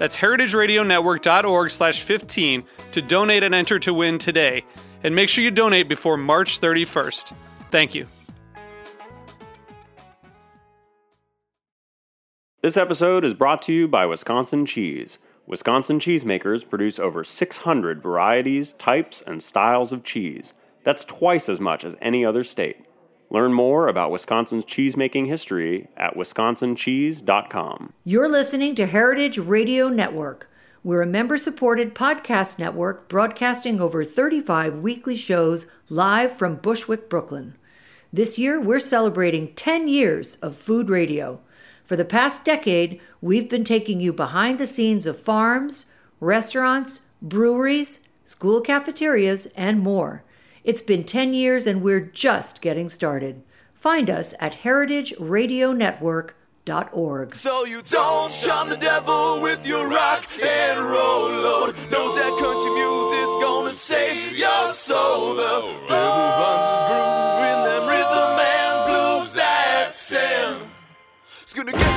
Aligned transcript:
That's 0.00 0.16
heritageradionetwork.org 0.16 1.70
slash 1.70 2.00
15 2.00 2.64
to 2.92 3.02
donate 3.02 3.42
and 3.42 3.54
enter 3.54 3.78
to 3.80 3.92
win 3.92 4.16
today. 4.16 4.64
And 5.04 5.14
make 5.14 5.28
sure 5.28 5.44
you 5.44 5.50
donate 5.50 5.90
before 5.90 6.16
March 6.16 6.58
31st. 6.58 7.34
Thank 7.70 7.94
you. 7.94 8.06
This 12.62 12.78
episode 12.78 13.26
is 13.26 13.34
brought 13.34 13.60
to 13.62 13.74
you 13.74 13.86
by 13.88 14.06
Wisconsin 14.06 14.64
Cheese. 14.64 15.18
Wisconsin 15.46 15.98
cheesemakers 15.98 16.66
produce 16.66 16.98
over 16.98 17.22
600 17.22 18.02
varieties, 18.02 18.72
types, 18.72 19.20
and 19.20 19.42
styles 19.42 19.92
of 19.92 20.02
cheese. 20.02 20.54
That's 20.82 21.04
twice 21.04 21.50
as 21.50 21.60
much 21.60 21.84
as 21.84 21.94
any 22.00 22.24
other 22.24 22.42
state. 22.42 22.86
Learn 23.32 23.52
more 23.52 23.86
about 23.86 24.10
Wisconsin's 24.10 24.64
cheesemaking 24.64 25.28
history 25.28 25.88
at 25.96 26.16
wisconsincheese.com. 26.16 27.92
You're 28.04 28.28
listening 28.28 28.74
to 28.74 28.86
Heritage 28.86 29.38
Radio 29.38 29.88
Network. 29.88 30.50
We're 30.82 31.02
a 31.02 31.06
member 31.06 31.38
supported 31.38 31.94
podcast 31.94 32.58
network 32.58 33.08
broadcasting 33.08 33.80
over 33.80 34.04
35 34.04 34.78
weekly 34.78 35.14
shows 35.14 35.68
live 35.88 36.32
from 36.32 36.56
Bushwick, 36.56 37.08
Brooklyn. 37.08 37.56
This 38.12 38.36
year, 38.36 38.60
we're 38.60 38.80
celebrating 38.80 39.54
10 39.54 39.86
years 39.86 40.34
of 40.36 40.56
food 40.56 40.90
radio. 40.90 41.40
For 41.84 41.94
the 41.94 42.04
past 42.04 42.44
decade, 42.44 43.00
we've 43.20 43.48
been 43.48 43.62
taking 43.62 44.00
you 44.00 44.12
behind 44.12 44.58
the 44.58 44.66
scenes 44.66 45.06
of 45.06 45.16
farms, 45.16 45.86
restaurants, 46.18 47.02
breweries, 47.22 48.00
school 48.24 48.60
cafeterias, 48.60 49.46
and 49.54 49.78
more. 49.78 50.24
It's 50.62 50.82
been 50.82 51.02
10 51.04 51.32
years 51.34 51.66
and 51.66 51.82
we're 51.82 52.00
just 52.00 52.60
getting 52.60 52.88
started. 52.88 53.42
Find 53.74 54.08
us 54.10 54.34
at 54.40 54.52
heritageradionetwork.org. 54.62 57.34
So 57.34 57.64
you 57.64 57.82
don't 57.82 58.30
shun 58.32 58.68
the 58.68 58.76
devil 58.76 59.40
with 59.40 59.66
your 59.66 59.88
rock 59.88 60.26
and 60.42 60.78
roll 60.80 61.28
load. 61.30 61.74
Knows 61.90 62.14
that 62.16 62.36
country 62.38 62.70
music's 62.72 63.36
gonna 63.42 63.72
save 63.72 64.36
your 64.36 64.72
soul. 64.72 65.34
The 65.34 65.62
devil 65.88 66.30
finds 66.38 66.66
his 66.68 66.82
groove 66.90 67.44
in 67.48 67.58
them 67.64 67.88
rhythm 67.88 68.38
and 68.38 69.24
blues 69.24 69.32
that 69.34 69.96
sound. 69.96 70.70
It's 71.40 71.54
gonna 71.54 71.72
get 71.72 71.89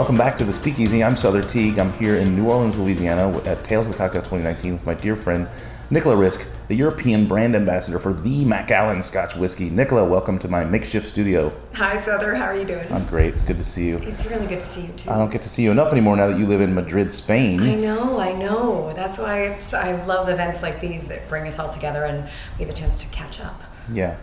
Welcome 0.00 0.16
back 0.16 0.34
to 0.38 0.44
the 0.44 0.52
Speakeasy. 0.52 1.04
I'm 1.04 1.14
Sother 1.14 1.46
Teague. 1.46 1.78
I'm 1.78 1.92
here 1.92 2.16
in 2.16 2.34
New 2.34 2.48
Orleans, 2.48 2.78
Louisiana 2.78 3.36
at 3.44 3.62
Tales 3.64 3.86
of 3.86 3.92
the 3.92 3.98
Cocktail 3.98 4.22
2019 4.22 4.72
with 4.72 4.86
my 4.86 4.94
dear 4.94 5.14
friend 5.14 5.46
Nicola 5.90 6.16
Riske, 6.16 6.46
the 6.68 6.74
European 6.74 7.28
brand 7.28 7.54
ambassador 7.54 7.98
for 7.98 8.14
the 8.14 8.46
Macallan 8.46 9.02
Scotch 9.02 9.36
whiskey. 9.36 9.68
Nicola, 9.68 10.06
welcome 10.06 10.38
to 10.38 10.48
my 10.48 10.64
makeshift 10.64 11.04
studio. 11.04 11.52
Hi, 11.74 11.98
Sother. 11.98 12.34
How 12.34 12.44
are 12.44 12.56
you 12.56 12.64
doing? 12.64 12.90
I'm 12.90 13.04
great. 13.04 13.34
It's 13.34 13.42
good 13.42 13.58
to 13.58 13.64
see 13.64 13.88
you. 13.88 13.98
It's 13.98 14.24
really 14.24 14.46
good 14.46 14.60
to 14.60 14.64
see 14.64 14.86
you 14.86 14.92
too. 14.94 15.10
I 15.10 15.18
don't 15.18 15.30
get 15.30 15.42
to 15.42 15.50
see 15.50 15.64
you 15.64 15.70
enough 15.70 15.92
anymore 15.92 16.16
now 16.16 16.28
that 16.28 16.38
you 16.38 16.46
live 16.46 16.62
in 16.62 16.74
Madrid, 16.74 17.12
Spain. 17.12 17.60
I 17.60 17.74
know, 17.74 18.18
I 18.18 18.32
know. 18.32 18.94
That's 18.94 19.18
why 19.18 19.42
it's. 19.42 19.74
I 19.74 20.02
love 20.06 20.30
events 20.30 20.62
like 20.62 20.80
these 20.80 21.08
that 21.08 21.28
bring 21.28 21.46
us 21.46 21.58
all 21.58 21.70
together 21.70 22.06
and 22.06 22.24
we 22.58 22.64
have 22.64 22.74
a 22.74 22.76
chance 22.76 23.04
to 23.04 23.14
catch 23.14 23.38
up. 23.38 23.62
Yeah. 23.92 24.16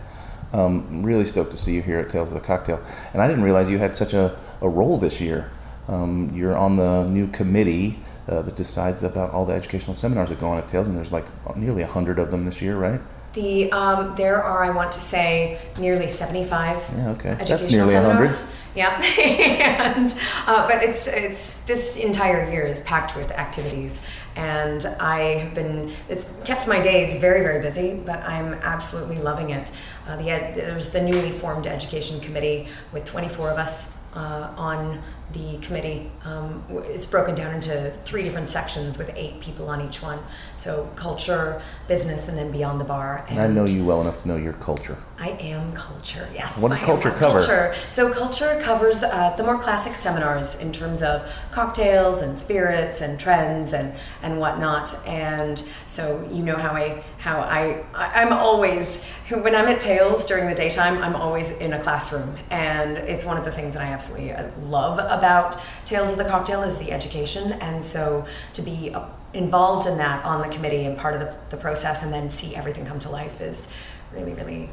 Um, 0.52 0.88
I'm 0.90 1.02
really 1.04 1.24
stoked 1.24 1.52
to 1.52 1.56
see 1.56 1.74
you 1.74 1.82
here 1.82 2.00
at 2.00 2.10
Tales 2.10 2.32
of 2.32 2.34
the 2.34 2.44
Cocktail. 2.44 2.82
And 3.12 3.22
I 3.22 3.28
didn't 3.28 3.44
realize 3.44 3.70
you 3.70 3.78
had 3.78 3.94
such 3.94 4.12
a, 4.12 4.36
a 4.60 4.68
role 4.68 4.98
this 4.98 5.20
year. 5.20 5.52
Um, 5.88 6.30
you're 6.34 6.56
on 6.56 6.76
the 6.76 7.04
new 7.04 7.28
committee 7.28 7.98
uh, 8.28 8.42
that 8.42 8.56
decides 8.56 9.02
about 9.02 9.30
all 9.30 9.46
the 9.46 9.54
educational 9.54 9.94
seminars 9.94 10.28
that 10.28 10.38
go 10.38 10.48
on 10.48 10.58
at 10.58 10.68
Tales, 10.68 10.86
and 10.86 10.96
there's 10.96 11.12
like 11.12 11.26
nearly 11.56 11.82
100 11.82 12.18
of 12.18 12.30
them 12.30 12.44
this 12.44 12.60
year, 12.60 12.76
right? 12.76 13.00
The 13.32 13.70
um, 13.72 14.14
there 14.16 14.42
are, 14.42 14.64
I 14.64 14.70
want 14.70 14.92
to 14.92 14.98
say, 14.98 15.60
nearly 15.78 16.08
seventy-five. 16.08 16.84
Yeah, 16.96 17.10
okay. 17.10 17.36
That's 17.46 17.70
nearly 17.70 17.94
100. 17.94 18.32
Yeah, 18.74 19.02
and 19.94 20.08
uh, 20.46 20.68
but 20.68 20.82
it's 20.82 21.06
it's 21.08 21.64
this 21.64 21.96
entire 21.96 22.50
year 22.50 22.66
is 22.66 22.80
packed 22.82 23.16
with 23.16 23.30
activities, 23.32 24.06
and 24.36 24.86
I 25.00 25.20
have 25.40 25.54
been 25.54 25.92
it's 26.08 26.38
kept 26.44 26.66
my 26.68 26.80
days 26.80 27.20
very 27.20 27.42
very 27.42 27.60
busy, 27.60 28.00
but 28.04 28.22
I'm 28.22 28.54
absolutely 28.54 29.18
loving 29.18 29.50
it. 29.50 29.72
Uh, 30.06 30.16
the 30.16 30.30
ed, 30.30 30.54
there's 30.54 30.90
the 30.90 31.02
newly 31.02 31.30
formed 31.30 31.66
education 31.66 32.20
committee 32.20 32.68
with 32.92 33.04
24 33.04 33.50
of 33.50 33.58
us 33.58 33.98
uh, 34.14 34.52
on 34.56 35.02
the 35.32 35.58
committee. 35.58 36.10
Um, 36.24 36.64
it's 36.86 37.06
broken 37.06 37.34
down 37.34 37.54
into 37.54 37.90
three 38.04 38.22
different 38.22 38.48
sections 38.48 38.98
with 38.98 39.10
eight 39.14 39.40
people 39.40 39.68
on 39.68 39.86
each 39.86 40.02
one. 40.02 40.18
So 40.56 40.90
culture, 40.96 41.62
business, 41.86 42.28
and 42.28 42.38
then 42.38 42.50
beyond 42.50 42.80
the 42.80 42.84
bar. 42.84 43.24
And 43.28 43.40
I 43.40 43.46
know 43.46 43.66
you 43.66 43.84
well 43.84 44.00
enough 44.00 44.22
to 44.22 44.28
know 44.28 44.36
your 44.36 44.54
culture. 44.54 44.98
I 45.20 45.30
am 45.30 45.72
culture, 45.72 46.28
yes. 46.32 46.62
What 46.62 46.68
does 46.68 46.78
culture 46.78 47.10
cover? 47.10 47.38
Culture. 47.38 47.74
So 47.90 48.12
culture 48.12 48.60
covers 48.62 49.02
uh, 49.02 49.34
the 49.36 49.42
more 49.42 49.58
classic 49.58 49.96
seminars 49.96 50.60
in 50.60 50.72
terms 50.72 51.02
of 51.02 51.28
cocktails 51.50 52.22
and 52.22 52.38
spirits 52.38 53.00
and 53.00 53.18
trends 53.18 53.72
and 53.72 53.98
and 54.22 54.38
whatnot. 54.38 54.94
And 55.04 55.60
so 55.88 56.28
you 56.30 56.44
know 56.44 56.56
how 56.56 56.70
I 56.70 57.02
how 57.18 57.40
I, 57.40 57.84
I 57.94 58.22
I'm 58.22 58.32
always 58.32 59.04
when 59.28 59.56
I'm 59.56 59.66
at 59.66 59.80
Tales 59.80 60.24
during 60.24 60.46
the 60.46 60.54
daytime, 60.54 61.02
I'm 61.02 61.16
always 61.16 61.58
in 61.58 61.72
a 61.72 61.82
classroom, 61.82 62.36
and 62.50 62.96
it's 62.96 63.24
one 63.24 63.36
of 63.36 63.44
the 63.44 63.52
things 63.52 63.74
that 63.74 63.82
I 63.82 63.86
absolutely 63.86 64.30
uh, 64.30 64.48
love 64.60 65.00
about 65.00 65.60
Tales 65.84 66.12
of 66.12 66.18
the 66.18 66.26
Cocktail 66.26 66.62
is 66.62 66.78
the 66.78 66.92
education. 66.92 67.52
And 67.54 67.82
so 67.82 68.24
to 68.52 68.62
be 68.62 68.94
uh, 68.94 69.08
involved 69.34 69.88
in 69.88 69.98
that 69.98 70.24
on 70.24 70.40
the 70.40 70.54
committee 70.54 70.84
and 70.84 70.96
part 70.96 71.14
of 71.14 71.20
the, 71.20 71.36
the 71.50 71.56
process, 71.56 72.04
and 72.04 72.12
then 72.12 72.30
see 72.30 72.54
everything 72.54 72.86
come 72.86 73.00
to 73.00 73.10
life 73.10 73.40
is 73.40 73.74
really 74.12 74.34
really 74.34 74.70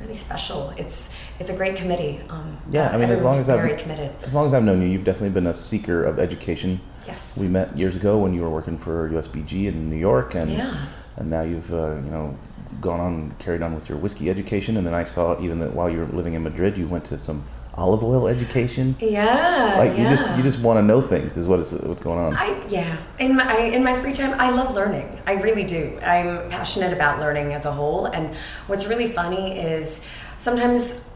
really 0.00 0.16
special. 0.16 0.70
It's 0.76 1.16
it's 1.38 1.50
a 1.50 1.56
great 1.56 1.76
committee. 1.76 2.20
Um, 2.28 2.56
Yeah, 2.70 2.88
I 2.90 2.96
mean, 2.96 3.10
as 3.10 3.22
long 3.22 3.38
as 3.38 3.48
I've 3.48 3.60
very 3.60 3.76
committed. 3.76 4.12
as 4.22 4.34
long 4.34 4.46
as 4.46 4.54
I've 4.54 4.62
known 4.64 4.80
you, 4.82 4.88
you've 4.88 5.04
definitely 5.04 5.30
been 5.30 5.46
a 5.48 5.54
seeker 5.54 6.04
of 6.04 6.18
education. 6.18 6.80
Yes. 7.06 7.38
We 7.38 7.48
met 7.48 7.76
years 7.76 7.96
ago 7.96 8.18
when 8.18 8.34
you 8.34 8.42
were 8.42 8.50
working 8.50 8.76
for 8.76 9.08
USBG 9.10 9.66
in 9.66 9.88
New 9.90 9.96
York, 9.96 10.34
and 10.34 10.50
Yeah. 10.50 10.74
and 11.16 11.30
now 11.30 11.42
you've 11.42 11.72
uh, 11.72 11.94
you 12.04 12.10
know 12.10 12.36
gone 12.80 13.00
on 13.00 13.34
carried 13.38 13.62
on 13.62 13.74
with 13.74 13.88
your 13.88 13.98
whiskey 13.98 14.28
education, 14.30 14.76
and 14.76 14.86
then 14.86 14.94
I 14.94 15.04
saw 15.04 15.40
even 15.40 15.58
that 15.60 15.74
while 15.74 15.88
you 15.90 15.98
were 16.00 16.06
living 16.16 16.34
in 16.34 16.42
Madrid, 16.42 16.76
you 16.78 16.86
went 16.86 17.04
to 17.06 17.18
some 17.18 17.42
olive 17.78 18.02
oil 18.02 18.26
education. 18.26 18.96
Yeah. 18.98 19.76
Like 19.78 19.96
you 19.96 20.08
just 20.08 20.36
you 20.36 20.42
just 20.42 20.60
want 20.60 20.78
to 20.78 20.82
know 20.82 21.00
things 21.00 21.36
is 21.36 21.48
what 21.48 21.60
is 21.60 21.72
what's 21.72 22.02
going 22.02 22.18
on. 22.18 22.36
I 22.36 22.60
yeah. 22.68 22.96
In 23.18 23.36
my 23.36 23.56
in 23.58 23.84
my 23.84 23.98
free 24.00 24.12
time, 24.12 24.38
I 24.38 24.50
love 24.50 24.74
learning. 24.74 25.20
I 25.26 25.34
really 25.34 25.64
do. 25.64 25.98
I'm 26.02 26.50
passionate 26.50 26.92
about 26.92 27.20
learning 27.20 27.52
as 27.52 27.64
a 27.64 27.72
whole. 27.72 28.06
And 28.06 28.34
what's 28.66 28.86
really 28.86 29.08
funny 29.08 29.58
is 29.58 30.04
sometimes 30.36 31.08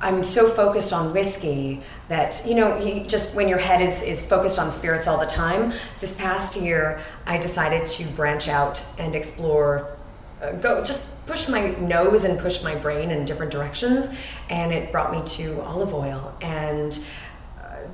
I'm 0.00 0.22
so 0.22 0.48
focused 0.48 0.92
on 0.92 1.12
whiskey 1.12 1.82
that 2.06 2.42
you 2.46 2.54
know 2.54 2.78
you 2.78 3.04
just 3.04 3.36
when 3.36 3.48
your 3.48 3.58
head 3.58 3.82
is 3.82 4.02
is 4.02 4.26
focused 4.26 4.58
on 4.58 4.70
spirits 4.70 5.08
all 5.08 5.18
the 5.18 5.26
time. 5.26 5.72
This 6.00 6.16
past 6.16 6.56
year, 6.56 7.00
I 7.26 7.38
decided 7.38 7.86
to 7.88 8.04
branch 8.14 8.48
out 8.48 8.84
and 8.98 9.14
explore. 9.16 9.96
Uh, 10.40 10.52
go 10.52 10.84
just 10.84 11.17
push 11.28 11.48
my 11.48 11.70
nose 11.76 12.24
and 12.24 12.40
push 12.40 12.64
my 12.64 12.74
brain 12.74 13.12
in 13.12 13.24
different 13.24 13.52
directions, 13.52 14.18
and 14.50 14.72
it 14.72 14.90
brought 14.90 15.12
me 15.12 15.22
to 15.24 15.60
olive 15.62 15.94
oil 15.94 16.34
and 16.40 16.98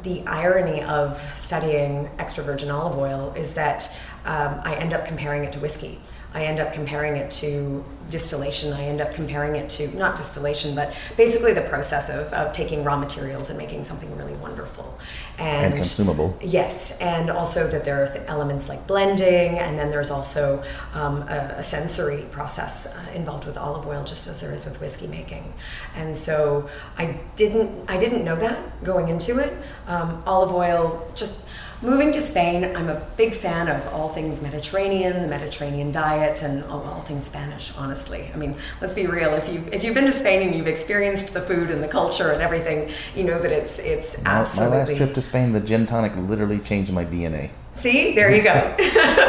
the 0.05 0.23
irony 0.27 0.83
of 0.83 1.19
studying 1.35 2.09
extra 2.19 2.45
virgin 2.45 2.71
olive 2.71 2.99
oil 2.99 3.33
is 3.37 3.55
that 3.55 3.99
um, 4.27 4.61
I 4.63 4.75
end 4.77 4.93
up 4.93 5.07
comparing 5.07 5.45
it 5.45 5.53
to 5.53 5.59
whiskey. 5.59 5.99
I 6.35 6.45
end 6.45 6.61
up 6.61 6.73
comparing 6.73 7.17
it 7.17 7.31
to 7.33 7.85
distillation. 8.11 8.73
I 8.73 8.85
end 8.85 9.01
up 9.01 9.15
comparing 9.15 9.57
it 9.57 9.71
to 9.71 9.97
not 9.97 10.17
distillation, 10.17 10.75
but 10.75 10.95
basically 11.17 11.53
the 11.53 11.63
process 11.63 12.11
of, 12.11 12.33
of 12.33 12.53
taking 12.53 12.85
raw 12.85 12.97
materials 12.97 13.51
and 13.51 13.59
making 13.59 13.83
something 13.83 14.15
really 14.17 14.35
wonderful. 14.35 14.99
And 15.39 15.75
consumable. 15.75 16.39
Yes, 16.41 17.01
and 17.01 17.29
also 17.31 17.67
that 17.67 17.85
there 17.85 18.03
are 18.03 18.07
th- 18.07 18.25
elements 18.29 18.69
like 18.69 18.87
blending, 18.87 19.59
and 19.59 19.77
then 19.79 19.91
there's 19.91 20.11
also 20.11 20.63
um, 20.93 21.23
a, 21.23 21.57
a 21.59 21.63
sensory 21.63 22.23
process 22.31 22.97
uh, 22.97 23.11
involved 23.15 23.45
with 23.45 23.57
olive 23.57 23.87
oil, 23.87 24.05
just 24.05 24.29
as 24.29 24.41
there 24.41 24.55
is 24.55 24.65
with 24.65 24.81
whiskey 24.81 25.09
making. 25.09 25.53
And 25.97 26.15
so 26.15 26.69
I 26.97 27.19
didn't 27.35 27.91
I 27.91 27.99
didn't 27.99 28.25
know 28.25 28.37
that 28.37 28.85
going 28.85 29.09
into 29.09 29.39
it. 29.41 29.53
Um, 29.87 30.23
olive 30.27 30.53
oil 30.53 31.11
just 31.15 31.47
moving 31.85 32.13
to 32.13 32.21
Spain, 32.21 32.65
I'm 32.77 32.89
a 32.89 33.01
big 33.17 33.35
fan 33.35 33.69
of 33.69 33.87
all 33.93 34.09
things 34.09 34.43
Mediterranean, 34.43 35.23
the 35.23 35.29
Mediterranean 35.29 35.93
diet, 35.93 36.43
and 36.43 36.65
all, 36.65 36.83
all, 36.83 37.01
things 37.03 37.27
Spanish. 37.27 37.77
Honestly, 37.77 38.31
I 38.33 38.37
mean, 38.37 38.57
let's 38.81 38.95
be 38.95 39.07
real. 39.07 39.35
If 39.35 39.49
you've 39.49 39.73
if 39.73 39.85
you've 39.85 39.95
been 39.95 40.07
to 40.07 40.13
Spain 40.13 40.49
and 40.49 40.57
you've 40.57 40.67
experienced 40.67 41.35
the 41.35 41.41
food 41.41 41.71
and 41.71 41.83
the 41.83 41.89
culture 41.89 42.33
and 42.33 42.41
everything, 42.41 42.91
you 43.15 43.25
know 43.25 43.39
that 43.39 43.53
it's 43.53 43.79
it's 43.79 44.23
My, 44.23 44.31
absolutely. 44.31 44.71
my 44.71 44.79
last 44.79 44.97
trip 44.97 45.15
to 45.15 45.23
Spain, 45.23 45.53
the 45.53 45.61
gin 45.61 45.87
tonic 45.87 46.17
literally 46.17 46.59
changed 46.59 46.93
my 46.93 47.05
DNA. 47.05 47.51
See, 47.75 48.15
there 48.15 48.35
you 48.35 48.43
go. 48.43 48.75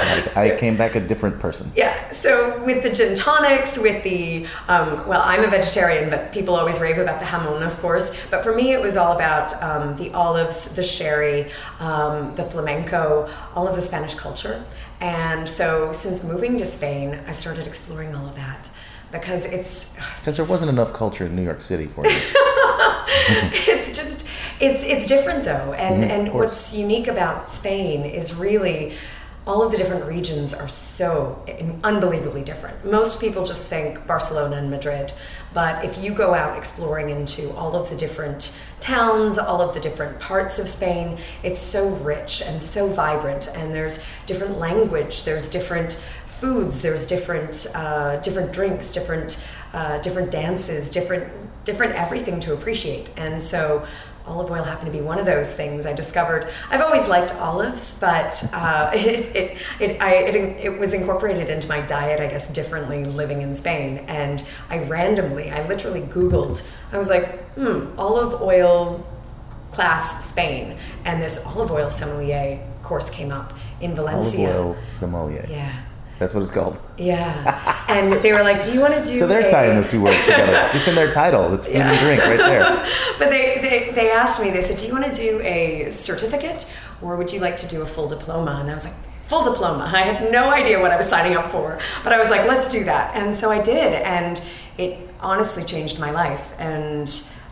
Like, 0.05 0.37
I 0.53 0.55
came 0.55 0.77
back 0.77 0.95
a 0.95 0.99
different 0.99 1.39
person. 1.39 1.71
Yeah, 1.75 2.11
so 2.11 2.63
with 2.63 2.83
the 2.83 2.91
gin 2.91 3.15
tonics, 3.15 3.77
with 3.77 4.03
the, 4.03 4.45
um, 4.67 5.07
well, 5.07 5.21
I'm 5.23 5.43
a 5.43 5.47
vegetarian, 5.47 6.09
but 6.09 6.31
people 6.31 6.55
always 6.55 6.79
rave 6.79 6.97
about 6.97 7.19
the 7.19 7.25
jamón, 7.25 7.65
of 7.65 7.77
course. 7.79 8.15
But 8.29 8.43
for 8.43 8.55
me, 8.55 8.71
it 8.71 8.81
was 8.81 8.97
all 8.97 9.15
about 9.15 9.51
um, 9.63 9.95
the 9.97 10.13
olives, 10.13 10.75
the 10.75 10.83
sherry, 10.83 11.51
um, 11.79 12.35
the 12.35 12.43
flamenco, 12.43 13.29
all 13.55 13.67
of 13.67 13.75
the 13.75 13.81
Spanish 13.81 14.15
culture. 14.15 14.63
And 15.01 15.49
so 15.49 15.91
since 15.91 16.23
moving 16.23 16.57
to 16.59 16.65
Spain, 16.65 17.19
I've 17.27 17.37
started 17.37 17.67
exploring 17.67 18.15
all 18.15 18.27
of 18.27 18.35
that 18.35 18.69
because 19.11 19.45
it's, 19.45 19.95
Because 20.19 20.37
there 20.37 20.45
wasn't 20.45 20.69
enough 20.69 20.93
culture 20.93 21.25
in 21.25 21.35
New 21.35 21.43
York 21.43 21.61
City 21.61 21.85
for 21.87 22.05
you. 22.05 22.11
it's 23.67 23.95
just 23.95 24.04
it's 24.59 24.83
it's 24.83 25.05
different 25.05 25.43
though 25.43 25.73
and 25.73 26.03
Mhm, 26.03 26.09
and 26.09 26.33
what's 26.33 26.73
unique 26.73 27.07
about 27.07 27.47
spain 27.47 28.05
is 28.05 28.35
really 28.35 28.93
all 29.47 29.61
of 29.61 29.71
the 29.71 29.77
different 29.77 30.05
regions 30.05 30.55
are 30.55 30.67
so 30.67 31.45
unbelievably 31.83 32.41
different. 32.41 32.83
Most 32.83 33.21
people 33.21 33.43
just 33.43 33.67
think 33.67 34.07
barcelona 34.07 34.57
and 34.57 34.69
madrid 34.71 35.13
but 35.53 35.83
if 35.85 36.01
you 36.03 36.11
go 36.13 36.33
out 36.33 36.57
exploring 36.57 37.09
into 37.09 37.51
all 37.55 37.75
of 37.75 37.89
the 37.89 37.97
different 37.97 38.57
towns 38.79 39.37
all 39.37 39.61
of 39.61 39.73
the 39.73 39.79
different 39.79 40.19
parts 40.19 40.57
of 40.59 40.67
spain 40.69 41.17
it's 41.43 41.59
so 41.59 41.89
rich 41.89 42.41
and 42.45 42.61
so 42.61 42.87
vibrant 42.87 43.49
and 43.55 43.73
there's 43.73 44.05
different 44.25 44.57
language 44.57 45.23
there's 45.25 45.49
different 45.49 45.93
foods 46.25 46.81
there's 46.81 47.07
different 47.07 47.67
uh, 47.75 48.17
different 48.17 48.51
drinks 48.51 48.91
different 48.91 49.45
uh, 49.73 49.97
different 49.99 50.31
dances 50.31 50.89
different 50.89 51.31
different 51.65 51.93
everything 51.93 52.39
to 52.39 52.53
appreciate. 52.53 53.09
And 53.17 53.41
so 53.41 53.85
olive 54.27 54.49
oil 54.49 54.63
happened 54.63 54.91
to 54.91 54.97
be 54.97 55.03
one 55.03 55.19
of 55.19 55.25
those 55.25 55.53
things 55.53 55.85
I 55.85 55.93
discovered. 55.93 56.49
I've 56.69 56.81
always 56.81 57.07
liked 57.07 57.33
olives, 57.35 57.99
but 57.99 58.43
uh, 58.53 58.91
it, 58.95 59.35
it, 59.35 59.57
it, 59.79 60.01
I, 60.01 60.15
it, 60.15 60.35
it 60.35 60.79
was 60.79 60.93
incorporated 60.93 61.49
into 61.49 61.67
my 61.67 61.81
diet, 61.81 62.19
I 62.19 62.27
guess, 62.27 62.51
differently 62.51 63.05
living 63.05 63.41
in 63.41 63.53
Spain. 63.53 63.99
And 64.07 64.43
I 64.69 64.79
randomly, 64.79 65.51
I 65.51 65.67
literally 65.67 66.01
Googled, 66.01 66.67
I 66.91 66.97
was 66.97 67.09
like, 67.09 67.43
hmm, 67.53 67.87
olive 67.97 68.41
oil 68.41 69.05
class 69.71 70.25
Spain. 70.25 70.77
And 71.03 71.21
this 71.21 71.45
olive 71.45 71.71
oil 71.71 71.89
sommelier 71.89 72.59
course 72.83 73.09
came 73.09 73.31
up 73.31 73.53
in 73.81 73.95
Valencia. 73.95 74.51
Olive 74.53 74.77
oil 74.77 74.83
sommelier. 74.83 75.45
Yeah. 75.49 75.83
That's 76.19 76.33
what 76.33 76.41
it's 76.41 76.49
called. 76.51 76.79
Yeah. 76.97 77.85
and 77.89 78.13
they 78.23 78.31
were 78.31 78.43
like, 78.43 78.63
do 78.63 78.71
you 78.71 78.79
want 78.81 78.93
to 78.95 79.03
do 79.09 79.15
So 79.15 79.27
they're 79.27 79.45
a- 79.45 79.49
tying 79.49 79.81
the 79.81 79.87
two 79.87 80.01
words 80.01 80.23
together. 80.23 80.69
Just 80.71 80.87
in 80.87 80.95
their 80.95 81.11
title. 81.11 81.53
It's 81.53 81.65
food 81.67 81.75
and 81.77 81.99
drink 81.99 82.21
right 82.23 82.37
there. 82.37 82.87
but 83.19 83.29
they, 83.29 83.59
they, 83.61 83.91
they 83.91 84.11
asked 84.11 84.41
me, 84.41 84.49
they 84.51 84.61
said, 84.61 84.77
Do 84.77 84.85
you 84.87 84.93
want 84.93 85.05
to 85.05 85.13
do 85.13 85.41
a 85.41 85.91
certificate 85.91 86.71
or 87.01 87.17
would 87.17 87.31
you 87.33 87.39
like 87.39 87.57
to 87.57 87.67
do 87.67 87.81
a 87.81 87.85
full 87.85 88.07
diploma? 88.07 88.57
And 88.61 88.69
I 88.69 88.73
was 88.73 88.85
like, 88.85 88.95
Full 89.27 89.43
diploma. 89.51 89.91
I 89.93 90.01
had 90.01 90.31
no 90.31 90.51
idea 90.51 90.79
what 90.79 90.91
I 90.91 90.97
was 90.97 91.09
signing 91.09 91.35
up 91.35 91.45
for, 91.51 91.79
but 92.03 92.13
I 92.13 92.19
was 92.19 92.29
like, 92.29 92.47
Let's 92.47 92.69
do 92.69 92.83
that. 92.85 93.15
And 93.15 93.33
so 93.35 93.51
I 93.51 93.61
did. 93.61 93.93
And 94.03 94.41
it 94.77 95.09
honestly 95.19 95.63
changed 95.65 95.99
my 95.99 96.11
life. 96.11 96.53
And 96.59 97.07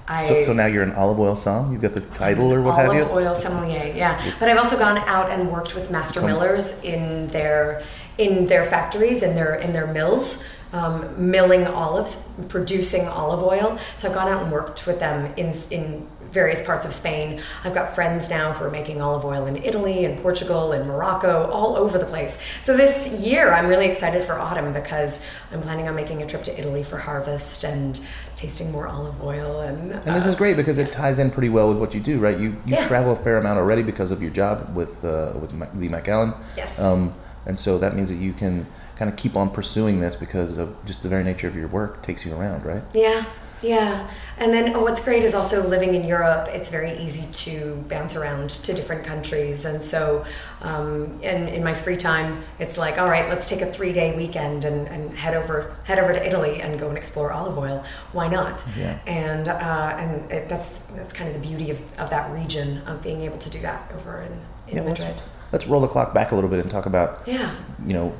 I. 0.07 0.27
So, 0.27 0.41
so 0.41 0.53
now 0.53 0.67
you're 0.67 0.83
an 0.83 0.91
olive 0.93 1.19
oil 1.19 1.35
som? 1.35 1.71
You've 1.71 1.81
got 1.81 1.93
the 1.93 2.01
title 2.01 2.51
or 2.53 2.61
what 2.61 2.75
have 2.75 2.93
you. 2.93 3.03
olive 3.03 3.11
oil 3.11 3.35
sommelier, 3.35 3.91
yeah. 3.95 4.21
But 4.39 4.49
I've 4.49 4.57
also 4.57 4.77
gone 4.77 4.97
out 4.99 5.31
and 5.31 5.51
worked 5.51 5.75
with 5.75 5.89
master 5.89 6.21
millers 6.21 6.81
in 6.83 7.27
their 7.29 7.83
in 8.17 8.47
their 8.47 8.63
factories 8.65 9.23
in 9.23 9.35
their 9.35 9.55
in 9.55 9.73
their 9.73 9.87
mills, 9.87 10.45
um, 10.71 11.29
milling 11.31 11.65
olives, 11.67 12.33
producing 12.49 13.07
olive 13.07 13.43
oil. 13.43 13.77
So 13.97 14.07
I've 14.09 14.15
gone 14.15 14.27
out 14.27 14.43
and 14.43 14.51
worked 14.51 14.85
with 14.87 14.99
them 14.99 15.33
in 15.37 15.51
in 15.71 16.07
various 16.31 16.65
parts 16.65 16.83
of 16.83 16.91
Spain. 16.91 17.43
I've 17.63 17.75
got 17.75 17.93
friends 17.93 18.27
now 18.27 18.53
who 18.53 18.65
are 18.65 18.71
making 18.71 18.99
olive 19.03 19.23
oil 19.23 19.45
in 19.45 19.55
Italy 19.57 20.05
and 20.05 20.19
Portugal 20.19 20.71
and 20.71 20.87
Morocco, 20.87 21.47
all 21.51 21.75
over 21.75 21.99
the 21.99 22.07
place. 22.07 22.41
So 22.59 22.75
this 22.75 23.21
year 23.23 23.53
I'm 23.53 23.67
really 23.67 23.85
excited 23.85 24.23
for 24.23 24.39
autumn 24.39 24.73
because 24.73 25.23
I'm 25.51 25.61
planning 25.61 25.87
on 25.87 25.93
making 25.93 26.23
a 26.23 26.25
trip 26.25 26.43
to 26.45 26.59
Italy 26.59 26.81
for 26.81 26.97
harvest 26.97 27.63
and 27.65 28.01
tasting 28.35 28.71
more 28.71 28.87
olive 28.87 29.21
oil 29.21 29.61
and 29.61 29.91
And 29.91 30.15
this 30.15 30.25
is 30.25 30.33
great 30.35 30.57
because 30.57 30.79
it 30.79 30.91
ties 30.91 31.19
in 31.19 31.29
pretty 31.29 31.49
well 31.49 31.69
with 31.69 31.77
what 31.77 31.93
you 31.93 31.99
do, 31.99 32.19
right? 32.19 32.35
You 32.39 32.57
you 32.65 32.77
Yeah. 32.77 32.87
travel 32.87 33.11
a 33.11 33.15
fair 33.15 33.37
amount 33.37 33.59
already 33.59 33.83
because 33.83 34.09
of 34.09 34.19
your 34.23 34.31
job 34.31 34.75
with 34.75 35.05
uh, 35.05 35.33
with 35.39 35.53
Lee 35.75 35.87
Macallan. 35.87 36.33
Yes. 36.57 36.81
Um, 36.81 37.13
and 37.45 37.59
so 37.59 37.77
that 37.77 37.95
means 37.95 38.09
that 38.09 38.15
you 38.15 38.33
can 38.33 38.65
kind 38.95 39.09
of 39.09 39.17
keep 39.17 39.35
on 39.35 39.49
pursuing 39.49 39.99
this 39.99 40.15
because 40.15 40.57
of 40.57 40.75
just 40.85 41.01
the 41.01 41.09
very 41.09 41.23
nature 41.23 41.47
of 41.47 41.55
your 41.55 41.67
work 41.67 42.01
takes 42.03 42.25
you 42.25 42.33
around, 42.33 42.63
right? 42.65 42.83
Yeah, 42.93 43.25
yeah. 43.61 44.09
And 44.37 44.51
then 44.51 44.75
oh, 44.75 44.81
what's 44.81 45.03
great 45.03 45.23
is 45.23 45.35
also 45.35 45.67
living 45.67 45.93
in 45.93 46.03
Europe. 46.05 46.49
It's 46.51 46.69
very 46.69 46.97
easy 46.97 47.31
to 47.51 47.75
bounce 47.87 48.15
around 48.15 48.49
to 48.49 48.73
different 48.73 49.03
countries, 49.05 49.65
and 49.65 49.81
so 49.81 50.25
um, 50.61 51.19
in 51.21 51.47
in 51.47 51.63
my 51.63 51.73
free 51.73 51.97
time, 51.97 52.43
it's 52.59 52.77
like, 52.77 52.97
all 52.97 53.07
right, 53.07 53.29
let's 53.29 53.47
take 53.47 53.61
a 53.61 53.71
three 53.71 53.93
day 53.93 54.15
weekend 54.17 54.65
and, 54.65 54.87
and 54.87 55.15
head 55.17 55.35
over 55.35 55.75
head 55.83 55.99
over 55.99 56.13
to 56.13 56.27
Italy 56.27 56.61
and 56.61 56.79
go 56.79 56.89
and 56.89 56.97
explore 56.97 57.31
olive 57.31 57.57
oil. 57.57 57.83
Why 58.11 58.27
not? 58.27 58.63
Yeah. 58.77 58.97
And 59.05 59.47
uh, 59.47 59.95
and 59.99 60.31
it, 60.31 60.49
that's 60.49 60.81
that's 60.97 61.13
kind 61.13 61.33
of 61.33 61.39
the 61.41 61.47
beauty 61.47 61.69
of, 61.71 61.81
of 61.99 62.09
that 62.09 62.31
region 62.31 62.79
of 62.87 63.01
being 63.03 63.21
able 63.21 63.37
to 63.37 63.49
do 63.49 63.59
that 63.61 63.91
over 63.95 64.21
in, 64.21 64.31
in 64.67 64.77
Yeah, 64.77 64.89
Madrid. 64.89 65.15
let's, 65.15 65.27
let's 65.53 65.67
roll 65.67 65.79
the 65.79 65.87
clock 65.87 66.13
back 66.13 66.31
a 66.31 66.35
little 66.35 66.49
bit 66.49 66.59
and 66.59 66.69
talk 66.69 66.85
about, 66.87 67.21
Yeah. 67.25 67.51
you 67.85 67.93
know, 67.93 68.11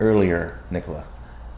earlier, 0.00 0.58
Nicola. 0.70 1.04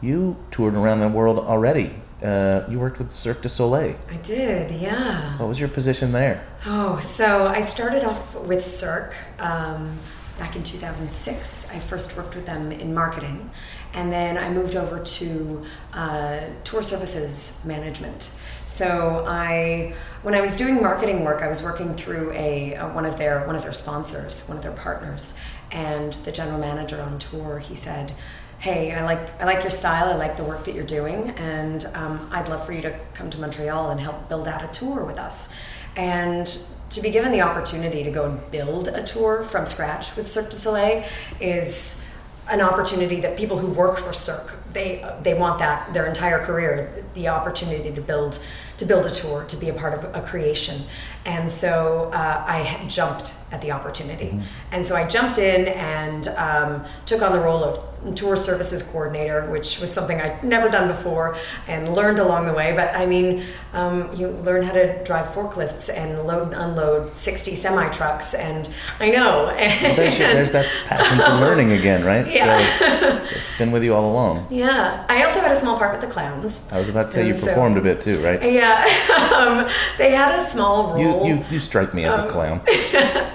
You 0.01 0.35
toured 0.51 0.75
around 0.75 0.99
the 0.99 1.07
world 1.07 1.37
already. 1.39 1.93
Uh, 2.23 2.61
you 2.67 2.79
worked 2.79 2.97
with 2.97 3.09
Cirque 3.11 3.41
du 3.43 3.47
Soleil. 3.47 3.95
I 4.11 4.17
did, 4.17 4.71
yeah. 4.71 5.37
What 5.37 5.47
was 5.47 5.59
your 5.59 5.69
position 5.69 6.11
there? 6.11 6.43
Oh, 6.65 6.99
so 6.99 7.47
I 7.47 7.61
started 7.61 8.03
off 8.03 8.35
with 8.41 8.65
Cirque 8.65 9.13
um, 9.39 9.97
back 10.39 10.55
in 10.55 10.63
2006. 10.63 11.71
I 11.73 11.79
first 11.79 12.17
worked 12.17 12.35
with 12.35 12.45
them 12.45 12.71
in 12.71 12.93
marketing, 12.93 13.49
and 13.93 14.11
then 14.11 14.35
I 14.37 14.49
moved 14.49 14.75
over 14.75 14.99
to 14.99 15.65
uh, 15.93 16.39
tour 16.63 16.81
services 16.83 17.63
management. 17.65 18.35
So 18.69 19.25
I, 19.27 19.95
when 20.21 20.35
I 20.35 20.41
was 20.41 20.55
doing 20.55 20.79
marketing 20.79 21.23
work, 21.23 21.41
I 21.41 21.47
was 21.47 21.63
working 21.63 21.95
through 21.95 22.31
a, 22.33 22.75
a 22.75 22.87
one 22.89 23.03
of 23.03 23.17
their 23.17 23.43
one 23.47 23.55
of 23.55 23.63
their 23.63 23.73
sponsors, 23.73 24.47
one 24.47 24.57
of 24.57 24.63
their 24.63 24.73
partners, 24.73 25.39
and 25.71 26.13
the 26.13 26.31
general 26.31 26.59
manager 26.59 27.01
on 27.01 27.17
tour. 27.17 27.59
He 27.59 27.75
said. 27.75 28.13
Hey, 28.59 28.91
I 28.91 29.05
like 29.05 29.41
I 29.41 29.45
like 29.45 29.63
your 29.63 29.71
style. 29.71 30.09
I 30.09 30.15
like 30.15 30.35
the 30.35 30.43
work 30.43 30.65
that 30.65 30.75
you're 30.75 30.85
doing, 30.85 31.29
and 31.29 31.85
um, 31.95 32.29
I'd 32.31 32.49
love 32.49 32.65
for 32.65 32.73
you 32.73 32.81
to 32.81 32.99
come 33.13 33.29
to 33.29 33.39
Montreal 33.39 33.89
and 33.89 34.01
help 34.01 34.27
build 34.27 34.49
out 34.49 34.63
a 34.63 34.67
tour 34.77 35.05
with 35.05 35.17
us. 35.17 35.55
And 35.95 36.45
to 36.89 37.01
be 37.01 37.09
given 37.09 37.31
the 37.31 37.41
opportunity 37.41 38.03
to 38.03 38.11
go 38.11 38.25
and 38.25 38.51
build 38.51 38.89
a 38.89 39.01
tour 39.01 39.43
from 39.43 39.65
scratch 39.65 40.15
with 40.17 40.27
Cirque 40.29 40.49
du 40.49 40.57
Soleil 40.57 41.05
is 41.39 42.05
an 42.49 42.59
opportunity 42.59 43.21
that 43.21 43.37
people 43.37 43.57
who 43.57 43.67
work 43.67 43.97
for 43.97 44.11
Cirque 44.11 44.58
they 44.73 45.05
they 45.23 45.33
want 45.33 45.59
that 45.59 45.93
their 45.93 46.05
entire 46.05 46.39
career 46.39 47.03
the 47.13 47.27
opportunity 47.27 47.91
to 47.91 48.01
build 48.01 48.39
to 48.79 48.85
build 48.85 49.05
a 49.05 49.11
tour 49.11 49.43
to 49.45 49.57
be 49.57 49.69
a 49.69 49.73
part 49.73 49.93
of 49.93 50.15
a 50.15 50.21
creation 50.21 50.81
and 51.25 51.49
so 51.49 52.09
uh, 52.13 52.43
I 52.47 52.85
jumped 52.87 53.35
at 53.51 53.61
the 53.61 53.71
opportunity 53.71 54.41
and 54.71 54.85
so 54.85 54.95
I 54.95 55.07
jumped 55.07 55.37
in 55.37 55.67
and 55.67 56.27
um, 56.29 56.85
took 57.05 57.21
on 57.21 57.33
the 57.33 57.39
role 57.39 57.63
of 57.63 58.15
tour 58.15 58.37
services 58.37 58.81
coordinator 58.83 59.49
which 59.51 59.79
was 59.81 59.91
something 59.91 60.21
I'd 60.21 60.41
never 60.43 60.69
done 60.69 60.87
before 60.87 61.37
and 61.67 61.93
learned 61.93 62.19
along 62.19 62.45
the 62.45 62.53
way 62.53 62.71
but 62.73 62.95
I 62.95 63.05
mean 63.05 63.43
um, 63.73 64.09
you 64.15 64.29
learn 64.29 64.63
how 64.63 64.71
to 64.71 65.03
drive 65.03 65.27
forklifts 65.35 65.89
and 65.93 66.25
load 66.25 66.53
and 66.53 66.55
unload 66.55 67.09
60 67.09 67.55
semi 67.55 67.89
trucks 67.89 68.33
and 68.33 68.69
I 68.99 69.09
know 69.09 69.47
There's, 69.95 70.17
your, 70.17 70.29
there's 70.29 70.51
that 70.51 70.67
passion 70.85 71.17
for 71.17 71.33
learning 71.45 71.71
again, 71.71 72.03
right? 72.05 72.25
Yeah. 72.39 72.59
So 72.79 73.35
it's 73.45 73.57
been 73.57 73.71
with 73.71 73.83
you 73.83 73.93
all 73.93 74.09
along. 74.09 74.47
Yeah, 74.49 75.05
I 75.09 75.23
also 75.23 75.41
had 75.41 75.51
a 75.51 75.55
small 75.55 75.77
part 75.77 75.91
with 75.91 76.01
the 76.01 76.07
clowns. 76.07 76.71
I 76.71 76.79
was 76.79 76.87
about 76.87 77.07
to 77.07 77.11
say 77.11 77.27
you 77.27 77.35
so- 77.35 77.47
performed 77.47 77.77
a 77.77 77.81
bit 77.81 77.99
too, 77.99 78.17
right? 78.23 78.41
Yeah, 78.41 78.68
um, 79.35 79.69
they 79.97 80.11
had 80.11 80.35
a 80.37 80.41
small 80.41 80.97
You, 80.99 81.07
role. 81.07 81.27
you, 81.27 81.45
you 81.49 81.59
strike 81.59 81.93
me 81.93 82.05
as 82.05 82.17
a 82.17 82.27
clown. 82.27 82.59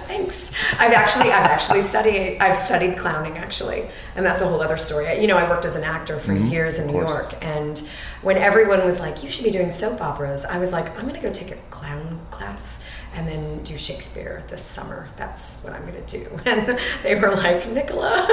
Thanks. 0.07 0.53
I've 0.79 0.93
actually 0.93 1.31
I've 1.31 1.47
actually 1.47 1.83
studied 1.83 2.39
I've 2.39 2.59
studied 2.59 2.97
clowning 2.99 3.37
actually, 3.39 3.89
and 4.17 4.25
that's 4.25 4.43
a 4.43 4.49
whole 4.49 4.61
other 4.63 4.77
story. 4.77 5.21
You 5.21 5.27
know, 5.27 5.37
I 5.37 5.49
worked 5.49 5.65
as 5.65 5.77
an 5.77 5.85
actor 5.85 6.19
for 6.19 6.33
years 6.33 6.79
in 6.79 6.87
New. 6.89 6.95
York, 7.05 7.35
and 7.43 7.79
when 8.23 8.39
everyone 8.39 8.85
was 8.85 9.01
like, 9.01 9.23
"You 9.25 9.31
should 9.31 9.45
be 9.45 9.51
doing 9.51 9.71
soap 9.71 10.01
operas," 10.01 10.45
I 10.45 10.59
was 10.59 10.73
like, 10.73 10.97
"I'm 10.99 11.07
gonna 11.07 11.21
go 11.21 11.33
take 11.33 11.51
a 11.51 11.57
clown 11.71 12.21
class." 12.31 12.85
And 13.17 13.29
then 13.29 13.63
do 13.63 13.79
Shakespeare 13.79 14.43
this 14.49 14.61
summer. 14.61 15.09
That's 15.17 15.63
what 15.63 15.73
I'm 15.73 15.87
going 15.87 16.05
to 16.05 16.19
do. 16.19 16.41
And 16.47 16.77
they 17.05 17.15
were 17.15 17.33
like, 17.37 17.69
Nicola. 17.71 18.27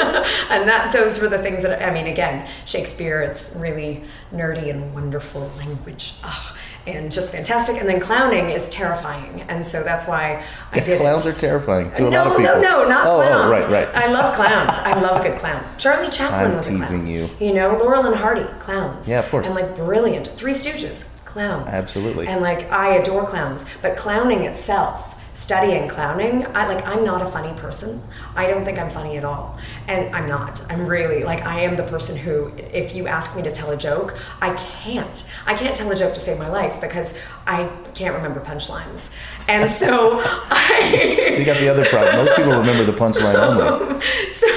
and 0.49 0.67
that 0.67 0.91
those 0.91 1.21
were 1.21 1.27
the 1.29 1.37
things 1.37 1.61
that, 1.61 1.83
I 1.87 1.93
mean, 1.93 2.07
again, 2.07 2.49
Shakespeare, 2.65 3.21
it's 3.21 3.55
really 3.55 4.03
nerdy 4.33 4.71
and 4.71 4.91
wonderful 4.95 5.51
language. 5.59 6.15
Ah, 6.23 6.57
and 6.87 7.11
just 7.11 7.31
fantastic. 7.31 7.77
And 7.77 7.87
then 7.87 7.99
clowning 7.99 8.49
is 8.49 8.69
terrifying. 8.69 9.41
And 9.43 9.65
so 9.65 9.83
that's 9.83 10.07
why 10.07 10.45
I 10.71 10.79
did 10.79 10.99
Clowns 10.99 11.25
it. 11.25 11.35
are 11.35 11.39
terrifying 11.39 11.91
to 11.95 12.07
a 12.07 12.09
no, 12.09 12.17
lot 12.23 12.27
of 12.27 12.37
people. 12.37 12.55
no, 12.55 12.61
no, 12.61 12.87
not 12.89 13.05
oh, 13.07 13.21
oh 13.21 13.21
clowns. 13.21 13.65
Oh, 13.65 13.71
right, 13.71 13.85
right. 13.85 13.95
I 13.95 14.11
love 14.11 14.35
clowns. 14.35 14.71
I 14.71 14.99
love 14.99 15.23
a 15.23 15.29
good 15.29 15.39
clown. 15.39 15.63
Charlie 15.77 16.09
Chaplin 16.11 16.51
I'm 16.51 16.57
was 16.57 16.67
a 16.67 16.69
clown. 16.71 16.81
teasing 16.81 17.07
you. 17.07 17.29
You 17.39 17.53
know, 17.53 17.77
Laurel 17.77 18.05
and 18.07 18.15
Hardy, 18.15 18.45
clowns. 18.59 19.07
Yeah, 19.09 19.19
of 19.19 19.29
course. 19.29 19.45
And 19.47 19.55
like 19.55 19.75
brilliant. 19.75 20.27
Three 20.37 20.53
Stooges, 20.53 21.23
clowns. 21.25 21.67
Absolutely. 21.69 22.27
And 22.27 22.41
like 22.41 22.69
I 22.71 22.95
adore 22.95 23.25
clowns, 23.27 23.65
but 23.81 23.95
clowning 23.97 24.41
itself, 24.41 25.20
studying 25.33 25.87
clowning, 25.87 26.45
I 26.55 26.67
like 26.67 26.85
I'm 26.85 27.03
not 27.05 27.21
a 27.21 27.25
funny 27.25 27.57
person. 27.59 28.01
I 28.35 28.47
don't 28.47 28.65
think 28.65 28.77
I'm 28.79 28.89
funny 28.89 29.17
at 29.17 29.23
all. 29.23 29.57
And 29.87 30.13
I'm 30.15 30.27
not. 30.27 30.61
I'm 30.69 30.85
really 30.85 31.23
like 31.23 31.45
I 31.45 31.61
am 31.61 31.75
the 31.75 31.83
person 31.83 32.17
who 32.17 32.51
if 32.73 32.93
you 32.95 33.07
ask 33.07 33.35
me 33.37 33.43
to 33.43 33.51
tell 33.51 33.71
a 33.71 33.77
joke, 33.77 34.17
I 34.41 34.53
can't. 34.55 35.29
I 35.45 35.53
can't 35.53 35.75
tell 35.75 35.91
a 35.91 35.95
joke 35.95 36.13
to 36.15 36.19
save 36.19 36.37
my 36.37 36.49
life 36.49 36.81
because 36.81 37.17
I 37.47 37.69
can't 37.93 38.15
remember 38.15 38.41
punchlines. 38.41 39.15
And 39.47 39.69
so 39.69 40.21
I 40.25 41.35
You 41.39 41.45
got 41.45 41.59
the 41.59 41.69
other 41.69 41.85
problem. 41.85 42.15
Most 42.17 42.35
people 42.35 42.51
remember 42.51 42.83
the 42.83 42.93
punchline 42.93 43.35
only. 43.41 44.01
so 44.31 44.47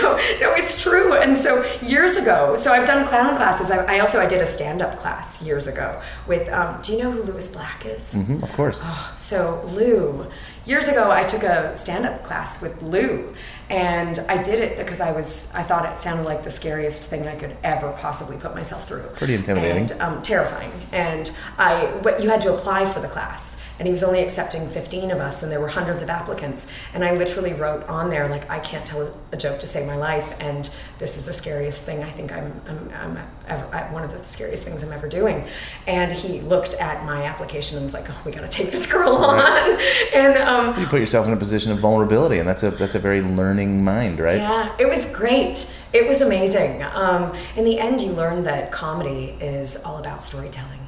no 0.40 0.52
it's 0.54 0.82
true 0.82 1.14
and 1.14 1.36
so 1.36 1.64
years 1.82 2.16
ago 2.16 2.56
so 2.56 2.72
i've 2.72 2.86
done 2.86 3.06
clown 3.08 3.36
classes 3.36 3.70
i, 3.70 3.96
I 3.96 3.98
also 4.00 4.18
i 4.20 4.26
did 4.26 4.40
a 4.40 4.46
stand-up 4.46 4.98
class 4.98 5.42
years 5.42 5.66
ago 5.66 6.00
with 6.26 6.48
um, 6.50 6.80
do 6.82 6.92
you 6.92 7.02
know 7.02 7.10
who 7.10 7.22
Lewis 7.22 7.52
Black 7.52 7.84
is 7.84 8.14
Mhm, 8.14 8.42
of 8.42 8.52
course. 8.52 8.86
so 9.16 9.62
lou 9.72 10.26
years 10.66 10.88
ago 10.88 11.10
i 11.10 11.24
took 11.24 11.42
a 11.42 11.76
stand-up 11.76 12.22
class 12.24 12.62
with 12.62 12.80
lou 12.82 13.34
and 13.70 14.18
i 14.28 14.42
did 14.42 14.60
it 14.60 14.76
because 14.76 15.00
i 15.00 15.10
was 15.12 15.52
i 15.54 15.62
thought 15.62 15.90
it 15.90 15.96
sounded 15.98 16.24
like 16.24 16.42
the 16.42 16.50
scariest 16.50 17.02
thing 17.08 17.26
i 17.26 17.34
could 17.36 17.56
ever 17.62 17.92
possibly 17.92 18.36
put 18.38 18.54
myself 18.54 18.86
through. 18.86 19.02
Pretty 19.14 19.34
intimidating. 19.34 19.90
and 19.90 20.00
um, 20.00 20.22
terrifying. 20.22 20.72
And 20.92 21.30
i 21.58 21.86
but 22.02 22.22
you 22.22 22.28
had 22.30 22.40
to 22.42 22.54
apply 22.54 22.86
for 22.86 23.00
the 23.00 23.08
class 23.08 23.63
and 23.78 23.86
he 23.86 23.92
was 23.92 24.04
only 24.04 24.22
accepting 24.22 24.68
15 24.68 25.10
of 25.10 25.18
us 25.20 25.42
and 25.42 25.50
there 25.50 25.60
were 25.60 25.68
hundreds 25.68 26.02
of 26.02 26.10
applicants 26.10 26.70
and 26.92 27.04
i 27.04 27.14
literally 27.14 27.52
wrote 27.52 27.82
on 27.88 28.10
there 28.10 28.28
like 28.28 28.48
i 28.50 28.58
can't 28.60 28.86
tell 28.86 29.14
a 29.32 29.36
joke 29.36 29.60
to 29.60 29.66
save 29.66 29.86
my 29.86 29.96
life 29.96 30.34
and 30.40 30.70
this 30.98 31.16
is 31.16 31.26
the 31.26 31.32
scariest 31.32 31.84
thing 31.84 32.02
i 32.02 32.10
think 32.10 32.32
i'm, 32.32 32.60
I'm, 32.68 32.90
I'm 32.94 33.18
ever, 33.48 33.64
one 33.92 34.04
of 34.04 34.12
the 34.12 34.24
scariest 34.24 34.64
things 34.64 34.82
i'm 34.82 34.92
ever 34.92 35.08
doing 35.08 35.46
and 35.86 36.12
he 36.12 36.40
looked 36.40 36.74
at 36.74 37.04
my 37.04 37.24
application 37.24 37.76
and 37.76 37.84
was 37.84 37.94
like 37.94 38.08
oh 38.10 38.16
we 38.24 38.32
got 38.32 38.42
to 38.42 38.48
take 38.48 38.70
this 38.70 38.90
girl 38.90 39.16
on 39.16 39.40
and 40.14 40.36
um, 40.38 40.80
You 40.80 40.86
put 40.86 41.00
yourself 41.00 41.26
in 41.26 41.32
a 41.32 41.36
position 41.36 41.72
of 41.72 41.78
vulnerability, 41.78 42.38
and 42.38 42.48
that's 42.48 42.62
a 42.62 42.70
that's 42.70 42.94
a 42.94 42.98
very 42.98 43.20
learning 43.20 43.84
mind, 43.84 44.18
right? 44.20 44.36
yeah, 44.36 44.74
it 44.78 44.88
was 44.88 45.12
great. 45.12 45.74
It 45.92 46.08
was 46.08 46.20
amazing. 46.20 46.82
Um, 46.82 47.34
in 47.56 47.64
the 47.64 47.78
end, 47.78 48.02
you 48.02 48.12
learn 48.12 48.42
that 48.44 48.72
comedy 48.72 49.36
is 49.40 49.82
all 49.84 49.98
about 49.98 50.24
storytelling 50.24 50.83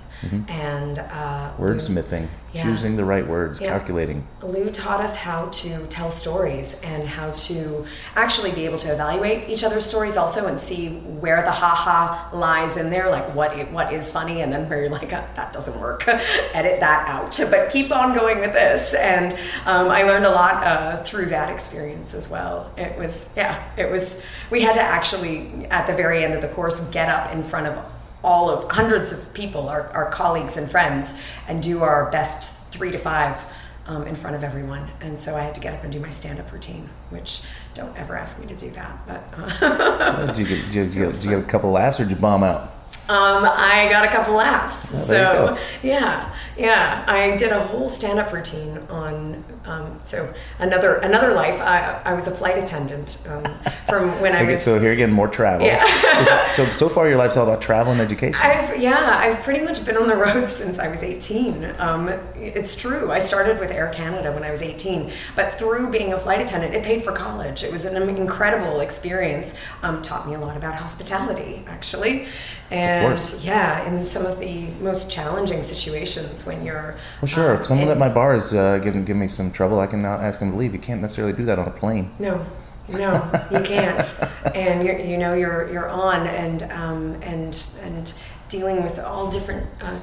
and 0.48 0.98
uh, 0.98 1.50
Wordsmithing, 1.58 2.28
Yeah. 2.52 2.62
choosing 2.62 2.96
the 2.96 3.04
right 3.04 3.26
words, 3.26 3.60
Yeah. 3.60 3.68
calculating. 3.68 4.26
Lou 4.42 4.70
taught 4.70 5.00
us 5.00 5.16
how 5.16 5.46
to 5.46 5.86
tell 5.86 6.10
stories 6.10 6.80
and 6.82 7.06
how 7.08 7.30
to 7.32 7.84
actually 8.14 8.52
be 8.52 8.64
able 8.64 8.78
to 8.78 8.92
evaluate 8.92 9.48
each 9.48 9.62
other's 9.64 9.84
stories 9.84 10.16
also 10.16 10.46
and 10.46 10.58
see 10.58 10.96
where 11.20 11.42
the 11.42 11.50
haha 11.50 12.34
lies 12.36 12.76
in 12.76 12.90
there, 12.90 13.10
like 13.10 13.34
what 13.34 13.52
what 13.72 13.92
is 13.92 14.10
funny, 14.10 14.40
and 14.42 14.52
then 14.52 14.68
where 14.68 14.80
you're 14.80 14.90
like, 14.90 15.12
"Ah, 15.12 15.24
that 15.34 15.52
doesn't 15.52 15.78
work, 15.80 16.06
edit 16.54 16.80
that 16.80 17.08
out. 17.08 17.38
But 17.50 17.70
keep 17.70 17.94
on 17.94 18.14
going 18.14 18.40
with 18.40 18.52
this. 18.52 18.94
And 18.94 19.32
um, 19.66 19.88
I 19.90 20.02
learned 20.02 20.24
a 20.26 20.30
lot 20.30 20.64
uh, 20.66 21.02
through 21.04 21.26
that 21.26 21.50
experience 21.50 22.14
as 22.14 22.30
well. 22.30 22.70
It 22.76 22.96
was 22.98 23.32
yeah, 23.36 23.62
it 23.76 23.90
was. 23.90 24.22
We 24.50 24.62
had 24.62 24.74
to 24.74 24.82
actually 24.82 25.66
at 25.70 25.86
the 25.86 25.94
very 25.94 26.24
end 26.24 26.34
of 26.34 26.40
the 26.40 26.48
course 26.48 26.80
get 26.90 27.08
up 27.08 27.32
in 27.32 27.42
front 27.42 27.66
of 27.66 27.76
all 28.24 28.50
of 28.50 28.70
hundreds 28.70 29.12
of 29.12 29.32
people, 29.34 29.68
our, 29.68 29.88
our 29.92 30.10
colleagues 30.10 30.56
and 30.56 30.70
friends, 30.70 31.20
and 31.48 31.62
do 31.62 31.82
our 31.82 32.10
best 32.10 32.68
three 32.72 32.90
to 32.90 32.98
five 32.98 33.44
um, 33.86 34.06
in 34.06 34.14
front 34.16 34.36
of 34.36 34.42
everyone. 34.42 34.88
And 35.00 35.18
so 35.18 35.36
I 35.36 35.42
had 35.42 35.54
to 35.54 35.60
get 35.60 35.74
up 35.74 35.84
and 35.84 35.92
do 35.92 36.00
my 36.00 36.10
stand 36.10 36.40
up 36.40 36.50
routine, 36.52 36.88
which 37.10 37.42
don't 37.74 37.96
ever 37.96 38.16
ask 38.16 38.40
me 38.40 38.46
to 38.52 38.56
do 38.58 38.70
that. 38.70 38.98
But 39.06 39.62
uh, 39.62 40.26
Did 40.32 40.38
you 40.38 40.46
get, 40.46 40.70
did 40.70 40.74
you, 40.74 40.84
did 40.84 40.94
you 40.94 41.04
get, 41.06 41.14
did 41.14 41.24
you 41.24 41.30
get 41.30 41.38
a 41.40 41.42
couple 41.42 41.70
laughs, 41.70 42.00
or 42.00 42.04
did 42.04 42.12
you 42.12 42.20
bomb 42.20 42.42
out? 42.42 42.72
Um, 43.08 43.44
I 43.44 43.88
got 43.90 44.04
a 44.04 44.08
couple 44.08 44.34
laughs. 44.34 44.92
Oh, 44.94 45.04
so 45.04 45.58
yeah, 45.82 46.34
yeah, 46.56 47.04
I 47.06 47.36
did 47.36 47.52
a 47.52 47.60
whole 47.60 47.88
stand 47.88 48.18
up 48.18 48.32
routine 48.32 48.78
on. 48.88 49.44
Um, 49.64 49.98
so 50.04 50.32
another 50.60 50.94
another 50.96 51.34
life. 51.34 51.60
I, 51.60 52.00
I 52.04 52.14
was 52.14 52.28
a 52.28 52.30
flight 52.30 52.56
attendant 52.56 53.26
um, 53.28 53.42
from 53.88 54.08
when 54.20 54.32
I 54.32 54.42
Okay, 54.42 54.52
was. 54.52 54.62
so 54.62 54.78
here 54.78 54.92
again, 54.92 55.10
more 55.12 55.26
travel. 55.28 55.66
Yeah. 55.66 56.50
so 56.52 56.68
so 56.70 56.88
far, 56.88 57.08
your 57.08 57.18
life's 57.18 57.36
all 57.36 57.44
about 57.48 57.60
travel 57.60 57.92
and 57.92 58.00
education. 58.00 58.40
I've 58.42 58.80
yeah, 58.80 59.18
I've 59.18 59.42
pretty 59.42 59.64
much 59.64 59.84
been 59.84 59.96
on 59.96 60.06
the 60.06 60.14
road 60.16 60.48
since 60.60 60.78
I 60.78 60.88
was 60.88 61.02
18. 61.02 61.74
Um, 61.78 62.08
it's 62.36 62.76
true. 62.76 63.10
I 63.10 63.18
started 63.18 63.58
with 63.58 63.70
Air 63.72 63.88
Canada 63.92 64.30
when 64.32 64.44
I 64.44 64.50
was 64.50 64.62
18, 64.62 65.10
but 65.34 65.54
through 65.54 65.90
being 65.90 66.12
a 66.12 66.18
flight 66.18 66.40
attendant, 66.40 66.74
it 66.74 66.84
paid 66.84 67.02
for 67.02 67.12
college. 67.12 67.64
It 67.64 67.72
was 67.72 67.84
an 67.86 67.96
incredible 68.08 68.80
experience. 68.80 69.56
Um, 69.82 70.00
taught 70.02 70.28
me 70.28 70.34
a 70.34 70.38
lot 70.38 70.56
about 70.56 70.74
hospitality, 70.76 71.64
actually, 71.66 72.28
and 72.70 73.40
yeah, 73.42 73.86
in 73.86 74.04
some 74.04 74.26
of 74.26 74.38
the 74.40 74.66
most 74.80 75.10
challenging 75.10 75.62
situations 75.62 76.44
when 76.44 76.64
you're. 76.64 76.96
well, 77.20 77.26
sure. 77.26 77.54
um, 77.54 77.60
if 77.60 77.66
someone 77.66 77.88
at 77.88 77.98
my 77.98 78.08
bar 78.08 78.34
is 78.34 78.52
uh, 78.52 78.78
giving 78.78 79.04
give 79.04 79.16
me 79.16 79.28
some 79.28 79.52
trouble, 79.52 79.80
I 79.80 79.86
can 79.86 80.02
now 80.02 80.14
ask 80.14 80.40
him 80.40 80.50
to 80.50 80.56
leave. 80.56 80.72
You 80.72 80.80
can't 80.80 81.00
necessarily 81.00 81.32
do 81.32 81.44
that 81.44 81.58
on 81.58 81.68
a 81.68 81.70
plane. 81.70 82.10
No, 82.18 82.44
no, 82.88 83.30
you 83.50 83.60
can't. 83.60 84.02
and 84.54 84.84
you're, 84.84 84.98
you 84.98 85.16
know 85.16 85.34
you're 85.34 85.70
you're 85.72 85.88
on 85.88 86.26
and 86.26 86.62
um, 86.72 87.14
and 87.22 87.66
and 87.82 88.14
dealing 88.48 88.82
with 88.82 88.98
all 88.98 89.30
different 89.30 89.66
uh, 89.82 89.98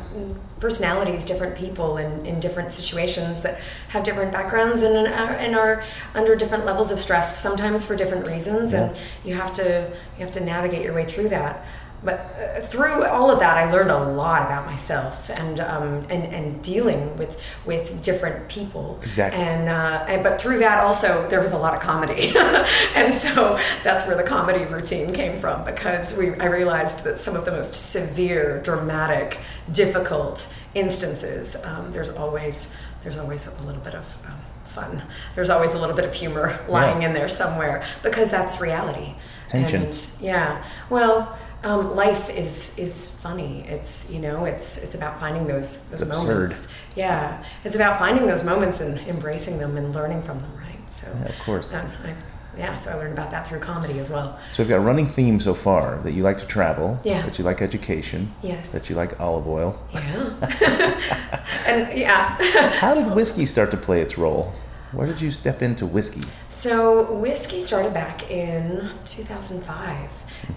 personalities, 0.60 1.24
different 1.24 1.58
people, 1.58 1.98
in, 1.98 2.26
in 2.26 2.40
different 2.40 2.72
situations 2.72 3.42
that 3.42 3.62
have 3.88 4.04
different 4.04 4.32
backgrounds 4.32 4.82
and 4.82 5.08
are, 5.08 5.34
and 5.36 5.56
are 5.56 5.84
under 6.14 6.36
different 6.36 6.66
levels 6.66 6.92
of 6.92 7.00
stress, 7.00 7.38
sometimes 7.38 7.86
for 7.86 7.96
different 7.96 8.28
reasons, 8.28 8.74
and 8.74 8.96
you 9.24 9.34
have 9.34 9.54
to 9.54 9.90
you 10.18 10.26
have 10.26 10.32
to 10.32 10.44
navigate 10.44 10.82
your 10.82 10.94
way 10.94 11.06
through 11.06 11.30
that. 11.30 11.66
But 12.06 12.20
uh, 12.38 12.60
through 12.68 13.06
all 13.06 13.32
of 13.32 13.40
that, 13.40 13.58
I 13.58 13.72
learned 13.72 13.90
a 13.92 13.98
lot 13.98 14.42
about 14.46 14.66
myself 14.66 15.30
and 15.40 15.60
um, 15.62 16.06
and 16.10 16.24
and 16.34 16.62
dealing 16.62 17.16
with 17.18 17.42
with 17.66 18.04
different 18.04 18.50
people. 18.50 19.00
Exactly. 19.04 19.42
And, 19.42 19.70
uh, 19.70 20.06
and 20.10 20.22
but 20.22 20.40
through 20.42 20.60
that 20.60 20.84
also 20.84 21.28
there 21.30 21.40
was 21.40 21.54
a 21.54 21.58
lot 21.58 21.74
of 21.74 21.82
comedy, 21.82 22.34
and 22.96 23.14
so 23.14 23.58
that's 23.84 24.06
where 24.06 24.18
the 24.18 24.24
comedy 24.24 24.66
routine 24.66 25.14
came 25.14 25.38
from 25.38 25.64
because 25.64 26.18
we 26.18 26.36
I 26.40 26.46
realized 26.46 27.06
that 27.06 27.20
some 27.20 27.36
of 27.38 27.46
the 27.46 27.52
most 27.52 27.74
severe, 27.92 28.62
dramatic, 28.64 29.40
difficult 29.72 30.54
instances 30.76 31.56
um, 31.64 31.92
there's 31.92 32.10
always 32.10 32.76
there's 33.04 33.18
always 33.18 33.48
a 33.48 33.64
little 33.64 33.82
bit 33.82 33.96
of 33.96 34.18
um, 34.26 34.40
fun. 34.66 35.04
There's 35.36 35.50
always 35.50 35.74
a 35.74 35.80
little 35.80 35.96
bit 35.96 36.06
of 36.06 36.14
humor 36.14 36.60
lying 36.68 37.02
Yeah. 37.02 37.08
in 37.10 37.14
there 37.14 37.30
somewhere 37.30 37.86
because 38.02 38.30
that's 38.30 38.60
reality. 38.60 39.14
Tension. 39.48 39.84
And 39.84 40.18
yeah, 40.20 40.66
well. 40.90 41.38
Um, 41.64 41.96
life 41.96 42.30
is 42.30 42.78
is 42.78 43.10
funny. 43.22 43.64
It's 43.68 44.12
you 44.12 44.20
know 44.20 44.44
it's 44.46 44.78
it's 44.84 44.96
about 44.96 45.20
finding 45.20 45.48
those 45.48 45.90
those 45.90 46.02
It's 46.02 46.10
absurd. 46.10 46.28
moments. 46.28 46.74
Yeah, 46.96 47.42
it's 47.64 47.76
about 47.76 48.00
finding 48.00 48.28
those 48.28 48.44
moments 48.44 48.82
and 48.82 49.00
embracing 49.08 49.58
them 49.60 49.78
and 49.78 49.94
learning 49.96 50.22
from 50.24 50.40
them, 50.40 50.52
right? 50.58 50.80
So, 50.92 51.08
Yeah, 51.08 51.30
of 51.30 51.40
course. 51.40 51.74
um, 51.74 51.90
I, 52.06 52.14
yeah, 52.58 52.76
so 52.78 52.92
I 52.92 52.96
learned 52.96 53.14
about 53.14 53.32
that 53.32 53.48
through 53.48 53.60
comedy 53.62 53.98
as 54.00 54.12
well. 54.12 54.38
So 54.52 54.62
we've 54.62 54.70
got 54.70 54.78
a 54.78 54.82
running 54.82 55.08
theme 55.08 55.40
so 55.40 55.54
far 55.56 55.98
that 56.04 56.12
you 56.12 56.22
like 56.22 56.38
to 56.40 56.46
travel, 56.46 57.00
Yeah. 57.04 57.24
that 57.24 57.40
you 57.40 57.46
like 57.46 57.62
education, 57.64 58.32
Yes. 58.44 58.72
that 58.74 58.90
you 58.92 58.96
like 58.96 59.20
olive 59.20 59.48
oil. 59.48 59.80
Yeah, 59.94 61.40
and 61.68 61.98
yeah. 61.98 62.38
How 62.78 62.94
did 62.94 63.16
whiskey 63.16 63.46
start 63.46 63.72
to 63.72 63.78
play 63.78 64.02
its 64.02 64.18
role? 64.18 64.54
Where 64.94 65.08
did 65.08 65.20
you 65.22 65.32
step 65.32 65.62
into 65.62 65.86
whiskey? 65.86 66.22
So 66.50 67.12
whiskey 67.14 67.62
started 67.62 67.94
back 67.94 68.30
in 68.30 68.92
2005, 69.06 70.10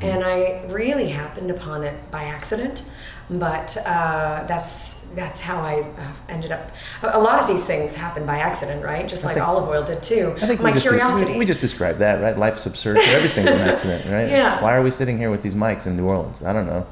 and 0.02 0.22
I 0.24 0.62
really 0.68 1.08
happened 1.08 1.50
upon 1.50 1.82
it 1.84 2.10
by 2.10 2.24
accident. 2.24 2.88
But 3.28 3.76
uh, 3.78 4.44
that's 4.46 5.06
that's 5.16 5.40
how 5.40 5.58
I 5.60 5.80
uh, 5.80 6.12
ended 6.28 6.52
up. 6.52 6.70
A 7.02 7.18
lot 7.18 7.40
of 7.40 7.48
these 7.48 7.64
things 7.64 7.96
happen 7.96 8.24
by 8.24 8.38
accident, 8.38 8.84
right? 8.84 9.08
Just 9.08 9.24
like 9.24 9.34
think- 9.34 9.48
olive 9.48 9.68
oil 9.68 9.82
did 9.84 10.00
too. 10.00 10.32
I 10.40 10.46
think 10.46 10.60
My 10.60 10.70
we 10.70 10.78
just 10.78 11.24
we, 11.26 11.36
we 11.38 11.44
just 11.44 11.58
described 11.60 11.98
that, 11.98 12.20
right? 12.20 12.38
Life's 12.38 12.66
absurd. 12.66 12.98
Everything's 12.98 13.48
an 13.50 13.58
accident, 13.68 14.04
right? 14.08 14.28
Yeah. 14.30 14.62
Why 14.62 14.76
are 14.76 14.82
we 14.82 14.92
sitting 14.92 15.18
here 15.18 15.32
with 15.32 15.42
these 15.42 15.56
mics 15.56 15.88
in 15.88 15.96
New 15.96 16.04
Orleans? 16.06 16.40
I 16.44 16.52
don't 16.52 16.66
know. 16.66 16.86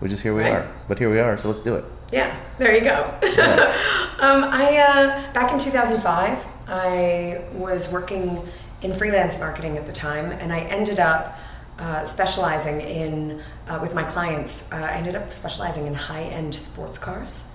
We 0.00 0.08
just 0.08 0.22
here 0.22 0.32
we 0.34 0.42
Right. 0.42 0.52
are. 0.52 0.72
But 0.86 0.98
here 0.98 1.10
we 1.10 1.18
are. 1.18 1.36
So 1.36 1.48
let's 1.48 1.60
do 1.60 1.74
it. 1.74 1.84
Yeah, 2.12 2.36
there 2.58 2.72
you 2.74 2.82
go. 2.82 3.12
um, 4.20 4.44
I 4.44 4.76
uh, 4.78 5.32
back 5.32 5.52
in 5.52 5.58
2005, 5.58 6.46
I 6.70 7.42
was 7.52 7.92
working 7.92 8.48
in 8.82 8.94
freelance 8.94 9.38
marketing 9.38 9.76
at 9.76 9.86
the 9.86 9.92
time, 9.92 10.30
and 10.32 10.52
I 10.52 10.60
ended 10.60 11.00
up 11.00 11.38
uh, 11.78 12.04
specializing 12.04 12.80
in, 12.80 13.42
uh, 13.66 13.78
with 13.80 13.94
my 13.94 14.04
clients, 14.04 14.70
uh, 14.70 14.76
I 14.76 14.92
ended 14.92 15.16
up 15.16 15.32
specializing 15.32 15.86
in 15.86 15.94
high 15.94 16.24
end 16.24 16.54
sports 16.54 16.98
cars. 16.98 17.49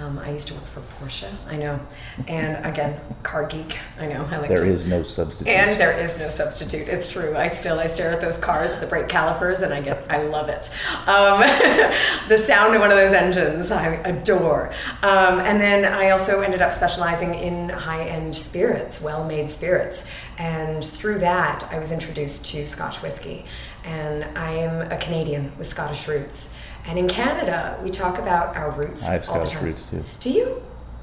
Um, 0.00 0.16
I 0.20 0.30
used 0.30 0.46
to 0.48 0.54
work 0.54 0.64
for 0.64 0.80
Porsche, 0.80 1.28
I 1.48 1.56
know. 1.56 1.80
And 2.28 2.64
again, 2.64 3.00
car 3.24 3.46
geek, 3.46 3.76
I 3.98 4.06
know. 4.06 4.28
I 4.30 4.36
like 4.36 4.48
There 4.48 4.64
to, 4.64 4.70
is 4.70 4.86
no 4.86 5.02
substitute. 5.02 5.52
and 5.52 5.80
there 5.80 5.98
is 5.98 6.18
no 6.20 6.28
substitute. 6.30 6.86
It's 6.86 7.10
true. 7.10 7.36
I 7.36 7.48
still 7.48 7.80
I 7.80 7.88
stare 7.88 8.12
at 8.12 8.20
those 8.20 8.38
cars, 8.38 8.78
the 8.78 8.86
brake 8.86 9.08
calipers, 9.08 9.62
and 9.62 9.74
I 9.74 9.80
get 9.80 10.04
I 10.08 10.22
love 10.22 10.48
it. 10.48 10.70
Um, 11.08 11.40
the 12.28 12.38
sound 12.38 12.74
of 12.76 12.80
one 12.80 12.92
of 12.92 12.96
those 12.96 13.12
engines 13.12 13.72
I 13.72 13.94
adore. 13.96 14.72
Um, 15.02 15.40
and 15.40 15.60
then 15.60 15.84
I 15.84 16.10
also 16.10 16.42
ended 16.42 16.62
up 16.62 16.72
specializing 16.72 17.34
in 17.34 17.68
high 17.68 18.04
end 18.04 18.36
spirits, 18.36 19.00
well 19.00 19.24
made 19.24 19.50
spirits. 19.50 20.08
And 20.38 20.84
through 20.84 21.18
that, 21.20 21.68
I 21.72 21.78
was 21.80 21.90
introduced 21.90 22.46
to 22.52 22.68
Scotch 22.68 23.02
whiskey. 23.02 23.46
And 23.84 24.24
I 24.38 24.50
am 24.52 24.92
a 24.92 24.98
Canadian 24.98 25.56
with 25.56 25.66
Scottish 25.66 26.06
roots. 26.06 26.56
And 26.88 26.98
in 26.98 27.06
Canada, 27.06 27.78
we 27.84 27.90
talk 27.90 28.18
about 28.18 28.56
our 28.56 28.70
roots 28.70 29.06
I 29.06 29.12
have 29.12 29.28
all 29.28 29.40
the 29.40 29.50
Scottish 29.50 29.62
roots 29.62 29.90
too. 29.90 30.02
Do 30.20 30.30
you? 30.30 30.62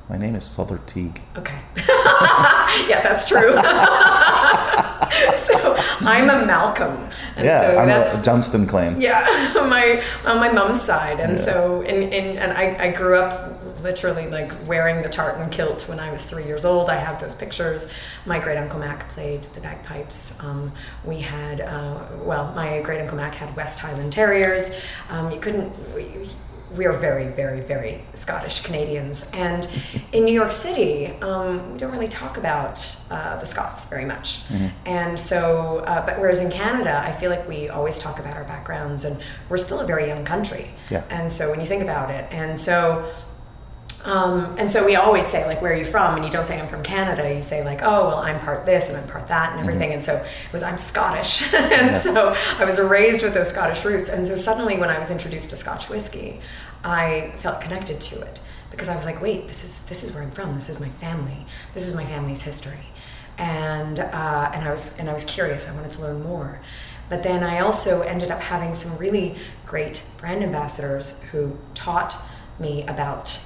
My 0.10 0.18
name 0.18 0.34
is 0.36 0.44
Sother 0.44 0.84
Teague. 0.88 1.22
Okay. 1.38 1.60
yeah, 1.78 3.02
that's 3.04 3.28
true. 3.28 3.52
so 5.38 5.76
I'm 6.02 6.28
a 6.32 6.44
Malcolm. 6.44 6.98
And 7.36 7.46
yeah, 7.46 7.62
so 7.62 7.78
I'm 7.78 7.88
that's 7.88 8.20
a 8.20 8.24
Johnston 8.24 8.66
clan. 8.66 9.00
yeah, 9.00 9.54
my 9.56 10.04
on 10.26 10.40
my 10.40 10.52
mom's 10.52 10.82
side. 10.82 11.20
And 11.20 11.34
Yeah. 11.38 11.44
so 11.44 11.82
in, 11.82 12.02
in 12.02 12.38
and 12.40 12.52
I, 12.54 12.86
I 12.86 12.92
grew 12.92 13.20
up 13.20 13.55
literally 13.82 14.28
like 14.28 14.52
wearing 14.68 15.02
the 15.02 15.10
tartan 15.10 15.50
kilt 15.50 15.88
when 15.90 16.00
I 16.00 16.12
was 16.12 16.26
three 16.26 16.46
years 16.46 16.66
old. 16.66 16.90
I 16.90 16.96
have 16.96 17.20
those 17.20 17.36
pictures. 17.36 17.92
My 18.26 18.40
great 18.40 18.58
uncle 18.58 18.80
Mac 18.80 19.10
played 19.10 19.44
the 19.54 19.62
bagpipes. 19.62 20.42
Um, 20.44 20.72
we 21.04 21.22
had 21.22 21.62
uh, 21.62 22.06
well, 22.24 22.52
my 22.54 22.82
great 22.82 23.02
uncle 23.02 23.18
Mac 23.18 23.36
had 23.36 23.56
West 23.56 23.80
Highland 23.80 24.14
Terriers. 24.14 24.80
Um, 25.10 25.32
you 25.32 25.40
couldn't. 25.40 25.74
We, 25.94 26.28
we 26.76 26.86
are 26.86 26.94
very, 26.94 27.28
very, 27.32 27.62
very 27.62 28.04
Scottish 28.16 28.62
Canadians, 28.62 29.30
and 29.32 29.70
in 30.12 30.26
New 30.26 30.34
York 30.34 30.52
City, 30.52 31.08
um, 31.22 31.72
we 31.72 31.80
don't 31.80 31.92
really 31.92 32.10
talk 32.10 32.38
about 32.38 32.84
uh, 33.10 33.40
the 33.40 33.46
Scots 33.46 33.88
very 33.90 34.04
much. 34.04 34.44
And 34.86 35.18
so, 35.18 35.80
uh, 35.80 36.06
but 36.06 36.20
whereas 36.20 36.42
in 36.42 36.52
Canada, 36.52 37.00
I 37.00 37.14
feel 37.14 37.30
like 37.30 37.48
we 37.48 37.70
always 37.70 37.98
talk 38.00 38.20
about 38.20 38.36
our 38.36 38.44
backgrounds, 38.44 39.06
and 39.06 39.22
we're 39.48 39.58
still 39.58 39.80
a 39.80 39.86
very 39.86 40.08
young 40.08 40.26
country. 40.26 40.70
Yeah. 40.90 41.06
And 41.10 41.32
so, 41.32 41.50
when 41.50 41.62
you 41.62 41.66
think 41.66 41.82
about 41.82 42.10
it, 42.12 42.28
and 42.32 42.60
so 42.60 43.10
um, 44.06 44.56
and 44.60 44.70
so 44.70 44.86
we 44.86 44.96
always 44.96 45.26
say 45.26 45.46
like, 45.48 45.62
"Where 45.62 45.74
are 45.74 45.76
you 45.76 45.86
from?" 45.86 46.16
And 46.16 46.24
you 46.24 46.32
don't 46.32 46.46
say 46.46 46.60
I'm 46.60 46.68
from 46.68 46.84
Canada. 46.84 47.34
You 47.34 47.42
say 47.42 47.64
like, 47.66 47.82
"Oh, 47.82 48.08
well, 48.08 48.20
I'm 48.20 48.40
part 48.40 48.66
this 48.66 48.90
and 48.90 48.98
I'm 48.98 49.08
part 49.08 49.28
that 49.30 49.52
and 49.52 49.60
everything." 49.60 49.94
And 49.94 50.02
so 50.02 50.14
it 50.16 50.54
was 50.54 50.62
I'm 50.62 50.78
Scottish, 50.78 51.52
and 51.54 51.96
so 51.96 52.36
I 52.60 52.66
was 52.66 52.80
raised 52.80 53.24
with 53.24 53.34
those 53.34 53.50
Scottish 53.50 53.84
roots. 53.84 54.10
And 54.10 54.26
so 54.28 54.36
suddenly, 54.36 54.78
when 54.78 54.90
I 54.90 55.00
was 55.00 55.10
introduced 55.10 55.50
to 55.50 55.56
Scotch 55.56 55.90
whiskey, 55.90 56.40
I 56.84 57.34
felt 57.38 57.62
connected 57.62 58.00
to 58.00 58.22
it 58.22 58.40
because 58.70 58.90
I 58.90 58.96
was 58.96 59.06
like, 59.06 59.22
"Wait, 59.22 59.48
this 59.48 59.64
is 59.64 59.88
this 59.88 60.04
is 60.04 60.14
where 60.14 60.22
I'm 60.22 60.32
from. 60.32 60.54
This 60.54 60.70
is 60.70 60.80
my 60.80 60.90
family. 60.90 61.46
This 61.74 61.88
is 61.88 61.96
my 61.96 62.06
family's 62.06 62.44
history." 62.44 62.88
And 63.40 64.00
uh, 64.00 64.52
and 64.54 64.64
I 64.64 64.70
was 64.70 65.00
and 65.00 65.10
I 65.10 65.14
was 65.14 65.26
curious. 65.26 65.68
I 65.68 65.74
wanted 65.74 65.92
to 65.92 66.02
learn 66.02 66.22
more. 66.22 66.62
But 67.10 67.24
then 67.24 67.44
I 67.44 67.60
also 67.60 68.02
ended 68.02 68.30
up 68.30 68.42
having 68.42 68.74
some 68.76 68.98
really 68.98 69.36
great 69.66 70.08
brand 70.18 70.44
ambassadors 70.44 71.24
who 71.24 71.58
taught 71.74 72.16
me 72.60 72.84
about 72.88 73.40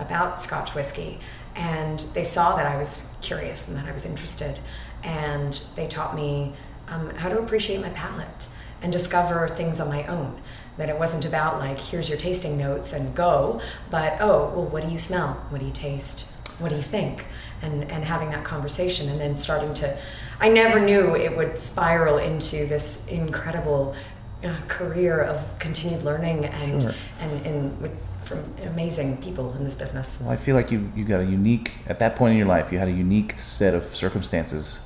about 0.00 0.40
Scotch 0.40 0.74
whiskey, 0.74 1.20
and 1.54 2.00
they 2.14 2.24
saw 2.24 2.56
that 2.56 2.66
I 2.66 2.76
was 2.76 3.16
curious 3.22 3.68
and 3.68 3.76
that 3.76 3.86
I 3.86 3.92
was 3.92 4.04
interested, 4.06 4.58
and 5.04 5.52
they 5.76 5.86
taught 5.86 6.14
me 6.14 6.54
um, 6.88 7.10
how 7.10 7.28
to 7.28 7.38
appreciate 7.38 7.80
my 7.80 7.90
palate 7.90 8.46
and 8.82 8.90
discover 8.92 9.46
things 9.48 9.80
on 9.80 9.88
my 9.88 10.06
own. 10.06 10.40
That 10.78 10.88
it 10.88 10.98
wasn't 10.98 11.26
about 11.26 11.58
like 11.58 11.78
here's 11.78 12.08
your 12.08 12.16
tasting 12.18 12.56
notes 12.56 12.92
and 12.94 13.14
go, 13.14 13.60
but 13.90 14.16
oh 14.20 14.52
well, 14.54 14.66
what 14.66 14.82
do 14.82 14.90
you 14.90 14.96
smell? 14.98 15.34
What 15.50 15.60
do 15.60 15.66
you 15.66 15.72
taste? 15.72 16.30
What 16.60 16.70
do 16.70 16.76
you 16.76 16.82
think? 16.82 17.26
And 17.60 17.84
and 17.90 18.02
having 18.04 18.30
that 18.30 18.44
conversation, 18.44 19.08
and 19.10 19.20
then 19.20 19.36
starting 19.36 19.74
to. 19.74 19.98
I 20.40 20.48
never 20.48 20.80
knew 20.80 21.14
it 21.16 21.36
would 21.36 21.60
spiral 21.60 22.16
into 22.16 22.64
this 22.66 23.06
incredible 23.08 23.94
uh, 24.42 24.56
career 24.68 25.20
of 25.20 25.58
continued 25.58 26.02
learning 26.02 26.46
and 26.46 26.82
Sure. 26.82 26.94
and, 27.20 27.46
and 27.46 27.80
with 27.82 27.92
from 28.30 28.44
amazing 28.66 29.20
people 29.22 29.52
in 29.54 29.64
this 29.64 29.74
business. 29.74 30.20
Well, 30.22 30.30
I 30.30 30.36
feel 30.36 30.56
like 30.56 30.70
you 30.70 30.90
you 30.96 31.04
got 31.04 31.20
a 31.20 31.26
unique 31.26 31.74
at 31.86 31.98
that 31.98 32.16
point 32.16 32.32
in 32.32 32.38
your 32.38 32.46
life. 32.46 32.72
You 32.72 32.78
had 32.78 32.88
a 32.88 32.92
unique 32.92 33.32
set 33.32 33.74
of 33.74 33.84
circumstances. 33.94 34.80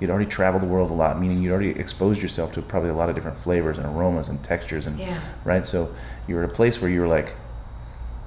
You'd 0.00 0.10
already 0.10 0.26
traveled 0.28 0.62
the 0.62 0.66
world 0.68 0.90
a 0.90 0.94
lot, 0.94 1.18
meaning 1.20 1.42
you'd 1.42 1.50
already 1.52 1.70
exposed 1.70 2.22
yourself 2.22 2.52
to 2.52 2.62
probably 2.62 2.90
a 2.90 2.94
lot 2.94 3.08
of 3.08 3.14
different 3.16 3.36
flavors 3.36 3.78
and 3.78 3.86
aromas 3.86 4.28
and 4.28 4.42
textures, 4.44 4.86
and 4.86 4.98
Yeah. 4.98 5.18
right. 5.44 5.64
So 5.64 5.92
you 6.28 6.34
were 6.36 6.44
at 6.44 6.50
a 6.50 6.52
place 6.52 6.80
where 6.80 6.90
you 6.90 7.00
were 7.00 7.08
like, 7.08 7.34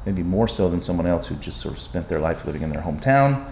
maybe 0.06 0.24
more 0.24 0.48
so 0.48 0.68
than 0.70 0.82
someone 0.82 1.08
else 1.08 1.28
who 1.28 1.36
just 1.36 1.60
sort 1.62 1.76
of 1.76 1.80
spent 1.80 2.08
their 2.10 2.20
life 2.20 2.46
living 2.46 2.62
in 2.64 2.72
their 2.72 2.82
hometown. 2.82 3.46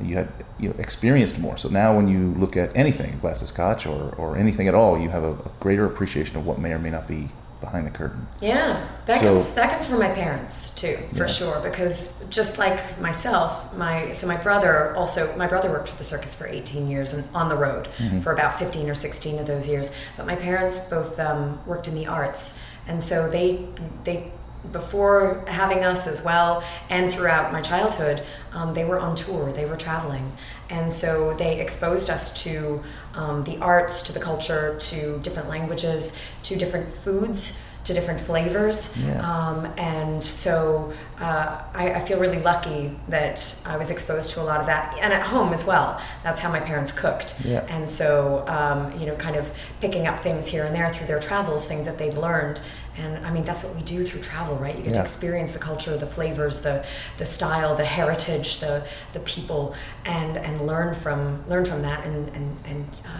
You 0.00 0.14
had 0.14 0.28
you 0.58 0.68
know, 0.68 0.74
experienced 0.78 1.38
more. 1.38 1.56
So 1.56 1.68
now, 1.68 1.96
when 1.96 2.06
you 2.06 2.34
look 2.38 2.56
at 2.56 2.74
anything, 2.76 3.14
a 3.14 3.16
glass 3.16 3.42
of 3.42 3.48
scotch 3.48 3.86
or, 3.86 4.14
or 4.16 4.36
anything 4.36 4.68
at 4.68 4.74
all, 4.74 4.98
you 4.98 5.08
have 5.10 5.24
a, 5.24 5.32
a 5.32 5.50
greater 5.60 5.84
appreciation 5.86 6.36
of 6.36 6.46
what 6.46 6.58
may 6.58 6.72
or 6.72 6.78
may 6.78 6.90
not 6.90 7.06
be 7.08 7.28
behind 7.60 7.86
the 7.86 7.90
curtain. 7.90 8.26
Yeah, 8.40 8.76
that 9.06 9.20
So- 9.20 9.28
comes 9.28 9.54
that 9.54 9.70
comes 9.70 9.86
from 9.86 9.98
my 9.98 10.08
parents 10.10 10.70
too, 10.70 10.98
for 11.14 11.24
Yeah. 11.26 11.26
sure. 11.26 11.60
Because 11.62 12.24
just 12.28 12.58
like 12.58 13.00
myself, 13.00 13.72
my 13.74 14.12
so 14.12 14.26
my 14.26 14.36
brother 14.36 14.94
also 14.96 15.34
my 15.36 15.46
brother 15.46 15.70
worked 15.70 15.88
for 15.88 15.96
the 15.96 16.04
circus 16.04 16.34
for 16.34 16.46
18 16.46 16.88
years 16.88 17.12
and 17.14 17.24
on 17.34 17.48
the 17.48 17.56
road 17.56 17.88
Mm-hmm. 17.98 18.20
for 18.20 18.32
about 18.32 18.58
15 18.58 18.90
or 18.90 18.94
16 18.94 19.38
of 19.38 19.46
those 19.46 19.66
years. 19.68 19.90
But 20.16 20.26
my 20.26 20.36
parents 20.36 20.78
both 20.80 21.18
um, 21.18 21.60
worked 21.66 21.88
in 21.88 21.94
the 21.94 22.06
arts, 22.06 22.58
and 22.86 23.02
so 23.02 23.28
they 23.30 23.66
they 24.04 24.30
before 24.72 25.44
having 25.46 25.84
us 25.84 26.06
as 26.08 26.24
well, 26.24 26.62
and 26.90 27.12
throughout 27.12 27.52
my 27.52 27.60
childhood, 27.60 28.20
um, 28.52 28.74
they 28.74 28.84
were 28.84 28.98
on 28.98 29.14
tour. 29.14 29.52
They 29.52 29.64
were 29.64 29.76
traveling, 29.76 30.32
and 30.68 30.90
so 30.92 31.34
they 31.34 31.60
exposed 31.60 32.10
us 32.10 32.42
to 32.42 32.82
um, 33.16 33.44
the 33.44 33.58
arts, 33.58 34.02
to 34.04 34.12
the 34.12 34.20
culture, 34.20 34.76
to 34.78 35.18
different 35.20 35.48
languages, 35.48 36.20
to 36.44 36.56
different 36.56 36.92
foods, 36.92 37.64
to 37.84 37.94
different 37.94 38.20
flavors. 38.20 38.96
Yeah. 38.96 39.20
Um, 39.22 39.66
and 39.78 40.22
so 40.22 40.92
uh, 41.20 41.62
I, 41.72 41.92
I 41.94 42.00
feel 42.00 42.18
really 42.18 42.42
lucky 42.42 42.98
that 43.08 43.62
I 43.64 43.76
was 43.76 43.90
exposed 43.90 44.30
to 44.30 44.42
a 44.42 44.44
lot 44.44 44.60
of 44.60 44.66
that, 44.66 44.98
and 45.00 45.12
at 45.12 45.22
home 45.22 45.52
as 45.52 45.66
well. 45.66 46.00
That's 46.24 46.40
how 46.40 46.50
my 46.50 46.60
parents 46.60 46.92
cooked. 46.92 47.40
Yeah. 47.44 47.64
And 47.68 47.88
so, 47.88 48.44
um, 48.48 48.92
you 48.98 49.06
know, 49.06 49.14
kind 49.16 49.36
of 49.36 49.52
picking 49.80 50.06
up 50.06 50.20
things 50.22 50.46
here 50.48 50.64
and 50.64 50.74
there 50.74 50.92
through 50.92 51.06
their 51.06 51.20
travels, 51.20 51.66
things 51.66 51.84
that 51.86 51.96
they'd 51.96 52.18
learned. 52.18 52.60
And 52.98 53.26
I 53.26 53.30
mean, 53.30 53.44
that's 53.44 53.62
what 53.64 53.74
we 53.76 53.82
do 53.82 54.02
through 54.04 54.22
travel, 54.22 54.56
right? 54.56 54.74
You 54.76 54.82
get 54.82 54.90
Yeah. 54.94 54.98
to 54.98 55.02
experience 55.02 55.52
the 55.52 55.58
culture, 55.58 55.96
the 55.96 56.06
flavors, 56.06 56.62
the 56.62 56.84
the 57.18 57.26
style, 57.26 57.76
the 57.76 57.84
heritage, 57.84 58.60
the 58.60 58.82
the 59.12 59.20
people, 59.20 59.74
and 60.04 60.36
and 60.38 60.66
learn 60.66 60.94
from 60.94 61.44
learn 61.48 61.64
from 61.64 61.82
that, 61.82 62.04
and 62.04 62.28
and 62.30 62.56
and. 62.64 63.02
Uh, 63.06 63.18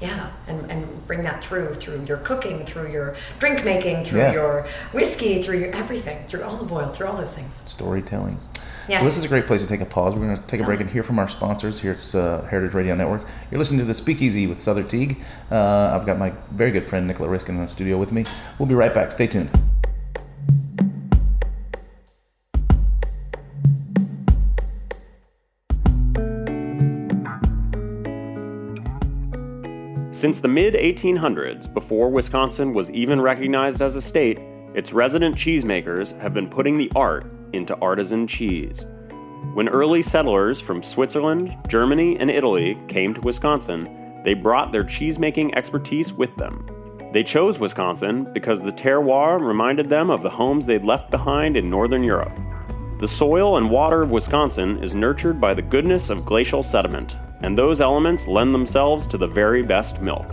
yeah, 0.00 0.30
and, 0.48 0.68
and 0.68 1.06
bring 1.06 1.22
that 1.22 1.44
through 1.44 1.74
through 1.76 2.02
your 2.08 2.16
cooking, 2.16 2.64
through 2.66 2.90
your 2.90 3.14
drink 3.38 3.64
making, 3.64 4.04
through 4.04 4.18
Yeah. 4.18 4.32
your 4.32 4.66
whiskey, 4.90 5.40
through 5.40 5.58
your 5.58 5.70
everything, 5.72 6.26
through 6.26 6.42
olive 6.42 6.72
oil, 6.72 6.88
through 6.88 7.06
all 7.06 7.16
those 7.16 7.34
things. 7.36 7.62
storytelling. 7.66 8.40
Yeah. 8.88 8.98
Well, 8.98 9.04
this 9.04 9.16
is 9.16 9.24
a 9.24 9.28
great 9.28 9.46
place 9.46 9.62
to 9.62 9.68
take 9.68 9.80
a 9.80 9.86
pause. 9.86 10.14
We're 10.14 10.22
going 10.22 10.36
to 10.36 10.42
take 10.42 10.60
a 10.60 10.64
break 10.64 10.80
and 10.80 10.90
hear 10.90 11.02
from 11.02 11.18
our 11.18 11.28
sponsors. 11.28 11.80
Here 11.80 11.92
it's 11.92 12.14
uh, 12.14 12.46
Heritage 12.50 12.74
Radio 12.74 12.94
Network. 12.94 13.24
You're 13.50 13.58
listening 13.58 13.80
to 13.80 13.86
the 13.86 13.94
Speakeasy 13.94 14.46
with 14.46 14.58
Sother 14.58 14.88
Teague. 14.88 15.22
Uh, 15.50 15.92
I've 15.94 16.06
got 16.06 16.18
my 16.18 16.32
very 16.50 16.72
good 16.72 16.84
friend 16.84 17.06
Nicola 17.06 17.28
Riskin 17.28 17.54
in 17.56 17.62
the 17.62 17.68
studio 17.68 17.96
with 17.96 18.12
me. 18.12 18.24
We'll 18.58 18.66
be 18.66 18.74
right 18.74 18.92
back. 18.92 19.12
Stay 19.12 19.26
tuned. 19.26 19.50
Since 30.10 30.40
the 30.40 30.48
mid 30.48 30.74
1800s, 30.74 31.72
before 31.72 32.08
Wisconsin 32.08 32.74
was 32.74 32.90
even 32.92 33.20
recognized 33.20 33.82
as 33.82 33.96
a 33.96 34.00
state, 34.00 34.38
its 34.74 34.92
resident 34.92 35.36
cheesemakers 35.36 36.16
have 36.20 36.32
been 36.32 36.48
putting 36.48 36.76
the 36.76 36.90
art 36.94 37.26
into 37.52 37.78
artisan 37.80 38.26
cheese. 38.26 38.86
When 39.54 39.68
early 39.68 40.00
settlers 40.00 40.60
from 40.60 40.82
Switzerland, 40.82 41.58
Germany, 41.68 42.16
and 42.18 42.30
Italy 42.30 42.78
came 42.88 43.12
to 43.12 43.20
Wisconsin, 43.20 44.22
they 44.24 44.32
brought 44.32 44.72
their 44.72 44.84
cheesemaking 44.84 45.54
expertise 45.54 46.12
with 46.12 46.34
them. 46.36 46.66
They 47.12 47.22
chose 47.22 47.58
Wisconsin 47.58 48.32
because 48.32 48.62
the 48.62 48.72
terroir 48.72 49.38
reminded 49.38 49.88
them 49.88 50.08
of 50.08 50.22
the 50.22 50.30
homes 50.30 50.64
they'd 50.64 50.84
left 50.84 51.10
behind 51.10 51.58
in 51.58 51.68
Northern 51.68 52.02
Europe. 52.02 52.32
The 52.98 53.08
soil 53.08 53.58
and 53.58 53.68
water 53.68 54.00
of 54.00 54.10
Wisconsin 54.10 54.82
is 54.82 54.94
nurtured 54.94 55.38
by 55.38 55.52
the 55.52 55.60
goodness 55.60 56.08
of 56.08 56.24
glacial 56.24 56.62
sediment, 56.62 57.16
and 57.42 57.58
those 57.58 57.82
elements 57.82 58.26
lend 58.26 58.54
themselves 58.54 59.06
to 59.08 59.18
the 59.18 59.26
very 59.26 59.62
best 59.62 60.00
milk. 60.00 60.32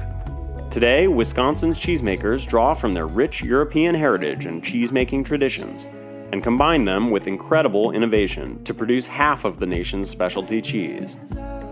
Today, 0.72 1.08
Wisconsin's 1.08 1.80
cheesemakers 1.80 2.48
draw 2.48 2.74
from 2.74 2.94
their 2.94 3.08
rich 3.08 3.44
European 3.44 3.96
heritage 3.96 4.46
and 4.46 4.64
cheesemaking 4.64 5.26
traditions 5.26 5.88
and 6.32 6.44
combine 6.44 6.84
them 6.84 7.12
with 7.12 7.28
incredible 7.28 7.92
innovation 7.92 8.64
to 8.64 8.74
produce 8.74 9.06
half 9.06 9.46
of 9.46 9.60
the 9.60 9.66
nation's 9.66 10.10
specialty 10.10 10.62
cheese. 10.62 11.18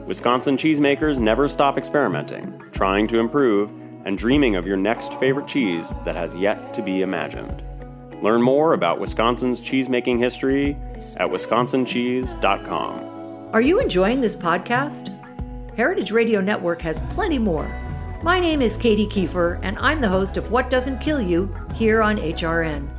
Wisconsin 0.06 0.58
cheesemakers 0.58 1.20
never 1.20 1.48
stop 1.48 1.78
experimenting, 1.78 2.60
trying 2.72 3.08
to 3.08 3.20
improve, 3.20 3.72
and 4.06 4.18
dreaming 4.18 4.56
of 4.56 4.66
your 4.66 4.78
next 4.78 5.14
favorite 5.16 5.48
cheese 5.48 5.94
that 6.06 6.16
has 6.16 6.36
yet 6.36 6.74
to 6.74 6.82
be 6.82 7.02
imagined. 7.02 7.64
Learn 8.24 8.42
more 8.42 8.74
about 8.74 9.00
Wisconsin's 9.00 9.62
cheesemaking 9.62 10.18
history 10.18 10.76
at 11.18 11.30
wisconsincheese.com. 11.30 13.50
Are 13.54 13.62
you 13.62 13.80
enjoying 13.80 14.22
this 14.22 14.36
podcast? 14.36 15.14
Heritage 15.76 16.12
Radio 16.12 16.42
Network 16.42 16.82
has 16.82 17.00
plenty 17.12 17.38
more. 17.38 17.68
My 18.24 18.40
name 18.40 18.64
is 18.64 18.78
Katie 18.78 19.06
Kiefer, 19.06 19.60
and 19.62 19.78
I'm 19.78 20.02
the 20.02 20.10
host 20.10 20.38
of 20.38 20.50
What 20.50 20.72
Doesn't 20.72 21.00
Kill 21.00 21.22
You 21.22 21.54
here 21.76 22.02
on 22.02 22.18
HRN. 22.18 22.90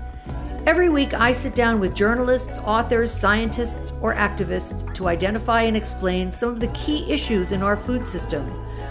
Every 0.69 0.91
week, 0.91 1.15
I 1.15 1.33
sit 1.33 1.55
down 1.55 1.81
with 1.81 1.95
journalists, 1.95 2.59
authors, 2.59 3.11
scientists, 3.11 3.95
or 4.03 4.15
activists 4.15 4.93
to 4.97 5.09
identify 5.09 5.63
and 5.63 5.75
explain 5.75 6.31
some 6.31 6.51
of 6.51 6.61
the 6.61 6.69
key 6.69 7.11
issues 7.11 7.53
in 7.53 7.63
our 7.63 7.75
food 7.75 8.05
system. 8.05 8.47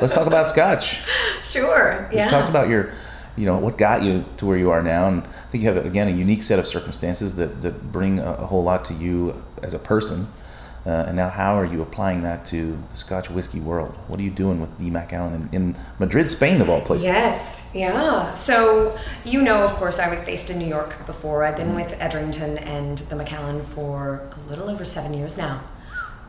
Let's 0.00 0.12
talk 0.12 0.26
about 0.26 0.48
Scotch. 0.48 1.00
Sure. 1.44 1.92
Yeah. 1.92 2.08
We 2.10 2.16
Yeah. 2.16 2.28
talked 2.28 2.48
about 2.48 2.68
your, 2.68 2.90
you 3.36 3.46
know, 3.46 3.56
what 3.58 3.78
got 3.78 4.02
you 4.02 4.24
to 4.38 4.46
where 4.46 4.56
you 4.56 4.70
are 4.72 4.82
now, 4.82 5.06
and 5.06 5.22
I 5.22 5.50
think 5.50 5.62
you 5.62 5.72
have 5.72 5.86
again 5.86 6.08
a 6.08 6.10
unique 6.10 6.42
set 6.42 6.58
of 6.58 6.66
circumstances 6.66 7.36
that, 7.36 7.62
that 7.62 7.92
bring 7.92 8.18
a, 8.18 8.32
a 8.32 8.46
whole 8.46 8.64
lot 8.64 8.84
to 8.86 8.94
you 8.94 9.44
as 9.62 9.74
a 9.74 9.78
person. 9.78 10.26
Uh, 10.84 11.04
and 11.08 11.16
now, 11.16 11.28
how 11.28 11.56
are 11.56 11.64
you 11.64 11.82
applying 11.82 12.22
that 12.22 12.44
to 12.46 12.76
the 12.90 12.96
Scotch 12.96 13.28
whiskey 13.30 13.60
world? 13.60 13.92
What 14.08 14.18
are 14.18 14.22
you 14.24 14.30
doing 14.30 14.60
with 14.60 14.76
the 14.78 14.90
Macallan 14.90 15.34
in, 15.34 15.48
in 15.52 15.76
Madrid, 16.00 16.28
Spain, 16.30 16.60
of 16.60 16.68
all 16.68 16.80
places? 16.80 17.06
Yes, 17.06 17.70
yeah. 17.74 18.34
So, 18.34 18.96
you 19.24 19.42
know, 19.42 19.62
of 19.64 19.72
course, 19.74 19.98
I 20.00 20.08
was 20.10 20.22
based 20.22 20.48
in 20.50 20.58
New 20.58 20.66
York 20.68 21.06
before. 21.06 21.42
I've 21.44 21.56
been 21.56 21.74
with 21.76 21.92
Edrington 22.00 22.58
and 22.58 22.98
the 22.98 23.14
Macallan 23.16 23.62
for 23.62 24.28
a 24.46 24.48
little 24.50 24.68
over 24.68 24.84
seven 24.84 25.12
years 25.14 25.38
now. 25.38 25.60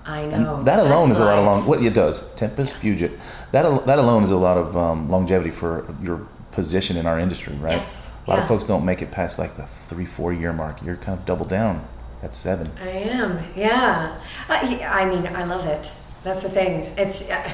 I 0.08 0.26
know. 0.26 0.56
And 0.58 0.68
that 0.68 0.80
alone 0.80 1.12
is 1.12 1.20
a 1.20 1.26
lot 1.26 1.38
of 1.40 1.46
long. 1.46 1.68
What 1.68 1.84
it 1.84 1.94
does, 1.94 2.24
Tempus, 2.36 2.74
Fugit. 2.74 3.20
That 3.52 3.66
al- 3.66 3.82
that 3.82 4.00
alone 4.00 4.24
is 4.24 4.32
a 4.32 4.38
lot 4.38 4.58
of 4.58 4.76
um, 4.78 5.10
longevity 5.10 5.52
for 5.52 5.94
your 6.02 6.28
position 6.52 6.98
in 6.98 7.06
our 7.06 7.20
industry, 7.20 7.54
right? 7.56 7.74
Yes, 7.74 8.18
A 8.26 8.30
lot 8.32 8.40
of 8.40 8.48
folks 8.48 8.66
don't 8.66 8.84
make 8.86 9.02
it 9.02 9.12
past 9.12 9.38
like 9.38 9.56
the 9.56 9.64
three, 9.64 10.06
four 10.06 10.34
year 10.34 10.54
mark. 10.54 10.82
You're 10.82 10.96
kind 10.98 11.18
of 11.20 11.26
double 11.26 11.46
down 11.46 11.86
at 12.24 12.34
seven. 12.34 12.68
I 12.82 12.90
am, 12.90 13.44
yeah. 13.56 14.18
Yeah, 14.50 14.92
I 14.92 15.06
mean, 15.06 15.28
I 15.28 15.44
love 15.44 15.66
it. 15.68 15.92
That's 16.24 16.42
the 16.44 16.50
thing. 16.50 16.92
It's, 16.98 17.30
uh, 17.30 17.52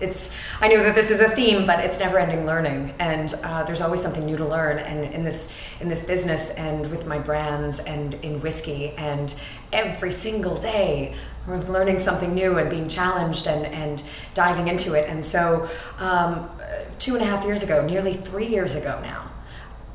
it's. 0.00 0.36
I 0.60 0.68
know 0.68 0.82
that 0.82 0.94
this 0.94 1.10
is 1.10 1.20
a 1.20 1.28
theme, 1.30 1.66
but 1.66 1.80
it's 1.84 1.98
never-ending 1.98 2.46
learning, 2.46 2.94
and 2.98 3.34
uh, 3.44 3.64
there's 3.64 3.80
always 3.80 4.00
something 4.00 4.24
new 4.24 4.36
to 4.36 4.44
learn. 4.46 4.78
And 4.78 5.12
in 5.12 5.22
this 5.24 5.54
in 5.80 5.88
this 5.88 6.06
business, 6.06 6.50
and 6.52 6.90
with 6.90 7.06
my 7.06 7.18
brands, 7.18 7.80
and 7.80 8.14
in 8.14 8.40
whiskey, 8.40 8.90
and 8.96 9.34
every 9.72 10.12
single 10.12 10.56
day. 10.56 11.16
Learning 11.46 11.98
something 11.98 12.34
new 12.34 12.58
and 12.58 12.68
being 12.68 12.88
challenged 12.88 13.46
and, 13.46 13.64
and 13.66 14.02
diving 14.34 14.68
into 14.68 14.92
it. 14.92 15.08
And 15.08 15.24
so, 15.24 15.68
um, 15.98 16.50
two 16.98 17.14
and 17.14 17.22
a 17.22 17.26
half 17.26 17.44
years 17.44 17.62
ago, 17.62 17.84
nearly 17.86 18.12
three 18.12 18.46
years 18.46 18.74
ago 18.74 19.00
now, 19.02 19.30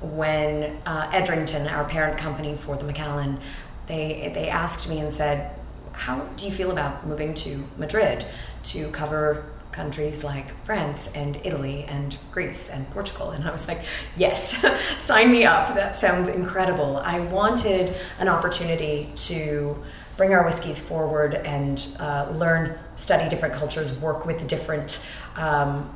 when 0.03 0.82
uh, 0.86 1.10
Edrington, 1.13 1.67
our 1.67 1.86
parent 1.86 2.17
company 2.17 2.56
for 2.56 2.75
the 2.75 2.84
Macallan, 2.84 3.39
they 3.88 4.32
they 4.34 4.49
asked 4.49 4.89
me 4.89 4.99
and 4.99 5.12
said, 5.12 5.56
"How 5.93 6.19
do 6.38 6.45
you 6.45 6.51
feel 6.51 6.71
about 6.71 7.08
moving 7.08 7.34
to 7.36 7.63
Madrid 7.77 8.25
to 8.63 8.89
cover 8.91 9.45
countries 9.71 10.23
like 10.23 10.53
France 10.65 11.12
and 11.15 11.38
Italy 11.43 11.86
and 11.88 12.17
Greece 12.32 12.69
and 12.69 12.89
Portugal?" 12.91 13.32
And 13.32 13.47
I 13.47 13.51
was 13.51 13.67
like, 13.67 13.84
"Yes, 14.15 14.65
sign 14.99 15.32
me 15.32 15.45
up. 15.45 15.73
That 15.75 15.95
sounds 15.95 16.29
incredible." 16.29 16.97
I 16.97 17.19
wanted 17.27 17.93
an 18.19 18.27
opportunity 18.27 19.10
to 19.15 19.82
bring 20.17 20.34
our 20.34 20.43
whiskeys 20.45 20.86
forward 20.86 21.34
and 21.34 21.95
uh, 21.99 22.30
learn, 22.32 22.78
study 22.95 23.29
different 23.29 23.53
cultures, 23.56 23.99
work 23.99 24.25
with 24.25 24.47
different. 24.47 25.06
Um, 25.36 25.89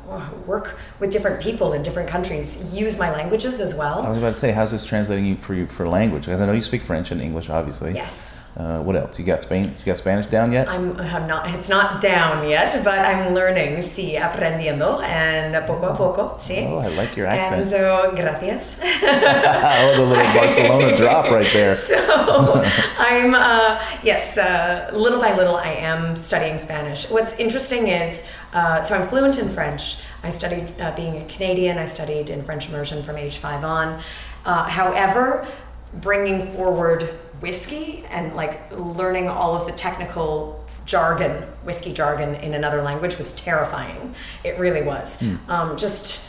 work 0.47 0.79
with 0.99 1.11
different 1.11 1.39
people 1.43 1.73
in 1.73 1.83
different 1.83 2.09
countries, 2.09 2.73
use 2.73 2.97
my 2.97 3.11
languages 3.11 3.61
as 3.61 3.75
well. 3.75 4.01
I 4.01 4.09
was 4.09 4.17
about 4.17 4.33
to 4.33 4.39
say, 4.39 4.51
how's 4.51 4.71
this 4.71 4.83
translating 4.83 5.27
you 5.27 5.35
for 5.35 5.53
you 5.53 5.67
for 5.67 5.87
language? 5.87 6.25
Because 6.25 6.41
I 6.41 6.47
know 6.47 6.53
you 6.53 6.61
speak 6.63 6.81
French 6.81 7.11
and 7.11 7.21
English, 7.21 7.47
obviously. 7.47 7.93
Yes. 7.93 8.47
Uh, 8.57 8.81
what 8.81 8.95
else? 8.95 9.19
You 9.19 9.25
got 9.25 9.43
Spain? 9.43 9.65
You 9.65 9.85
got 9.85 9.97
Spanish 9.97 10.25
down 10.25 10.51
yet? 10.51 10.67
I'm, 10.67 10.99
I'm 10.99 11.27
not, 11.27 11.47
it's 11.53 11.69
not 11.69 12.01
down 12.01 12.49
yet, 12.49 12.83
but 12.83 12.97
I'm 12.97 13.35
learning, 13.35 13.77
sí, 13.77 14.17
aprendiendo, 14.19 15.03
and 15.03 15.53
poco 15.67 15.93
a 15.93 15.95
poco, 15.95 16.35
sí. 16.39 16.65
Oh, 16.65 16.77
I 16.79 16.87
like 16.87 17.15
your 17.15 17.27
accent. 17.27 17.61
And 17.61 17.69
so, 17.69 18.13
gracias. 18.15 18.79
oh, 18.83 19.93
the 19.95 20.03
little 20.03 20.33
Barcelona 20.33 20.95
drop 20.97 21.29
right 21.29 21.47
there. 21.53 21.75
so, 21.75 22.63
I'm, 22.97 23.35
uh, 23.35 23.79
yes, 24.01 24.39
uh, 24.39 24.89
little 24.91 25.21
by 25.21 25.35
little, 25.35 25.57
I 25.57 25.73
am 25.73 26.15
studying 26.15 26.57
Spanish. 26.57 26.86
What's 27.09 27.37
interesting 27.39 27.87
is, 27.87 28.27
uh, 28.53 28.81
so 28.81 28.95
I'm 28.95 29.07
fluent 29.07 29.39
in 29.39 29.49
French. 29.49 30.01
I 30.23 30.29
studied 30.29 30.79
uh, 30.79 30.95
being 30.95 31.17
a 31.17 31.25
Canadian, 31.25 31.77
I 31.77 31.85
studied 31.85 32.29
in 32.29 32.41
French 32.41 32.69
immersion 32.69 33.03
from 33.03 33.17
age 33.17 33.37
five 33.37 33.63
on. 33.63 34.01
Uh, 34.45 34.63
however, 34.63 35.47
bringing 35.95 36.51
forward 36.51 37.03
whiskey 37.39 38.03
and 38.09 38.35
like 38.35 38.59
learning 38.71 39.27
all 39.27 39.55
of 39.55 39.65
the 39.65 39.71
technical 39.73 40.63
jargon, 40.85 41.43
whiskey 41.63 41.93
jargon 41.93 42.35
in 42.35 42.53
another 42.53 42.81
language 42.81 43.17
was 43.17 43.35
terrifying. 43.35 44.15
It 44.43 44.57
really 44.57 44.83
was. 44.83 45.21
Um, 45.49 45.77
just 45.77 46.26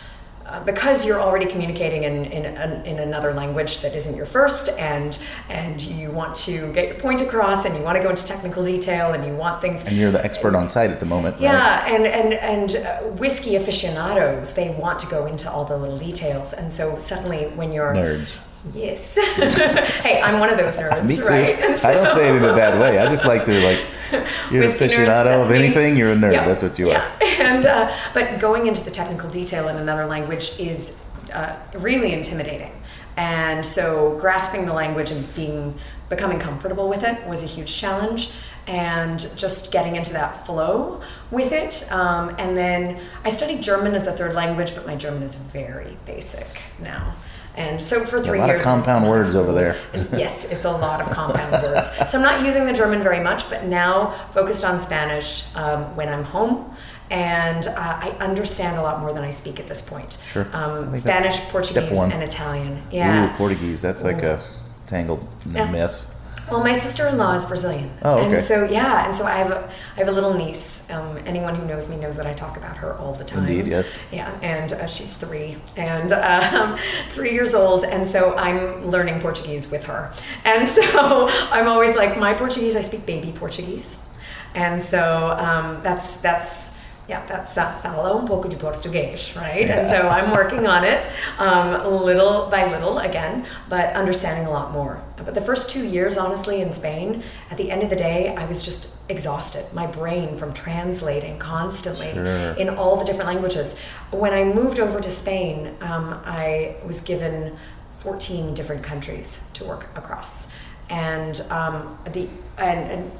uh, 0.49 0.61
because 0.65 1.07
you're 1.07 1.21
already 1.21 1.47
communicating 1.47 2.05
in, 2.05 2.25
in, 2.27 2.47
in 2.87 2.99
another 3.01 3.35
language 3.35 3.81
that 3.81 3.95
isn't 3.95 4.17
your 4.17 4.27
first 4.27 4.71
and 4.79 5.19
and 5.49 5.83
you 5.83 6.11
want 6.11 6.35
to 6.35 6.73
get 6.73 6.89
your 6.89 6.99
point 6.99 7.21
across 7.21 7.65
and 7.67 7.77
you 7.77 7.83
want 7.83 7.97
to 7.97 8.03
go 8.03 8.09
into 8.09 8.27
technical 8.27 8.65
detail 8.65 9.13
and 9.13 9.27
you 9.27 9.35
want 9.35 9.61
things 9.61 9.85
And 9.85 9.97
you're 9.97 10.11
the 10.11 10.25
expert 10.25 10.55
on 10.57 10.69
site 10.69 10.91
at 10.91 11.01
the 11.01 11.07
moment, 11.07 11.35
right? 11.37 11.43
yeah, 11.43 11.87
and 11.87 12.07
and 12.07 12.33
and 12.35 12.77
uh, 12.77 13.01
whiskey 13.19 13.57
aficionados, 13.57 14.55
they 14.55 14.71
want 14.71 14.99
to 15.01 15.07
go 15.07 15.27
into 15.27 15.51
all 15.51 15.65
the 15.65 15.77
little 15.77 15.99
details, 15.99 16.53
and 16.53 16.73
so 16.73 16.99
suddenly 16.99 17.49
when 17.49 17.73
you're 17.73 17.93
Nerds. 17.93 18.39
Yes, 18.75 19.15
hey, 20.03 20.21
I'm 20.23 20.41
one 20.41 20.51
of 20.51 20.59
those 20.59 20.77
nerds, 20.77 21.05
Me 21.07 21.17
too. 21.17 21.23
right? 21.25 21.59
And 21.59 21.75
I 21.85 21.95
don't 21.95 22.09
say 22.09 22.29
it 22.29 22.37
in 22.37 22.45
a 22.45 22.55
bad 22.55 22.81
way. 22.81 22.99
I 22.99 23.09
just 23.09 23.25
like 23.25 23.45
to 23.45 23.61
like. 23.61 23.81
You're 24.51 24.63
an 24.63 24.71
aficionado 24.71 25.43
of 25.43 25.51
me. 25.51 25.57
anything. 25.59 25.97
You're 25.97 26.13
a 26.13 26.17
nerd. 26.17 26.33
Yeah, 26.33 26.47
That's 26.49 26.63
what 26.63 26.79
you 26.79 26.89
yeah. 26.89 27.05
are. 27.21 27.25
And 27.49 27.67
uh, 27.67 27.95
but 28.15 28.41
going 28.41 28.67
into 28.67 28.85
the 28.85 28.91
technical 28.91 29.31
detail 29.31 29.69
in 29.69 29.77
another 29.77 30.07
language 30.07 30.59
is 30.59 31.05
uh, 31.33 31.57
really 31.75 32.13
intimidating, 32.13 32.73
and 33.17 33.65
so 33.65 34.19
grasping 34.19 34.67
the 34.67 34.73
language 34.73 35.11
and 35.11 35.35
being 35.35 35.79
becoming 36.09 36.39
comfortable 36.39 36.89
with 36.89 37.05
it 37.05 37.27
was 37.27 37.43
a 37.43 37.47
huge 37.47 37.75
challenge. 37.75 38.31
And 38.67 39.19
just 39.35 39.73
getting 39.73 39.97
into 39.97 40.13
that 40.13 40.45
flow 40.45 41.01
with 41.31 41.53
it. 41.53 41.91
Um, 41.91 42.35
and 42.39 42.55
then 42.55 43.01
I 43.25 43.31
studied 43.31 43.63
German 43.63 43.95
as 43.95 44.07
a 44.07 44.13
third 44.13 44.35
language, 44.35 44.75
but 44.75 44.87
my 44.87 44.95
German 44.95 45.23
is 45.23 45.37
very 45.37 45.97
basic 46.05 46.61
now. 46.79 47.15
And 47.59 47.83
so 47.83 48.05
for 48.05 48.23
three 48.23 48.39
years, 48.39 48.45
a 48.45 48.47
lot 48.47 48.51
of 48.51 48.55
years, 48.55 48.65
compound 48.65 49.09
words 49.09 49.35
over 49.35 49.53
there. 49.53 49.77
yes, 50.17 50.45
it's 50.53 50.65
a 50.65 50.71
lot 50.71 51.01
of 51.01 51.11
compound 51.11 51.53
words. 51.61 51.91
So 52.09 52.19
I'm 52.19 52.25
not 52.25 52.45
using 52.45 52.67
the 52.67 52.73
German 52.73 53.03
very 53.03 53.19
much, 53.19 53.51
but 53.51 53.65
now 53.65 54.15
focused 54.31 54.65
on 54.65 54.79
Spanish 54.79 55.45
um, 55.57 55.97
when 55.97 56.09
I'm 56.09 56.23
home. 56.23 56.73
And 57.11 57.67
uh, 57.67 57.73
I 57.77 58.15
understand 58.21 58.77
a 58.79 58.83
lot 58.83 59.01
more 59.01 59.13
than 59.13 59.25
I 59.25 59.31
speak 59.31 59.59
at 59.59 59.67
this 59.67 59.89
point. 59.89 60.19
Sure. 60.25 60.47
Um, 60.53 60.97
Spanish, 60.97 61.41
Portuguese, 61.49 61.99
and 61.99 62.23
Italian. 62.23 62.81
Yeah. 62.93 63.33
Ooh, 63.33 63.37
Portuguese. 63.37 63.83
That's 63.83 64.05
like 64.05 64.23
a 64.23 64.41
tangled 64.87 65.27
Yeah. 65.51 65.69
mess. 65.69 66.09
Well, 66.51 66.63
my 66.63 66.73
sister-in-law 66.73 67.35
is 67.35 67.47
Brazilian. 67.47 67.91
Oh, 68.03 68.19
okay. 68.19 68.37
And 68.37 68.45
so 68.45 68.65
yeah, 68.65 69.07
and 69.07 69.15
so 69.15 69.27
I 69.27 69.37
have 69.37 69.51
a 69.51 69.71
I 69.97 69.99
have 70.01 70.09
a 70.09 70.13
little 70.13 70.35
niece. 70.35 70.89
Um, 70.91 71.19
anyone 71.27 71.55
who 71.55 71.67
knows 71.67 71.91
me 71.91 71.97
knows 71.99 72.17
that 72.17 72.27
I 72.27 72.33
talk 72.33 72.57
about 72.57 72.77
her 72.79 72.97
all 72.97 73.13
the 73.13 73.25
time. 73.25 73.47
Indeed, 73.47 73.67
yes. 73.67 73.99
Yeah, 74.11 74.31
and 74.41 74.73
uh, 74.73 74.87
she's 74.87 75.15
three 75.15 75.57
and 75.77 76.13
um, 76.13 76.79
three 77.11 77.33
years 77.33 77.55
old, 77.55 77.85
and 77.85 78.07
so 78.07 78.35
I'm 78.37 78.87
learning 78.87 79.21
Portuguese 79.21 79.71
with 79.71 79.85
her. 79.85 80.13
And 80.45 80.67
so 80.67 81.29
I'm 81.51 81.69
always 81.69 81.97
like, 81.97 82.19
my 82.19 82.33
Portuguese, 82.35 82.77
I 82.77 82.83
speak 82.83 83.05
baby 83.05 83.33
Portuguese, 83.33 84.09
and 84.55 84.81
so 84.81 85.37
um, 85.39 85.83
that's 85.83 86.17
that's 86.21 86.78
yeah, 87.09 87.25
that's 87.27 87.57
uh, 87.57 87.73
fala 87.83 88.15
um 88.15 88.27
pouco 88.27 88.49
de 88.49 88.57
português, 88.57 89.35
right? 89.35 89.69
And 89.71 89.87
so 89.89 90.09
I'm 90.09 90.31
working 90.31 90.67
on 90.67 90.85
it 90.85 91.09
um, 91.39 92.05
little 92.05 92.47
by 92.51 92.71
little 92.71 92.99
again, 92.99 93.47
but 93.71 93.95
understanding 93.95 94.45
a 94.47 94.51
lot 94.51 94.73
more. 94.73 95.01
But 95.17 95.35
the 95.35 95.41
first 95.41 95.71
two 95.71 95.87
years, 95.87 96.19
honestly, 96.19 96.61
in 96.61 96.71
Spain, 96.71 97.23
at 97.51 97.57
the 97.57 97.71
end 97.71 97.83
of 97.83 97.89
the 97.89 97.97
day, 97.97 98.35
I 98.37 98.45
was 98.45 98.63
just 98.63 98.95
exhausted. 99.09 99.65
My 99.73 99.87
brain 99.87 100.37
from 100.37 100.53
translating 100.53 101.39
constantly 101.39 102.13
Sure. 102.13 102.53
in 102.53 102.69
all 102.69 102.97
the 102.97 103.07
different 103.07 103.29
languages. 103.29 103.81
When 104.11 104.35
I 104.35 104.45
moved 104.45 104.79
over 104.79 105.01
to 105.01 105.11
Spain, 105.11 105.75
um, 105.81 106.21
I 106.27 106.77
was 106.85 107.01
given 107.01 107.57
14 108.01 108.53
different 108.55 108.83
countries 108.83 109.51
to 109.55 109.65
work 109.65 109.87
across, 109.97 110.53
and 110.91 111.41
um, 111.51 111.99
the 112.13 112.29
and, 112.59 112.91
and 112.91 113.11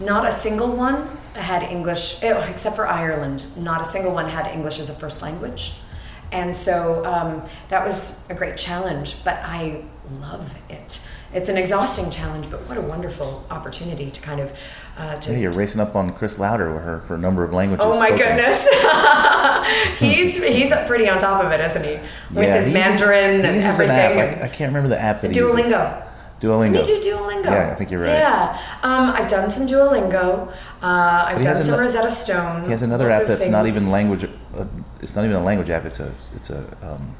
not 0.00 0.26
a 0.26 0.32
single 0.32 0.74
one 0.74 1.08
had 1.38 1.62
English, 1.62 2.22
eh, 2.22 2.34
except 2.50 2.76
for 2.76 2.86
Ireland. 2.88 3.46
Not 3.56 3.80
a 3.80 3.84
single 3.84 4.12
one 4.12 4.28
had 4.28 4.46
English 4.52 4.78
as 4.78 4.90
a 4.90 4.94
first 4.94 5.22
language. 5.22 5.74
And 6.30 6.54
so 6.54 7.04
um, 7.06 7.42
that 7.68 7.84
was 7.86 8.26
a 8.28 8.34
great 8.34 8.56
challenge, 8.56 9.24
but 9.24 9.36
I 9.42 9.82
love 10.20 10.54
it. 10.68 11.00
It's 11.32 11.48
an 11.50 11.56
exhausting 11.58 12.10
challenge, 12.10 12.50
but 12.50 12.60
what 12.68 12.76
a 12.78 12.80
wonderful 12.82 13.44
opportunity 13.50 14.10
to 14.10 14.20
kind 14.20 14.40
of. 14.40 14.52
Uh, 14.98 15.18
to, 15.20 15.32
Yeah, 15.32 15.38
you're 15.38 15.52
racing 15.52 15.80
up 15.80 15.94
on 15.94 16.10
Chris 16.10 16.38
Louder 16.38 16.72
with 16.74 16.82
her 16.82 17.00
for 17.02 17.14
a 17.14 17.18
number 17.18 17.44
of 17.44 17.52
languages. 17.52 17.84
Oh 17.86 17.98
my 18.00 18.08
spoken. 18.08 18.36
goodness, 18.36 18.66
he's 19.98 20.42
he's 20.42 20.72
pretty 20.86 21.08
on 21.08 21.18
top 21.18 21.44
of 21.44 21.50
it, 21.52 21.60
isn't 21.60 21.84
he? 21.84 21.92
With 22.34 22.44
Yeah, 22.44 22.60
his 22.60 22.72
Mandarin 22.72 23.44
and 23.44 23.56
uses 23.62 23.78
an 23.80 23.90
everything. 23.90 24.34
app. 24.34 24.42
I, 24.42 24.44
I 24.46 24.48
can't 24.48 24.70
remember 24.70 24.88
the 24.88 25.00
app 25.00 25.20
that 25.20 25.30
he 25.30 25.38
uses. 25.38 25.72
Duolingo. 26.40 26.72
Doesn't 26.74 26.94
he 26.94 27.00
do 27.02 27.10
Duolingo? 27.16 27.44
Yeah, 27.46 27.70
I 27.70 27.74
think 27.74 27.90
you're 27.90 28.00
right. 28.00 28.12
Yeah, 28.12 28.58
um, 28.82 29.10
I've 29.10 29.28
done 29.28 29.50
some 29.50 29.66
Duolingo. 29.66 30.48
Uh, 30.82 31.24
I've 31.28 31.42
done 31.42 31.56
some 31.56 31.74
ano- 31.74 31.82
Rosetta 31.82 32.10
Stone. 32.10 32.64
He 32.64 32.70
has 32.70 32.82
another 32.82 33.10
app 33.10 33.24
that's 33.26 33.46
not 33.46 33.66
even 33.66 33.90
language. 33.90 34.24
Uh, 34.24 34.64
it's 35.00 35.16
not 35.16 35.24
even 35.24 35.36
a 35.36 35.42
language 35.42 35.70
app. 35.70 35.84
It's 35.84 36.00
a 36.00 36.06
it's 36.08 36.50
a 36.50 36.64
um, 36.82 37.14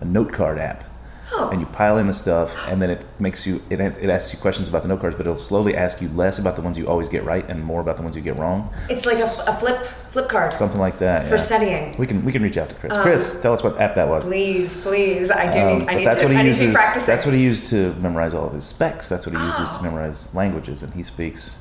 a 0.00 0.04
note 0.04 0.32
card 0.32 0.58
app. 0.58 0.84
Oh. 1.32 1.48
And 1.50 1.60
you 1.60 1.66
pile 1.66 1.98
in 1.98 2.06
the 2.06 2.12
stuff, 2.12 2.54
and 2.68 2.80
then 2.80 2.90
it 2.90 3.04
makes 3.18 3.46
you 3.46 3.62
it, 3.70 3.80
it 3.80 4.10
asks 4.10 4.32
you 4.32 4.38
questions 4.38 4.68
about 4.68 4.82
the 4.82 4.88
note 4.88 5.00
cards, 5.00 5.16
but 5.16 5.22
it'll 5.26 5.36
slowly 5.36 5.74
ask 5.76 6.00
you 6.00 6.08
less 6.10 6.38
about 6.38 6.54
the 6.54 6.62
ones 6.62 6.76
you 6.78 6.86
always 6.86 7.08
get 7.08 7.24
right 7.24 7.48
and 7.48 7.64
more 7.64 7.80
about 7.80 7.96
the 7.96 8.02
ones 8.02 8.14
you 8.14 8.22
get 8.22 8.38
wrong. 8.38 8.72
It's 8.90 9.06
like 9.06 9.16
a, 9.16 9.50
a 9.50 9.54
flip 9.54 9.84
flip 10.10 10.28
card. 10.28 10.52
Something 10.52 10.80
like 10.80 10.98
that. 10.98 11.26
For 11.26 11.34
yeah. 11.34 11.40
studying. 11.40 11.94
We 11.98 12.06
can 12.06 12.24
we 12.24 12.32
can 12.32 12.42
reach 12.42 12.56
out 12.58 12.68
to 12.68 12.74
Chris. 12.74 12.96
Chris, 12.98 13.40
tell 13.40 13.52
us 13.52 13.62
what 13.64 13.80
app 13.80 13.94
that 13.94 14.08
was. 14.08 14.24
Please, 14.26 14.82
please, 14.82 15.30
I 15.30 15.52
do. 15.52 15.58
Um, 15.58 15.78
need, 15.78 15.88
I 15.88 15.94
need 15.94 16.06
that's 16.06 16.20
to. 16.20 16.26
what 16.26 16.34
he 16.34 16.40
I 16.40 16.42
uses. 16.42 16.60
to 16.60 16.66
be 16.68 16.72
practicing. 16.74 17.06
That's 17.06 17.26
what 17.26 17.34
he 17.34 17.42
used 17.42 17.64
to 17.70 17.94
memorize 17.94 18.34
all 18.34 18.46
of 18.46 18.52
his 18.52 18.64
specs. 18.64 19.08
That's 19.08 19.26
what 19.26 19.34
he 19.34 19.42
uses 19.42 19.70
to 19.70 19.78
Oh. 19.78 19.82
memorize 19.82 20.32
languages, 20.34 20.82
and 20.82 20.92
he 20.92 21.02
speaks 21.02 21.58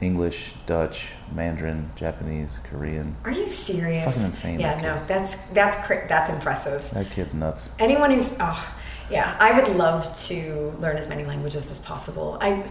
English, 0.00 0.54
Dutch, 0.66 1.08
Mandarin, 1.32 1.90
Japanese, 1.94 2.58
Korean. 2.70 3.14
Are 3.24 3.30
you 3.30 3.48
serious? 3.48 4.04
Fucking 4.04 4.22
insane, 4.22 4.60
Yeah, 4.60 4.76
no, 4.76 5.02
that's 5.06 5.48
that's 5.48 5.76
that's 6.08 6.30
impressive. 6.30 6.88
That 6.92 7.10
kid's 7.10 7.34
nuts. 7.34 7.72
Anyone 7.78 8.10
who's 8.10 8.36
oh, 8.40 8.74
yeah, 9.10 9.36
I 9.38 9.60
would 9.60 9.76
love 9.76 10.14
to 10.28 10.74
learn 10.80 10.96
as 10.96 11.08
many 11.08 11.24
languages 11.24 11.70
as 11.70 11.78
possible. 11.78 12.38
I. 12.40 12.64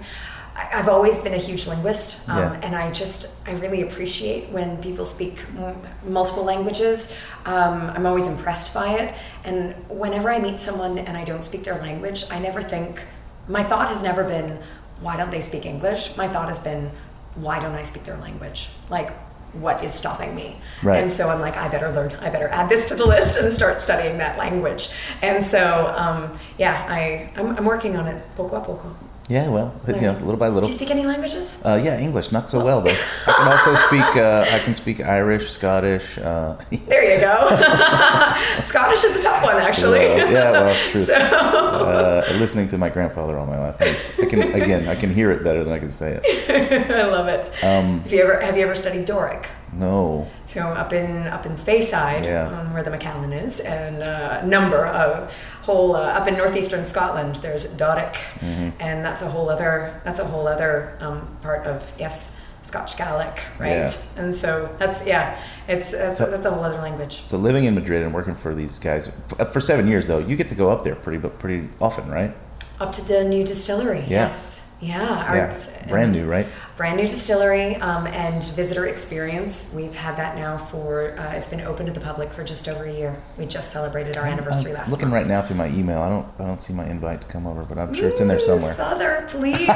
I've 0.73 0.89
always 0.89 1.19
been 1.19 1.33
a 1.33 1.37
huge 1.37 1.67
linguist, 1.67 2.27
um, 2.27 2.37
Yeah. 2.37 2.59
and 2.63 2.75
I 2.75 2.91
just 2.91 3.47
I 3.47 3.53
really 3.53 3.81
appreciate 3.81 4.49
when 4.49 4.75
people 4.79 5.05
speak 5.05 5.37
multiple 6.03 6.43
languages. 6.43 7.13
Um, 7.45 7.89
I'm 7.95 8.05
always 8.05 8.27
impressed 8.27 8.73
by 8.73 8.89
it, 8.95 9.13
and 9.45 9.73
whenever 9.87 10.29
I 10.29 10.37
meet 10.39 10.59
someone 10.59 10.97
and 10.97 11.15
I 11.17 11.23
don't 11.23 11.43
speak 11.43 11.63
their 11.63 11.77
language, 11.77 12.25
I 12.29 12.39
never 12.39 12.61
think. 12.61 12.99
My 13.47 13.63
thought 13.63 13.87
has 13.87 14.03
never 14.03 14.25
been, 14.25 14.59
"Why 14.99 15.15
don't 15.15 15.31
they 15.31 15.39
speak 15.41 15.65
English?" 15.65 16.17
My 16.17 16.27
thought 16.27 16.49
has 16.49 16.59
been, 16.59 16.91
"Why 17.35 17.61
don't 17.61 17.75
I 17.75 17.83
speak 17.83 18.03
their 18.03 18.17
language?" 18.17 18.69
Like, 18.89 19.11
what 19.53 19.83
is 19.83 19.93
stopping 19.93 20.35
me? 20.35 20.57
Right. 20.83 21.01
And 21.01 21.11
so 21.11 21.29
I'm 21.29 21.39
like, 21.39 21.57
I 21.57 21.67
better 21.67 21.91
learn. 21.91 22.11
I 22.21 22.29
better 22.29 22.47
add 22.49 22.69
this 22.69 22.87
to 22.87 22.95
the 22.95 23.05
list 23.13 23.37
and 23.37 23.53
start 23.53 23.81
studying 23.81 24.17
that 24.19 24.37
language. 24.37 24.89
And 25.21 25.43
so, 25.43 25.93
um, 25.95 26.37
yeah, 26.57 26.85
I 26.87 27.31
I'm, 27.35 27.57
I'm 27.57 27.65
working 27.65 27.97
on 27.97 28.07
it 28.07 28.23
poco 28.35 28.57
a 28.57 28.61
poco. 28.61 28.95
Yeah, 29.29 29.47
well, 29.49 29.71
you 29.87 29.93
know, 30.01 30.13
little 30.13 30.37
by 30.37 30.47
little. 30.47 30.61
Do 30.63 30.67
you 30.69 30.73
speak 30.73 30.89
any 30.89 31.05
languages? 31.05 31.61
Uh, 31.63 31.79
yeah, 31.83 31.99
English, 31.99 32.31
not 32.31 32.49
so 32.49 32.63
well 32.65 32.81
though. 32.81 32.97
I 33.27 33.31
can 33.33 33.47
also 33.47 33.75
speak. 33.85 34.17
Uh, 34.17 34.45
I 34.49 34.57
can 34.57 34.73
speak 34.73 35.01
Irish, 35.01 35.51
Scottish. 35.51 36.17
Uh, 36.17 36.57
There 36.87 37.03
you 37.13 37.19
go. 37.21 37.35
Scottish 38.61 39.03
is 39.03 39.19
a 39.19 39.23
tough 39.23 39.43
one, 39.43 39.57
actually. 39.57 39.99
uh, 40.07 40.15
yeah, 40.31 40.51
well, 40.51 40.87
truth. 40.89 41.05
So, 41.05 41.13
Uh, 41.15 42.25
listening 42.39 42.67
to 42.69 42.77
my 42.79 42.89
grandfather 42.89 43.37
all 43.37 43.45
my 43.45 43.59
life, 43.59 43.77
I, 43.79 43.95
I 44.23 44.25
can 44.25 44.41
again, 44.59 44.87
I 44.87 44.95
can 44.95 45.13
hear 45.13 45.29
it 45.31 45.43
better 45.43 45.63
than 45.63 45.73
I 45.73 45.77
can 45.79 45.91
say 45.91 46.19
it. 46.23 46.89
I 46.91 47.05
love 47.05 47.27
it. 47.27 47.51
Um, 47.63 48.01
have 48.01 48.11
you 48.11 48.23
ever 48.23 48.39
have 48.41 48.57
you 48.57 48.63
ever 48.63 48.73
studied 48.75 49.05
Doric? 49.05 49.45
No, 49.73 50.27
So 50.47 50.61
up 50.61 50.93
in 50.93 51.27
up 51.27 51.45
in 51.45 51.53
Speyside, 51.53 52.23
Yeah. 52.25 52.47
um, 52.47 52.73
where 52.73 52.83
the 52.83 52.89
Macallan 52.89 53.31
is, 53.33 53.59
and 53.59 54.01
uh, 54.03 54.41
number 54.45 54.85
of 54.87 55.33
whole 55.61 55.95
uh, 55.95 55.99
up 56.19 56.27
in 56.27 56.35
northeastern 56.37 56.85
Scotland, 56.85 57.35
there's 57.37 57.77
Doric, 57.77 58.15
Mm-hmm. 58.39 58.69
and 58.81 59.05
that's 59.05 59.21
a 59.21 59.29
whole 59.29 59.49
other 59.49 59.99
that's 60.03 60.19
a 60.19 60.25
whole 60.25 60.47
other 60.47 60.97
um, 60.99 61.27
part 61.41 61.65
of 61.67 61.91
yes 61.99 62.41
Scotch 62.63 62.97
Gaelic, 62.97 63.39
right? 63.59 63.87
Yeah. 63.87 64.21
And 64.21 64.35
so 64.35 64.69
that's 64.79 65.05
yeah, 65.05 65.39
it's 65.67 65.91
that's, 65.91 66.17
So- 66.17 66.29
that's 66.29 66.45
a 66.45 66.51
whole 66.51 66.63
other 66.63 66.81
language. 66.81 67.23
so 67.27 67.37
living 67.37 67.65
in 67.65 67.73
Madrid 67.75 68.03
and 68.03 68.13
working 68.13 68.35
for 68.35 68.53
these 68.55 68.79
guys 68.79 69.09
for 69.53 69.59
seven 69.61 69.87
years 69.87 70.07
though, 70.07 70.19
you 70.19 70.35
get 70.35 70.49
to 70.49 70.55
go 70.55 70.69
up 70.69 70.83
there 70.83 70.95
pretty 70.95 71.19
pretty 71.29 71.69
often, 71.79 72.09
right? 72.09 72.33
Up 72.81 72.91
to 72.93 73.01
the 73.07 73.23
new 73.23 73.43
distillery, 73.45 73.99
Yeah. 74.07 74.27
yes, 74.27 74.65
yeah, 74.81 75.25
our- 75.27 75.35
Yeah, 75.35 75.87
brand 75.89 76.11
new, 76.11 76.25
right? 76.25 76.47
brand 76.77 76.95
new 76.95 77.07
distillery 77.07 77.75
um, 77.77 78.07
and 78.07 78.41
visitor 78.55 78.85
experience. 78.85 79.73
We've 79.75 79.93
had 79.93 80.15
that 80.15 80.37
now 80.37 80.57
for 80.57 81.17
uh, 81.19 81.33
it's 81.33 81.49
been 81.49 81.59
open 81.61 81.85
to 81.87 81.91
the 81.91 81.99
public 81.99 82.31
for 82.31 82.43
just 82.45 82.69
over 82.69 82.85
a 82.85 82.91
year. 82.93 83.21
We 83.37 83.45
just 83.45 83.71
celebrated 83.73 84.15
our 84.15 84.25
anniversary 84.25 84.71
I'm 84.71 84.77
last 84.77 84.91
looking 84.91 85.09
month. 85.09 85.15
right 85.23 85.27
now 85.27 85.41
through 85.41 85.57
my 85.57 85.67
email. 85.69 85.99
I 86.01 86.07
don't 86.07 86.25
I 86.39 86.45
don't 86.45 86.61
see 86.63 86.71
my 86.73 86.85
invite 86.87 87.19
to 87.21 87.27
come 87.27 87.45
over, 87.47 87.63
but 87.65 87.77
I'm 87.77 87.93
sure 87.93 88.07
it's 88.07 88.21
in 88.21 88.29
there 88.29 88.39
somewhere. 88.39 88.73
Sother, 88.73 89.27
please 89.29 89.57
come. 89.65 89.75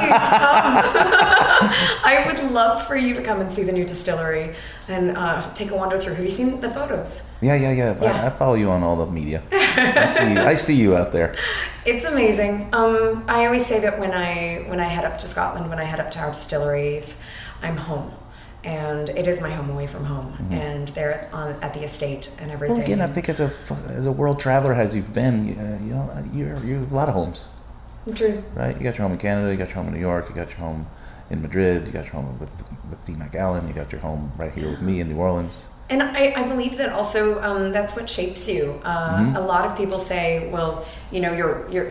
I 2.04 2.24
would 2.26 2.50
love 2.52 2.86
for 2.86 2.96
you 2.96 3.12
to 3.14 3.22
come 3.22 3.40
and 3.40 3.52
see 3.52 3.62
the 3.64 3.72
new 3.72 3.84
distillery 3.84 4.54
and 4.88 5.16
uh, 5.16 5.42
take 5.54 5.70
a 5.70 5.76
wander 5.76 5.98
through. 5.98 6.14
Have 6.14 6.24
you 6.24 6.30
seen 6.30 6.60
the 6.60 6.70
photos? 6.70 7.32
Yeah, 7.40 7.54
yeah, 7.54 7.72
yeah. 7.72 7.98
Yeah. 8.00 8.22
I, 8.22 8.26
I 8.26 8.30
follow 8.30 8.54
you 8.54 8.70
on 8.70 8.82
all 8.82 8.96
the 8.96 9.06
media. 9.06 9.42
I 9.52 10.06
see 10.06 10.32
you. 10.32 10.40
I 10.40 10.54
see 10.54 10.74
you 10.74 10.96
out 10.96 11.12
there. 11.12 11.36
It's 11.86 12.06
amazing. 12.06 12.70
Um, 12.72 13.26
I 13.28 13.44
always 13.44 13.66
say 13.66 13.78
that 13.80 13.98
when 13.98 14.12
I 14.12 14.64
when 14.68 14.80
I 14.80 14.84
head 14.84 15.04
up 15.04 15.18
to 15.18 15.28
Scotland, 15.28 15.68
when 15.68 15.78
I 15.78 15.84
head 15.84 16.00
up 16.00 16.10
to 16.12 16.18
our 16.18 16.30
distilleries, 16.30 17.22
I'm 17.60 17.76
home, 17.76 18.10
and 18.64 19.10
it 19.10 19.28
is 19.28 19.42
my 19.42 19.50
home 19.50 19.68
away 19.68 19.86
from 19.86 20.06
home, 20.06 20.34
and 20.50 20.88
they're 20.88 21.28
on 21.30 21.62
at 21.62 21.74
the 21.74 21.82
estate 21.82 22.34
and 22.40 22.50
everything. 22.50 22.78
Mm-hmm. 22.78 22.90
Well, 22.90 22.96
again, 22.96 23.00
I 23.02 23.08
think 23.12 23.28
as 23.28 23.40
a 23.40 23.52
as 23.90 24.06
a 24.06 24.12
world 24.12 24.40
traveler 24.40 24.72
as 24.72 24.96
you've 24.96 25.12
been, 25.12 25.48
you, 25.48 25.54
uh, 25.56 25.78
you 25.84 25.94
know, 25.94 26.24
you're 26.32 26.56
you 26.64 26.74
have 26.76 26.90
a 26.90 26.96
lot 26.96 27.08
of 27.10 27.14
homes, 27.14 27.48
True. 28.14 28.42
right? 28.54 28.74
You 28.74 28.82
got 28.82 28.96
your 28.96 29.02
home 29.06 29.12
in 29.12 29.18
Canada, 29.18 29.52
you 29.52 29.58
got 29.58 29.68
your 29.68 29.76
home 29.76 29.88
in 29.88 29.92
New 29.92 30.00
York, 30.00 30.30
you 30.30 30.34
got 30.34 30.48
your 30.52 30.60
home 30.60 30.86
in 31.30 31.42
Madrid, 31.42 31.86
you 31.86 31.92
got 31.92 32.04
your 32.04 32.14
home 32.14 32.38
with 32.38 32.64
with 32.90 33.04
Dee 33.04 33.14
Macallan, 33.14 33.66
you 33.68 33.74
got 33.74 33.92
your 33.92 34.00
home 34.00 34.32
right 34.36 34.52
here 34.52 34.70
with 34.70 34.82
me 34.82 35.00
in 35.00 35.08
New 35.08 35.16
Orleans. 35.16 35.68
And 35.90 36.02
I, 36.02 36.32
I 36.34 36.48
believe 36.48 36.78
that 36.78 36.92
also 36.92 37.42
um, 37.42 37.70
that's 37.70 37.94
what 37.94 38.08
shapes 38.08 38.48
you. 38.48 38.80
Uh, 38.84 39.14
Mm-hmm. 39.14 39.36
A 39.36 39.40
lot 39.40 39.64
of 39.66 39.76
people 39.76 39.98
say, 39.98 40.50
well, 40.50 40.86
you 41.10 41.20
know, 41.20 41.32
you're 41.32 41.68
you're 41.70 41.90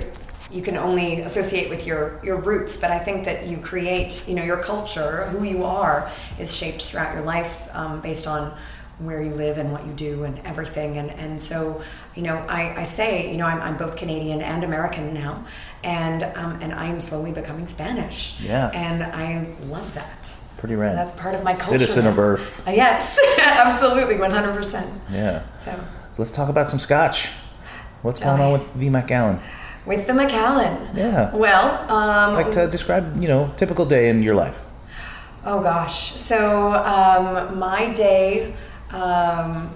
you 0.52 0.62
can 0.62 0.78
only 0.78 1.22
associate 1.22 1.70
with 1.70 1.88
your 1.88 2.20
your 2.24 2.38
roots, 2.38 2.78
but 2.78 2.92
I 2.92 3.00
think 3.00 3.26
that 3.26 3.48
you 3.48 3.58
create, 3.58 4.28
you 4.28 4.36
know, 4.36 4.44
your 4.44 4.58
culture, 4.58 5.26
who 5.28 5.44
you 5.44 5.64
are, 5.64 6.12
is 6.40 6.56
shaped 6.56 6.84
throughout 6.84 7.14
your 7.16 7.24
life 7.24 7.70
um, 7.74 8.02
based 8.02 8.28
on 8.28 8.56
where 9.06 9.22
you 9.22 9.34
live 9.34 9.58
and 9.58 9.72
what 9.72 9.86
you 9.86 9.94
do 9.94 10.24
and 10.24 10.40
everything. 10.46 10.98
And 10.98 11.12
and 11.12 11.42
so, 11.42 11.84
you 12.16 12.24
know, 12.24 12.38
I, 12.48 12.80
I 12.82 12.84
say, 12.84 13.32
you 13.32 13.38
know, 13.38 13.46
I'm, 13.46 13.62
I'm 13.62 13.78
both 13.78 13.96
Canadian 13.96 14.42
and 14.42 14.64
American 14.64 15.14
now, 15.14 15.46
and 15.84 16.24
um, 16.24 16.60
and 16.62 16.74
I'm 16.74 17.00
slowly 17.00 17.32
becoming 17.32 17.68
Spanish. 17.68 18.40
Yeah. 18.40 18.70
And 18.74 19.04
I 19.04 19.48
love 19.66 19.94
that. 19.96 20.34
Pretty 20.58 20.76
rad. 20.76 20.96
That's 20.98 21.20
part 21.20 21.36
of 21.36 21.44
my 21.44 21.52
culture. 21.52 21.66
Citizen 21.80 22.08
of. 22.08 22.18
Earth. 22.18 22.66
Uh, 22.66 22.72
yes, 22.72 23.20
absolutely, 23.40 24.16
100%. 24.16 24.90
Yeah. 25.12 25.44
So, 25.60 25.72
So 26.12 26.22
let's 26.22 26.32
talk 26.32 26.48
about 26.48 26.70
some 26.70 26.80
scotch. 26.80 27.32
What's 28.02 28.22
going 28.22 28.40
on 28.40 28.54
with 28.54 28.70
V. 28.72 28.90
Macallan? 28.90 29.40
with 29.86 30.08
the 30.08 30.14
Macallan. 30.14 30.96
Yeah. 30.96 31.36
Well, 31.36 31.68
um, 31.92 32.36
Like 32.36 32.52
to 32.52 32.68
describe, 32.70 33.22
you 33.22 33.28
know, 33.28 33.52
typical 33.58 33.86
day 33.86 34.08
in 34.10 34.24
your 34.24 34.36
life. 34.36 34.64
oh 35.46 35.62
gosh. 35.62 36.14
So, 36.16 36.74
um, 36.74 37.60
my 37.60 37.92
day, 37.92 38.54
um, 38.94 39.74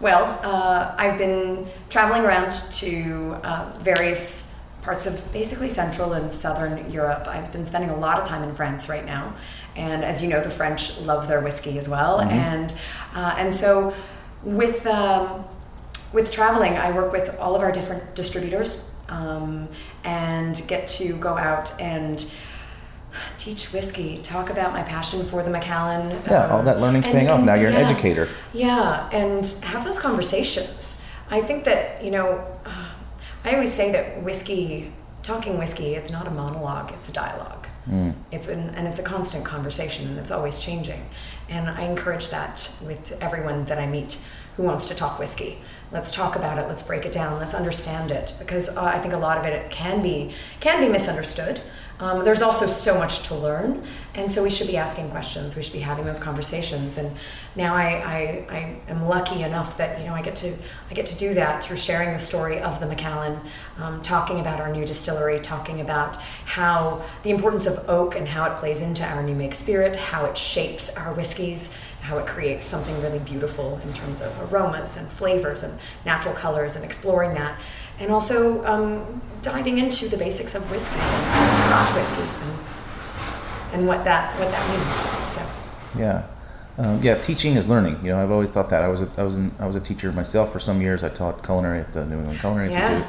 well, 0.00 0.38
uh, 0.42 0.94
I've 0.98 1.18
been 1.18 1.68
traveling 1.88 2.22
around 2.22 2.52
to 2.72 3.38
uh, 3.44 3.72
various 3.78 4.58
parts 4.82 5.06
of 5.06 5.32
basically 5.32 5.68
Central 5.68 6.12
and 6.14 6.30
Southern 6.30 6.90
Europe. 6.90 7.26
I've 7.28 7.52
been 7.52 7.64
spending 7.64 7.90
a 7.90 7.96
lot 7.96 8.18
of 8.18 8.24
time 8.24 8.42
in 8.42 8.54
France 8.54 8.88
right 8.88 9.04
now. 9.04 9.34
And 9.76 10.04
as 10.04 10.22
you 10.22 10.28
know, 10.28 10.42
the 10.42 10.50
French 10.50 11.00
love 11.00 11.28
their 11.28 11.40
whiskey 11.40 11.78
as 11.78 11.88
well. 11.88 12.20
And, 12.20 12.74
uh, 13.14 13.36
and 13.38 13.54
so, 13.54 13.94
with 14.42 14.84
um, 14.86 15.44
with 16.12 16.30
traveling, 16.32 16.76
I 16.76 16.90
work 16.92 17.12
with 17.12 17.38
all 17.38 17.54
of 17.54 17.62
our 17.62 17.72
different 17.72 18.14
distributors 18.14 18.94
um, 19.08 19.68
and 20.04 20.62
get 20.68 20.86
to 20.88 21.14
go 21.14 21.38
out 21.38 21.80
and 21.80 22.30
teach 23.38 23.72
whiskey, 23.72 24.20
talk 24.22 24.50
about 24.50 24.72
my 24.72 24.82
passion 24.82 25.24
for 25.24 25.42
the 25.42 25.50
Macallan. 25.50 26.10
Yeah, 26.26 26.48
all 26.48 26.62
that 26.62 26.80
learning's 26.80 27.06
and- 27.06 27.14
paying 27.14 27.28
off. 27.28 27.42
Now 27.42 27.54
you're 27.54 27.70
an 27.70 27.76
educator. 27.76 28.28
Yeah, 28.52 29.08
and 29.10 29.44
have 29.64 29.84
those 29.84 29.98
conversations. 29.98 31.02
I 31.30 31.40
think 31.40 31.64
that, 31.64 32.04
you 32.04 32.10
know, 32.10 32.44
uh, 32.66 32.90
I 33.44 33.54
always 33.54 33.72
say 33.72 33.90
that 33.92 34.22
whiskey, 34.22 34.92
talking 35.22 35.58
whiskey, 35.58 35.94
it's 35.94 36.10
not 36.10 36.26
a 36.26 36.30
monologue, 36.30 36.92
it's 36.92 37.08
a 37.08 37.12
dialogue. 37.12 37.66
Mm. 37.88 38.14
It's 38.30 38.48
an, 38.48 38.70
and 38.70 38.86
it's 38.86 38.98
a 38.98 39.02
constant 39.02 39.44
conversation 39.44 40.08
and 40.08 40.18
it's 40.18 40.30
always 40.30 40.58
changing. 40.58 41.08
And 41.48 41.68
I 41.68 41.82
encourage 41.82 42.30
that 42.30 42.72
with 42.86 43.16
everyone 43.20 43.64
that 43.64 43.78
I 43.78 43.86
meet 43.86 44.24
who 44.56 44.62
wants 44.62 44.86
to 44.86 44.94
talk 44.94 45.18
whiskey. 45.18 45.58
Let's 45.90 46.10
talk 46.10 46.36
about 46.36 46.58
it, 46.58 46.68
let's 46.68 46.82
break 46.82 47.04
it 47.04 47.12
down, 47.12 47.38
let's 47.38 47.54
understand 47.54 48.10
it 48.10 48.34
because 48.38 48.76
uh, 48.76 48.84
I 48.84 48.98
think 48.98 49.12
a 49.14 49.18
lot 49.18 49.38
of 49.38 49.44
it 49.44 49.70
can 49.70 50.02
be 50.02 50.34
can 50.60 50.80
be 50.80 50.88
misunderstood. 50.88 51.60
Um, 52.02 52.24
there's 52.24 52.42
also 52.42 52.66
so 52.66 52.98
much 52.98 53.28
to 53.28 53.36
learn, 53.36 53.86
and 54.16 54.28
so 54.28 54.42
we 54.42 54.50
should 54.50 54.66
be 54.66 54.76
asking 54.76 55.10
questions. 55.10 55.54
We 55.54 55.62
should 55.62 55.72
be 55.72 55.78
having 55.78 56.04
those 56.04 56.18
conversations. 56.18 56.98
And 56.98 57.16
now 57.54 57.76
I, 57.76 57.84
I, 57.84 58.46
I 58.50 58.76
am 58.88 59.06
lucky 59.06 59.44
enough 59.44 59.76
that 59.76 60.00
you 60.00 60.06
know 60.06 60.12
I 60.12 60.20
get 60.20 60.34
to 60.36 60.52
I 60.90 60.94
get 60.94 61.06
to 61.06 61.16
do 61.16 61.32
that 61.34 61.62
through 61.62 61.76
sharing 61.76 62.12
the 62.12 62.18
story 62.18 62.58
of 62.58 62.80
the 62.80 62.86
Macallan, 62.86 63.38
um, 63.78 64.02
talking 64.02 64.40
about 64.40 64.58
our 64.58 64.72
new 64.72 64.84
distillery, 64.84 65.38
talking 65.38 65.80
about 65.80 66.16
how 66.44 67.04
the 67.22 67.30
importance 67.30 67.68
of 67.68 67.88
oak 67.88 68.16
and 68.16 68.26
how 68.26 68.50
it 68.52 68.56
plays 68.56 68.82
into 68.82 69.04
our 69.04 69.22
new 69.22 69.36
make 69.36 69.54
spirit, 69.54 69.94
how 69.94 70.24
it 70.24 70.36
shapes 70.36 70.96
our 70.96 71.14
whiskeys, 71.14 71.72
how 72.00 72.18
it 72.18 72.26
creates 72.26 72.64
something 72.64 73.00
really 73.00 73.20
beautiful 73.20 73.80
in 73.84 73.92
terms 73.92 74.22
of 74.22 74.52
aromas 74.52 74.96
and 74.96 75.06
flavors 75.06 75.62
and 75.62 75.78
natural 76.04 76.34
colors, 76.34 76.74
and 76.74 76.84
exploring 76.84 77.32
that 77.34 77.56
and 78.02 78.10
also 78.10 78.64
um, 78.66 79.20
diving 79.42 79.78
into 79.78 80.08
the 80.08 80.16
basics 80.16 80.54
of 80.54 80.68
whiskey, 80.70 80.98
Scotch 81.62 81.94
whiskey, 81.94 82.22
and, 82.22 82.58
and 83.74 83.86
what 83.86 84.04
that 84.04 84.38
what 84.38 84.50
that 84.50 84.68
means. 84.68 85.30
So 85.30 85.46
Yeah. 85.98 86.26
Um, 86.78 87.02
yeah, 87.02 87.16
teaching 87.16 87.56
is 87.56 87.68
learning. 87.68 87.98
You 88.02 88.10
know, 88.10 88.18
I've 88.18 88.30
always 88.30 88.50
thought 88.50 88.70
that. 88.70 88.82
I 88.82 88.88
was 88.88 89.02
a, 89.02 89.10
I 89.18 89.22
was 89.22 89.36
an, 89.36 89.54
I 89.58 89.66
was 89.66 89.76
a 89.76 89.80
teacher 89.80 90.10
myself 90.10 90.52
for 90.52 90.58
some 90.58 90.80
years. 90.80 91.04
I 91.04 91.10
taught 91.10 91.44
culinary 91.44 91.80
at 91.80 91.92
the 91.92 92.04
New 92.06 92.18
England 92.18 92.40
Culinary 92.40 92.70
Yeah. 92.70 92.80
Institute. 92.80 93.06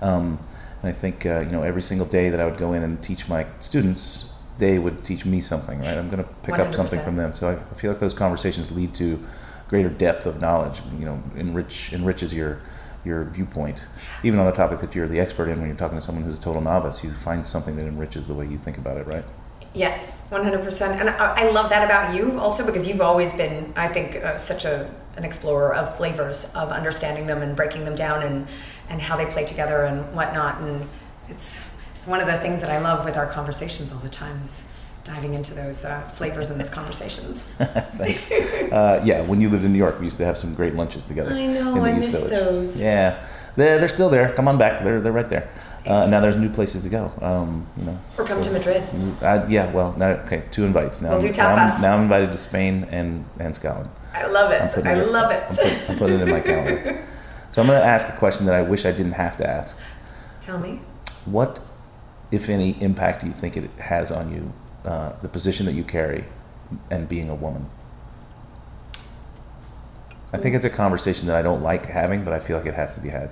Um, 0.00 0.38
and 0.80 0.88
I 0.88 0.92
think 0.92 1.26
uh, 1.26 1.40
you 1.40 1.50
know 1.50 1.62
every 1.62 1.82
single 1.82 2.06
day 2.06 2.30
that 2.30 2.40
I 2.40 2.44
would 2.44 2.56
go 2.58 2.72
in 2.72 2.82
and 2.82 3.02
teach 3.02 3.28
my 3.28 3.46
students, 3.58 4.32
they 4.58 4.78
would 4.78 5.04
teach 5.04 5.26
me 5.26 5.40
something. 5.40 5.80
Right, 5.80 5.98
I'm 5.98 6.08
going 6.08 6.22
to 6.22 6.30
pick 6.42 6.58
up 6.58 6.72
something 6.72 7.00
from 7.00 7.16
them. 7.16 7.34
So 7.34 7.48
I, 7.48 7.54
I 7.54 7.74
feel 7.74 7.90
like 7.90 8.00
those 8.00 8.14
conversations 8.14 8.70
lead 8.72 8.94
to 8.94 9.22
greater 9.68 9.90
depth 9.90 10.26
of 10.26 10.40
knowledge. 10.40 10.80
You 10.98 11.04
know, 11.06 11.22
enrich 11.34 11.92
enriches 11.92 12.32
your 12.32 12.60
your 13.04 13.24
viewpoint, 13.24 13.86
even 14.22 14.38
on 14.38 14.46
a 14.46 14.52
topic 14.52 14.78
that 14.80 14.94
you're 14.94 15.08
the 15.08 15.18
expert 15.20 15.48
in. 15.48 15.58
When 15.58 15.68
you're 15.68 15.76
talking 15.76 15.98
to 15.98 16.02
someone 16.02 16.24
who's 16.24 16.38
a 16.38 16.40
total 16.40 16.62
novice, 16.62 17.02
you 17.02 17.12
find 17.14 17.46
something 17.46 17.76
that 17.76 17.86
enriches 17.86 18.28
the 18.28 18.34
way 18.34 18.46
you 18.46 18.58
think 18.58 18.78
about 18.78 18.96
it. 18.96 19.06
Right. 19.06 19.24
yes, 19.74 20.26
one 20.30 20.44
hundred 20.44 20.62
percent. 20.62 21.00
And 21.00 21.10
I, 21.10 21.44
I 21.44 21.50
love 21.50 21.70
that 21.70 21.84
about 21.84 22.14
you 22.14 22.38
also 22.38 22.64
because 22.66 22.86
you've 22.86 23.00
always 23.00 23.34
been, 23.34 23.72
I 23.76 23.88
think, 23.88 24.16
uh, 24.16 24.36
such 24.36 24.64
a 24.64 24.92
an 25.16 25.24
explorer 25.24 25.74
of 25.74 25.94
flavors, 25.96 26.54
of 26.54 26.70
understanding 26.70 27.26
them 27.26 27.42
and 27.42 27.54
breaking 27.54 27.84
them 27.84 27.94
down 27.94 28.22
and 28.22 28.46
and 28.88 29.00
how 29.00 29.16
they 29.16 29.26
play 29.26 29.44
together 29.44 29.84
and 29.84 30.14
whatnot. 30.14 30.60
And 30.60 30.88
it's 31.28 31.76
it's 31.96 32.06
one 32.06 32.20
of 32.20 32.26
the 32.26 32.38
things 32.38 32.60
that 32.60 32.70
I 32.70 32.80
love 32.80 33.04
with 33.04 33.16
our 33.16 33.26
conversations 33.26 33.92
all 33.92 33.98
the 33.98 34.08
time 34.08 34.40
is 34.40 34.68
diving 35.04 35.34
into 35.34 35.52
those 35.54 35.84
uh, 35.84 36.00
flavors 36.14 36.50
and 36.50 36.60
those 36.60 36.70
conversations. 36.70 37.46
Thanks. 37.94 38.30
Uh, 38.30 39.02
yeah, 39.04 39.22
when 39.22 39.40
you 39.40 39.48
lived 39.48 39.64
in 39.64 39.72
New 39.72 39.78
York, 39.78 39.98
we 39.98 40.04
used 40.06 40.16
to 40.18 40.24
have 40.24 40.38
some 40.38 40.54
great 40.54 40.74
lunches 40.74 41.04
together. 41.04 41.32
I 41.34 41.46
know, 41.46 41.74
in 41.76 41.82
the 41.82 41.88
I 41.90 41.96
East 41.98 42.06
miss 42.06 42.14
Village. 42.14 42.30
those. 42.32 42.80
Yeah, 42.80 43.26
they're, 43.56 43.78
they're 43.78 43.88
still 43.88 44.08
there. 44.10 44.32
Come 44.32 44.46
on 44.48 44.58
back. 44.58 44.84
They're, 44.84 45.00
they're 45.00 45.12
right 45.12 45.28
there. 45.28 45.50
Uh, 45.84 46.06
now 46.08 46.20
there's 46.20 46.36
new 46.36 46.48
places 46.48 46.84
to 46.84 46.88
go. 46.88 47.10
Um, 47.20 47.66
you 47.76 47.84
know. 47.84 47.98
Or 48.16 48.24
come 48.24 48.40
so- 48.42 48.48
to 48.50 48.52
Madrid. 48.56 48.82
Uh, 49.20 49.44
yeah, 49.48 49.70
well, 49.72 49.92
now 49.98 50.10
okay, 50.24 50.44
two 50.52 50.64
invites. 50.64 51.00
Now, 51.00 51.10
We'll 51.10 51.20
do 51.20 51.26
I'm, 51.28 51.32
now, 51.32 51.56
tapas. 51.56 51.74
I'm, 51.76 51.82
now 51.82 51.96
I'm 51.96 52.02
invited 52.02 52.30
to 52.32 52.38
Spain 52.38 52.86
and, 52.90 53.24
and 53.40 53.54
Scotland. 53.54 53.90
I 54.14 54.26
love 54.26 54.52
I'm 54.52 54.68
it. 54.68 54.86
I 54.86 54.92
it- 55.00 55.08
love 55.10 55.30
I'm, 55.30 55.36
it. 55.36 55.48
put, 55.48 55.90
I'm 55.90 55.98
putting 55.98 56.20
it 56.20 56.22
in 56.22 56.30
my 56.30 56.40
calendar. 56.40 57.04
So 57.50 57.60
I'm 57.60 57.66
going 57.68 57.78
to 57.80 57.84
ask 57.86 58.08
a 58.08 58.16
question 58.16 58.46
that 58.46 58.54
I 58.54 58.62
wish 58.62 58.86
I 58.86 58.92
didn't 58.92 59.12
have 59.12 59.36
to 59.38 59.46
ask. 59.48 59.76
Tell 60.40 60.58
me. 60.58 60.80
What, 61.26 61.60
if 62.30 62.48
any, 62.48 62.80
impact 62.80 63.20
do 63.22 63.26
you 63.26 63.32
think 63.32 63.56
it 63.56 63.68
has 63.78 64.10
on 64.10 64.32
you, 64.32 64.52
uh, 64.84 65.12
the 65.22 65.28
position 65.28 65.66
that 65.66 65.72
you 65.74 65.84
carry, 65.84 66.24
and 66.90 67.08
being 67.08 67.28
a 67.30 67.34
woman? 67.34 67.66
I 70.32 70.38
think 70.38 70.54
it's 70.56 70.64
a 70.64 70.70
conversation 70.70 71.26
that 71.28 71.36
I 71.36 71.42
don't 71.42 71.62
like 71.62 71.86
having, 71.86 72.24
but 72.24 72.32
I 72.32 72.38
feel 72.38 72.56
like 72.56 72.66
it 72.66 72.74
has 72.74 72.94
to 72.94 73.00
be 73.00 73.10
had. 73.10 73.30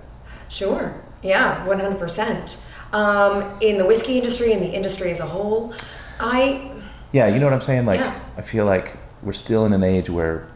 Sure. 0.49 0.95
Yeah, 1.23 1.65
100%. 1.67 2.59
Um, 2.93 3.57
in 3.61 3.79
the 3.79 3.87
whiskey 3.87 4.19
industry 4.19 4.53
and 4.53 4.61
the 4.63 4.69
industry 4.69 5.11
as 5.11 5.21
a 5.21 5.27
whole, 5.27 5.73
I, 6.19 6.71
Yeah, 7.13 7.29
you 7.29 7.39
know 7.41 7.47
what 7.47 7.55
I'm 7.55 7.61
saying? 7.61 7.87
Like, 7.87 8.01
Yeah. 8.01 8.21
I 8.37 8.43
feel 8.43 8.67
like 8.67 8.97
we're 9.23 9.33
still 9.33 9.65
in 9.65 9.73
an 9.73 9.83
age 9.83 10.11
where 10.11 10.47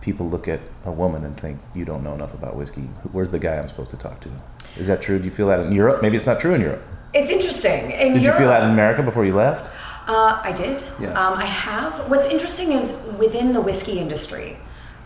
people 0.00 0.28
look 0.28 0.46
at 0.48 0.60
a 0.84 0.92
woman 0.92 1.24
and 1.24 1.36
think, 1.38 1.58
you 1.74 1.84
don't 1.84 2.02
know 2.04 2.12
enough 2.14 2.34
about 2.34 2.56
whiskey. 2.56 2.82
Where's 3.12 3.30
the 3.30 3.38
guy 3.38 3.56
I'm 3.56 3.68
supposed 3.68 3.90
to 3.92 3.96
talk 3.96 4.20
to? 4.20 4.28
Is 4.76 4.86
that 4.88 5.00
true? 5.00 5.18
Do 5.18 5.24
you 5.24 5.30
feel 5.30 5.46
that 5.48 5.60
in 5.60 5.72
Europe? 5.72 6.02
Maybe 6.02 6.16
it's 6.16 6.26
not 6.26 6.38
true 6.40 6.52
in 6.54 6.60
Europe. 6.60 6.82
it's 7.14 7.30
interesting. 7.30 7.92
In 7.92 8.12
Did 8.12 8.26
you 8.26 8.32
feel 8.32 8.48
that 8.48 8.64
in 8.64 8.70
America 8.70 9.02
before 9.02 9.24
you 9.24 9.34
left? 9.34 9.70
Uh, 10.06 10.40
I 10.42 10.52
did. 10.52 10.82
Yeah. 11.00 11.10
Um, 11.10 11.34
I 11.34 11.46
have. 11.46 12.10
What's 12.10 12.28
interesting 12.28 12.72
is 12.72 13.08
within 13.18 13.52
the 13.52 13.60
whiskey 13.60 13.98
industry, 13.98 14.56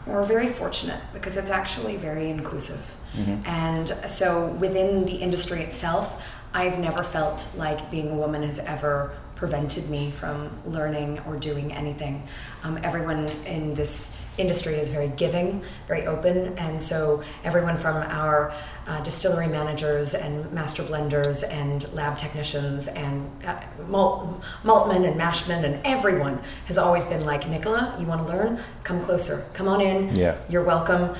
we're 0.06 0.24
very 0.24 0.48
fortunate 0.48 1.00
because 1.12 1.37
it's 1.37 1.50
actually 1.50 1.96
very 1.96 2.30
inclusive. 2.30 2.84
Mm-hmm. 3.14 3.46
And 3.46 3.88
so 4.11 4.48
within 4.54 5.04
the 5.04 5.16
industry 5.16 5.61
itself, 5.61 6.22
I've 6.52 6.78
never 6.78 7.02
felt 7.02 7.52
like 7.56 7.90
being 7.90 8.11
a 8.11 8.14
woman 8.14 8.42
has 8.42 8.58
ever 8.58 9.16
prevented 9.37 9.88
me 9.88 10.11
from 10.11 10.50
learning 10.66 11.20
or 11.20 11.37
doing 11.37 11.72
anything. 11.72 12.26
Um, 12.64 12.78
everyone 12.82 13.28
in 13.46 13.74
this 13.74 14.20
industry 14.38 14.74
is 14.74 14.90
very 14.90 15.09
giving, 15.09 15.62
very 15.87 16.07
open, 16.07 16.57
and 16.59 16.81
so 16.81 17.22
everyone 17.44 17.77
from 17.77 17.96
our 17.96 18.53
uh, 18.87 19.01
distillery 19.03 19.46
managers 19.46 20.14
and 20.14 20.51
master 20.53 20.83
blenders 20.83 21.44
and 21.48 21.92
lab 21.92 22.16
technicians 22.16 22.88
and 22.88 23.31
uh, 23.44 23.61
malt, 23.87 24.42
maltmen 24.64 25.07
and 25.07 25.20
mashmen 25.20 25.64
and 25.64 25.79
everyone 25.85 26.40
has 26.64 26.79
always 26.79 27.05
been 27.05 27.24
like, 27.27 27.46
Nicola, 27.46 27.94
you 28.01 28.07
want 28.07 28.27
to 28.27 28.33
learn? 28.33 28.61
Come 28.85 29.01
closer. 29.01 29.44
Come 29.53 29.68
on 29.68 29.81
in. 29.81 30.14
Yeah. 30.14 30.38
You're 30.48 30.64
welcome. 30.64 31.14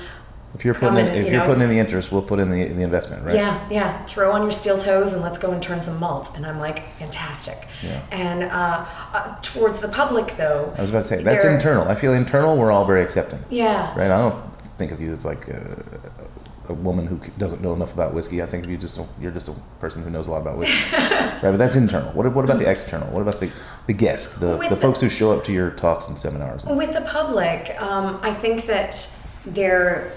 If 0.55 0.65
you're 0.65 0.73
putting 0.73 0.97
in, 0.97 1.05
and, 1.07 1.17
if 1.17 1.25
you 1.27 1.33
you're 1.33 1.41
know- 1.41 1.45
putting 1.45 1.61
in 1.63 1.69
the 1.69 1.77
interest, 1.79 2.11
we'll 2.11 2.23
put 2.23 2.39
in 2.39 2.49
the, 2.49 2.65
the 2.69 2.81
investment, 2.81 3.23
right? 3.23 3.35
Yeah, 3.35 3.67
yeah. 3.69 4.03
Throw 4.05 4.31
on 4.31 4.41
your 4.41 4.51
steel 4.51 4.77
toes 4.79 5.13
and 5.13 5.21
let's 5.21 5.37
go 5.37 5.51
and 5.51 5.61
turn 5.61 5.81
some 5.81 5.99
malt. 5.99 6.31
And 6.35 6.45
I'm 6.45 6.59
like, 6.59 6.95
fantastic. 6.97 7.67
Yeah. 7.83 8.01
And 8.11 8.43
uh, 8.43 8.85
uh, 9.13 9.35
towards 9.41 9.79
the 9.79 9.87
public, 9.89 10.35
though, 10.37 10.73
I 10.77 10.81
was 10.81 10.89
about 10.89 11.03
to 11.03 11.07
say 11.07 11.21
that's 11.21 11.45
internal. 11.45 11.87
I 11.87 11.93
feel 11.95 12.13
internal. 12.13 12.57
We're 12.57 12.71
all 12.71 12.83
very 12.85 13.03
accepting, 13.03 13.39
Yeah. 13.49 13.91
right? 13.97 14.09
I 14.09 14.17
don't 14.17 14.55
think 14.77 14.91
of 14.91 14.99
you 14.99 15.11
as 15.11 15.23
like 15.23 15.47
a, 15.49 15.85
a 16.67 16.73
woman 16.73 17.05
who 17.05 17.19
doesn't 17.37 17.61
know 17.61 17.73
enough 17.73 17.93
about 17.93 18.13
whiskey. 18.15 18.41
I 18.41 18.47
think 18.47 18.63
of 18.63 18.71
you 18.71 18.77
just 18.77 18.97
a, 18.97 19.05
you're 19.21 19.31
just 19.31 19.49
a 19.49 19.53
person 19.79 20.01
who 20.03 20.09
knows 20.09 20.25
a 20.27 20.31
lot 20.31 20.41
about 20.41 20.57
whiskey, 20.57 20.75
right? 20.93 21.39
But 21.43 21.57
that's 21.57 21.75
internal. 21.75 22.11
What, 22.13 22.31
what 22.33 22.43
about 22.43 22.57
the 22.57 22.69
external? 22.69 23.07
What 23.09 23.21
about 23.21 23.39
the 23.39 23.51
the 23.85 23.93
guest, 23.93 24.39
the, 24.39 24.57
the 24.57 24.69
the- 24.69 24.75
folks 24.75 24.99
who 24.99 25.09
show 25.09 25.31
up 25.31 25.43
to 25.43 25.53
your 25.53 25.69
talks 25.71 26.07
and 26.07 26.17
seminars? 26.17 26.65
With 26.65 26.93
the 26.93 27.01
public, 27.01 27.79
um, 27.81 28.19
I 28.23 28.33
think 28.33 28.65
that 28.65 29.15
there 29.45 30.11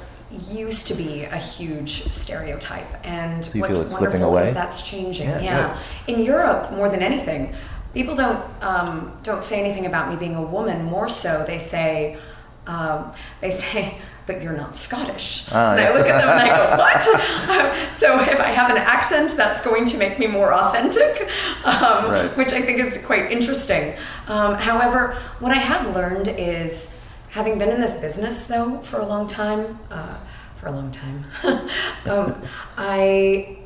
used 0.50 0.88
to 0.88 0.94
be 0.94 1.24
a 1.24 1.36
huge 1.36 2.04
stereotype, 2.12 2.86
and 3.06 3.44
So 3.44 3.58
what's 3.60 3.72
feel 3.72 3.82
it's 3.82 3.96
slipping 3.96 4.20
wonderful 4.22 4.48
is 4.48 4.54
that's 4.54 4.82
changing. 4.88 5.28
Yeah, 5.28 5.40
Yeah, 5.40 5.78
in 6.06 6.22
Europe 6.22 6.72
more 6.72 6.88
than 6.88 7.02
anything, 7.02 7.54
people 7.94 8.14
don't 8.16 8.42
um, 8.62 9.12
don't 9.22 9.44
say 9.44 9.60
anything 9.60 9.86
about 9.86 10.08
me 10.10 10.16
being 10.16 10.34
a 10.36 10.42
woman. 10.42 10.84
More 10.84 11.08
so, 11.08 11.44
they 11.46 11.58
say 11.58 12.18
um, 12.66 13.12
they 13.40 13.50
say. 13.62 13.98
But 14.24 14.40
you're 14.40 14.52
not 14.56 14.76
Scottish. 14.76 15.48
Ah, 15.50 15.72
and 15.72 15.80
yeah. 15.80 15.88
I 15.90 15.94
look 15.98 16.06
at 16.06 16.20
them 16.20 16.28
and 16.28 16.40
I 16.40 16.48
go, 16.56 16.76
"What?" 16.78 17.02
so 17.92 18.20
if 18.20 18.38
I 18.38 18.50
have 18.52 18.70
an 18.70 18.76
accent, 18.76 19.32
that's 19.36 19.60
going 19.60 19.84
to 19.86 19.98
make 19.98 20.16
me 20.20 20.28
more 20.28 20.54
authentic, 20.54 21.28
um, 21.64 22.08
Right. 22.08 22.36
which 22.36 22.52
I 22.52 22.62
think 22.62 22.78
is 22.78 23.04
quite 23.04 23.32
interesting. 23.32 23.96
Um, 24.28 24.54
however, 24.54 25.14
what 25.40 25.50
I 25.50 25.56
have 25.58 25.92
learned 25.96 26.28
is 26.38 26.96
having 27.32 27.58
been 27.58 27.70
in 27.70 27.80
this 27.80 27.98
business 28.00 28.46
though 28.46 28.78
for 28.78 29.00
a 29.00 29.06
long 29.06 29.26
time, 29.26 29.78
uh, 29.90 30.18
for 30.56 30.68
a 30.68 30.70
long 30.72 30.90
time, 30.90 31.24
um, 32.06 32.40
I 32.76 33.58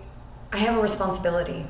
I 0.53 0.57
have 0.59 0.79
a 0.79 0.81
responsibility 0.81 1.67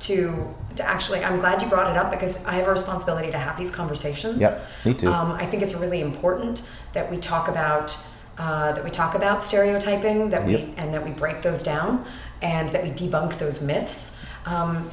to 0.00 0.54
to 0.76 0.84
actually. 0.84 1.24
I'm 1.24 1.38
glad 1.40 1.62
you 1.62 1.68
brought 1.68 1.90
it 1.90 1.96
up 1.96 2.10
because 2.10 2.44
I 2.46 2.52
have 2.52 2.68
a 2.68 2.70
responsibility 2.72 3.30
to 3.32 3.38
have 3.38 3.58
these 3.58 3.70
conversations. 3.74 4.38
Yep, 4.38 4.68
me 4.84 4.94
too. 4.94 5.10
Um, 5.12 5.32
I 5.32 5.46
think 5.46 5.62
it's 5.62 5.74
really 5.74 6.00
important 6.00 6.68
that 6.92 7.10
we 7.10 7.16
talk 7.16 7.48
about 7.48 7.96
uh, 8.38 8.72
that 8.72 8.84
we 8.84 8.90
talk 8.90 9.14
about 9.14 9.42
stereotyping, 9.42 10.30
that 10.30 10.48
Yep. 10.48 10.60
we 10.60 10.74
and 10.76 10.94
that 10.94 11.04
we 11.04 11.10
break 11.10 11.42
those 11.42 11.62
down, 11.62 12.04
and 12.40 12.70
that 12.70 12.82
we 12.82 12.90
debunk 12.90 13.38
those 13.38 13.60
myths. 13.62 14.22
Um, 14.46 14.90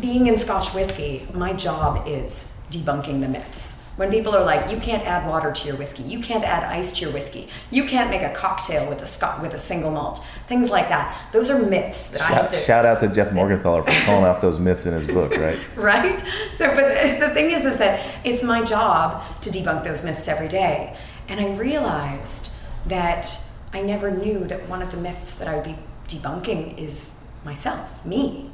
being 0.00 0.26
in 0.28 0.36
Scotch 0.36 0.72
whiskey, 0.74 1.26
my 1.34 1.52
job 1.52 2.06
is 2.06 2.60
debunking 2.70 3.20
the 3.20 3.28
myths. 3.28 3.89
When 3.96 4.10
people 4.10 4.34
are 4.34 4.44
like, 4.44 4.70
you 4.70 4.78
can't 4.78 5.04
add 5.06 5.28
water 5.28 5.52
to 5.52 5.68
your 5.68 5.76
whiskey, 5.76 6.04
you 6.04 6.20
can't 6.20 6.44
add 6.44 6.64
ice 6.64 6.92
to 6.94 7.04
your 7.04 7.12
whiskey, 7.12 7.50
you 7.70 7.84
can't 7.84 8.08
make 8.08 8.22
a 8.22 8.32
cocktail 8.32 8.88
with 8.88 9.02
a 9.02 9.06
scot 9.06 9.42
with 9.42 9.52
a 9.52 9.58
single 9.58 9.90
malt, 9.90 10.24
things 10.46 10.70
like 10.70 10.88
that. 10.88 11.18
Those 11.32 11.50
are 11.50 11.58
myths 11.58 12.12
that 12.12 12.22
I 12.22 12.24
have 12.24 12.42
Shout, 12.42 12.50
to 12.50 12.56
shout 12.56 12.86
out 12.86 13.00
to 13.00 13.08
Jeff 13.08 13.30
Morgenthaler 13.30 13.84
for 13.84 14.06
calling 14.06 14.24
out 14.24 14.40
those 14.40 14.58
myths 14.58 14.86
in 14.86 14.94
his 14.94 15.06
book, 15.06 15.32
right? 15.32 15.58
right? 15.76 16.18
So, 16.56 16.74
but 16.74 16.88
the, 16.88 17.26
the 17.26 17.34
thing 17.34 17.50
is, 17.50 17.66
is 17.66 17.76
that 17.78 18.24
it's 18.24 18.42
my 18.42 18.64
job 18.64 19.22
to 19.42 19.50
debunk 19.50 19.84
those 19.84 20.04
myths 20.04 20.28
every 20.28 20.48
day. 20.48 20.96
And 21.28 21.40
I 21.40 21.54
realized 21.54 22.52
that 22.86 23.44
I 23.72 23.82
never 23.82 24.10
knew 24.10 24.44
that 24.46 24.68
one 24.68 24.82
of 24.82 24.90
the 24.90 24.96
myths 24.96 25.38
that 25.38 25.48
I 25.48 25.56
would 25.56 25.64
be 25.64 25.76
debunking 26.08 26.78
is 26.78 27.24
myself, 27.44 28.04
me. 28.04 28.50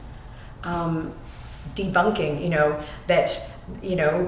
Um, 0.65 1.15
debunking, 1.75 2.43
you 2.43 2.49
know, 2.49 2.83
that, 3.07 3.51
you 3.83 3.97
know, 3.97 4.27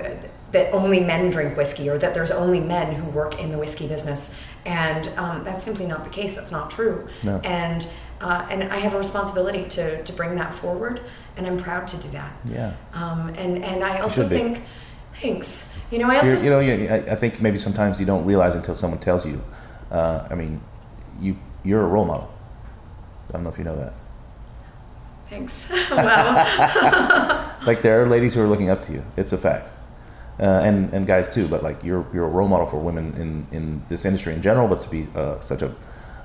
that 0.53 0.73
only 0.73 1.01
men 1.01 1.31
drink 1.31 1.57
whiskey 1.57 1.89
or 1.91 1.99
that 1.99 2.15
there's 2.15 2.31
only 2.31 2.61
men 2.61 2.95
who 2.95 3.09
work 3.11 3.39
in 3.39 3.51
the 3.51 3.59
whiskey 3.59 3.87
business. 3.87 4.41
And 4.65 5.09
um, 5.19 5.45
that's 5.45 5.63
simply 5.63 5.87
not 5.87 6.05
the 6.05 6.11
case. 6.11 6.35
That's 6.35 6.51
not 6.51 6.71
true. 6.71 7.09
No. 7.23 7.39
And, 7.45 7.87
uh, 8.21 8.47
and 8.51 8.65
I 8.65 8.79
have 8.79 8.95
a 8.95 8.99
responsibility 8.99 9.69
to, 9.71 10.03
to 10.03 10.13
bring 10.13 10.35
that 10.37 10.55
forward, 10.55 11.01
and 11.37 11.47
I'm 11.47 11.59
proud 11.59 11.87
to 11.89 11.97
do 11.99 12.09
that. 12.11 12.33
Yeah. 12.47 12.75
Um, 12.93 13.29
and 13.37 13.65
and 13.65 13.85
I 13.85 14.01
also 14.01 14.29
be. 14.29 14.35
think, 14.35 14.63
thanks. 15.21 15.73
You 15.91 15.99
know, 15.99 16.11
I 16.11 16.17
also 16.17 16.33
You're, 16.33 16.43
you 16.43 16.51
know, 16.51 16.61
you 16.61 16.91
I 16.91 17.15
think 17.15 17.41
maybe 17.41 17.57
sometimes 17.59 18.01
you 18.01 18.07
don't 18.07 18.25
realize 18.25 18.57
until 18.57 18.75
someone 18.75 18.99
tells 18.99 19.25
you. 19.25 19.43
Uh, 19.91 20.27
I 20.29 20.35
mean, 20.35 20.61
you 21.21 21.37
you're 21.65 21.83
a 21.83 21.87
role 21.87 22.05
model. 22.05 22.29
I 23.29 23.33
don't 23.33 23.45
know 23.45 23.51
if 23.51 23.59
you 23.59 23.65
know 23.65 23.77
that. 23.77 23.95
thanks. 25.31 25.71
well, 25.91 27.55
Like 27.67 27.83
there 27.83 28.03
are 28.03 28.07
ladies 28.09 28.35
who 28.35 28.43
are 28.43 28.47
looking 28.47 28.71
up 28.71 28.83
to 28.83 28.93
you. 28.93 29.05
It's 29.17 29.33
a 29.33 29.39
fact, 29.39 29.73
uh, 30.41 30.63
and 30.65 30.93
and 30.93 31.07
guys 31.07 31.29
too. 31.29 31.49
But 31.49 31.63
like 31.63 31.83
you're 31.83 32.07
you're 32.13 32.27
a 32.27 32.31
role 32.31 32.49
model 32.49 32.67
for 32.67 32.79
women 32.79 33.15
in 33.15 33.47
in 33.57 33.83
this 33.89 34.05
industry 34.05 34.35
in 34.35 34.43
general. 34.43 34.69
But 34.69 34.81
to 34.83 34.89
be 34.89 35.07
uh, 35.15 35.41
such 35.41 35.63
a 35.63 35.75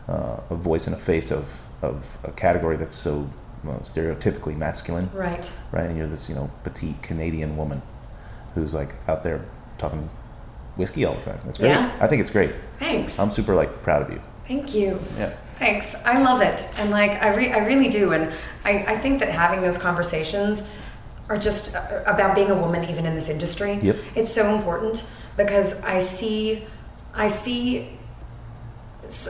uh, 0.07 0.39
a 0.49 0.55
voice 0.55 0.87
and 0.87 0.95
a 0.95 0.99
face 0.99 1.31
of 1.31 1.61
of 1.81 2.17
a 2.23 2.31
category 2.31 2.77
that's 2.77 2.95
so 2.95 3.29
uh, 3.67 3.79
stereotypically 3.79 4.55
masculine. 4.55 5.09
right. 5.13 5.51
right? 5.71 5.89
And 5.89 5.97
you're 5.97 6.07
this, 6.07 6.29
you 6.29 6.35
know, 6.35 6.49
petite 6.63 7.01
Canadian 7.01 7.57
woman 7.57 7.81
who's 8.53 8.73
like 8.73 8.93
out 9.07 9.23
there 9.23 9.45
talking 9.77 10.09
whiskey 10.75 11.05
all 11.05 11.15
the 11.15 11.21
time. 11.21 11.39
That's 11.43 11.57
great. 11.57 11.69
Yeah. 11.69 11.95
I 11.99 12.07
think 12.07 12.21
it's 12.21 12.31
great. 12.31 12.53
Thanks. 12.79 13.19
I'm 13.19 13.31
super 13.31 13.55
like 13.55 13.81
proud 13.81 14.01
of 14.01 14.09
you. 14.09 14.21
Thank 14.47 14.75
you. 14.75 14.99
Yeah. 15.17 15.35
Thanks. 15.59 15.95
I 16.03 16.21
love 16.21 16.41
it. 16.41 16.67
And 16.79 16.89
like, 16.89 17.11
I, 17.21 17.35
re- 17.35 17.53
I 17.53 17.59
really 17.65 17.89
do. 17.89 18.11
And 18.11 18.33
I, 18.65 18.83
I 18.85 18.97
think 18.97 19.19
that 19.19 19.29
having 19.29 19.61
those 19.61 19.77
conversations 19.77 20.73
are 21.29 21.37
just 21.37 21.75
uh, 21.75 22.03
about 22.05 22.35
being 22.35 22.51
a 22.51 22.55
woman, 22.55 22.89
even 22.89 23.05
in 23.05 23.15
this 23.15 23.29
industry. 23.29 23.75
Yep. 23.81 23.97
It's 24.15 24.33
so 24.33 24.53
important 24.55 25.09
because 25.37 25.83
I 25.83 25.99
see, 25.99 26.65
I 27.13 27.27
see, 27.27 27.89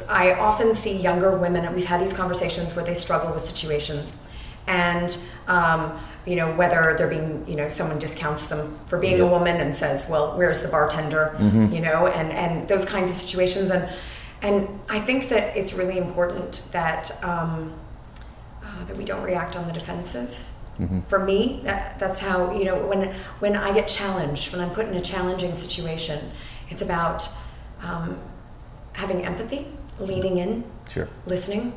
I 0.09 0.33
often 0.33 0.73
see 0.73 0.99
younger 0.99 1.37
women, 1.37 1.65
and 1.65 1.75
we've 1.75 1.85
had 1.85 2.01
these 2.01 2.13
conversations 2.13 2.75
where 2.75 2.83
they 2.83 2.93
struggle 2.93 3.31
with 3.33 3.43
situations. 3.43 4.29
And, 4.65 5.17
um, 5.47 5.99
you 6.25 6.37
know, 6.37 6.55
whether 6.55 6.95
they're 6.97 7.09
being, 7.09 7.45
you 7.47 7.57
know, 7.57 7.67
someone 7.67 7.99
discounts 7.99 8.47
them 8.47 8.79
for 8.87 8.97
being 8.97 9.19
a 9.19 9.27
woman 9.27 9.59
and 9.59 9.75
says, 9.75 10.07
well, 10.09 10.37
where's 10.37 10.61
the 10.61 10.69
bartender? 10.69 11.35
You 11.73 11.81
know, 11.81 12.07
and, 12.07 12.31
and 12.31 12.67
those 12.69 12.85
kinds 12.85 13.11
of 13.11 13.17
situations. 13.17 13.71
And, 13.71 13.93
and 14.41 14.79
I 14.89 15.01
think 15.01 15.27
that 15.29 15.57
it's 15.57 15.73
really 15.73 15.97
important 15.97 16.69
that, 16.71 17.21
um, 17.23 17.73
uh, 18.63 18.85
that 18.85 18.95
we 18.95 19.03
don't 19.03 19.23
react 19.23 19.57
on 19.57 19.67
the 19.67 19.73
defensive. 19.73 20.47
For 21.07 21.19
me, 21.19 21.61
that, 21.63 21.99
that's 21.99 22.19
how 22.19 22.51
you 22.57 22.65
know 22.65 22.87
when 22.87 23.13
when 23.39 23.55
I 23.55 23.73
get 23.73 23.87
challenged, 23.87 24.51
when 24.51 24.61
I'm 24.61 24.71
put 24.71 24.87
in 24.87 24.95
a 24.95 25.01
challenging 25.01 25.53
situation, 25.55 26.19
it's 26.69 26.81
about 26.81 27.27
um, 27.81 28.17
having 28.93 29.25
empathy, 29.25 29.67
leaning 29.99 30.37
in, 30.37 30.63
Sure. 30.89 31.07
listening, 31.25 31.73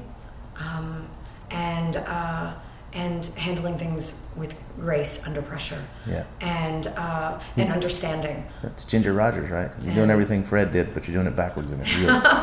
um, 0.58 1.08
and 1.50 1.96
uh, 1.96 2.52
and 2.96 3.26
handling 3.38 3.76
things 3.76 4.30
with 4.36 4.58
grace 4.80 5.26
under 5.26 5.42
pressure. 5.42 5.80
Yeah. 6.06 6.24
And 6.40 6.86
uh, 6.88 7.38
and 7.56 7.70
understanding. 7.70 8.46
That's 8.62 8.84
Ginger 8.86 9.12
Rogers, 9.12 9.50
right? 9.50 9.70
You're 9.82 9.94
doing 9.94 10.10
everything 10.10 10.42
Fred 10.42 10.72
did, 10.72 10.94
but 10.94 11.06
you're 11.06 11.14
doing 11.14 11.26
it 11.26 11.36
backwards 11.36 11.70
and 11.72 11.82
it 11.82 11.86
heals. 11.86 12.24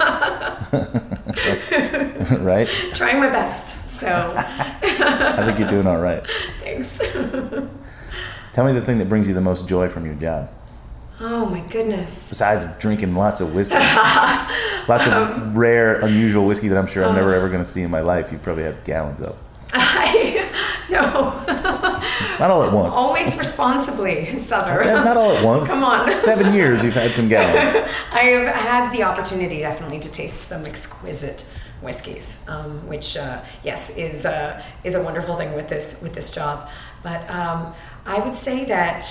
right? 2.40 2.68
Trying 2.94 3.20
my 3.20 3.30
best. 3.30 3.90
So 3.90 4.08
I 4.38 5.44
think 5.46 5.58
you're 5.60 5.70
doing 5.70 5.88
all 5.88 6.00
right. 6.00 6.24
thanks. 6.60 7.00
Tell 8.54 8.66
me 8.66 8.74
the 8.74 8.82
thing 8.82 9.00
that 9.00 9.10
brings 9.10 9.28
you 9.28 9.34
the 9.34 9.42
most 9.42 9.68
joy 9.68 9.90
from 9.90 10.06
your 10.06 10.14
job, 10.14 10.52
Oh 11.20 11.48
my 11.48 11.62
goodness. 11.62 12.30
besides 12.30 12.68
drinking 12.78 13.16
lots 13.16 13.42
of 13.42 13.56
whiskey. 13.56 13.74
lots 14.88 15.08
of 15.08 15.58
rare, 15.58 15.96
unusual 16.02 16.46
whiskey 16.46 16.68
that 16.68 16.78
I'm 16.78 16.86
sure 16.86 17.04
I'm 17.04 17.16
never 17.16 17.34
ever 17.34 17.48
going 17.48 17.64
to 17.64 17.68
see 17.68 17.82
in 17.82 17.90
my 17.90 18.02
life. 18.02 18.32
You 18.32 18.38
probably 18.38 18.64
have 18.64 18.84
gallons 18.84 19.22
of. 19.22 19.42
I 19.74 20.06
no. 20.94 21.44
Not 22.40 22.52
all 22.52 22.64
at 22.64 22.74
once. 22.74 22.98
Always 22.98 23.38
responsibly. 23.38 24.38
Said 24.40 25.04
not 25.04 25.18
all 25.18 25.32
at 25.32 25.44
once. 25.52 25.72
Come 25.72 25.84
on. 25.84 26.16
Seven 26.18 26.54
years 26.54 26.84
you've 26.84 26.94
had 26.94 27.14
some 27.14 27.28
gallons. 27.28 27.76
I 28.12 28.24
have 28.26 28.56
had 28.56 28.92
the 28.92 29.04
opportunity 29.04 29.60
definitely 29.60 30.00
to 30.00 30.10
taste 30.10 30.42
some 30.42 30.66
exquisite 30.66 31.46
whiskeys, 31.82 32.44
um, 32.48 32.88
which 32.88 33.18
uh, 33.18 33.42
yes 33.64 33.98
is 33.98 34.26
uh, 34.26 34.64
is 34.84 34.96
a 34.96 35.04
wonderful 35.04 35.36
thing 35.36 35.54
with 35.54 35.70
this 35.70 36.02
with 36.02 36.14
this 36.14 36.32
job. 36.32 36.70
But 37.04 37.30
um, 37.30 37.74
I 38.06 38.20
would 38.20 38.36
say 38.36 38.66
that, 38.66 39.06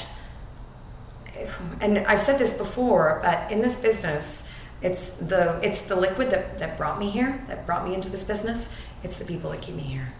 and 1.80 1.98
I've 1.98 2.20
said 2.20 2.38
this 2.38 2.58
before, 2.58 3.20
but 3.22 3.50
in 3.52 3.60
this 3.60 3.80
business, 3.80 4.52
it's 4.80 5.12
the 5.12 5.60
it's 5.62 5.82
the 5.82 5.96
liquid 5.96 6.30
that, 6.30 6.58
that 6.58 6.76
brought 6.76 6.98
me 6.98 7.10
here, 7.10 7.44
that 7.48 7.66
brought 7.66 7.86
me 7.86 7.94
into 7.94 8.08
this 8.08 8.24
business. 8.24 8.80
It's 9.02 9.18
the 9.18 9.24
people 9.24 9.50
that 9.50 9.62
keep 9.62 9.74
me 9.74 9.82
here. 9.82 10.12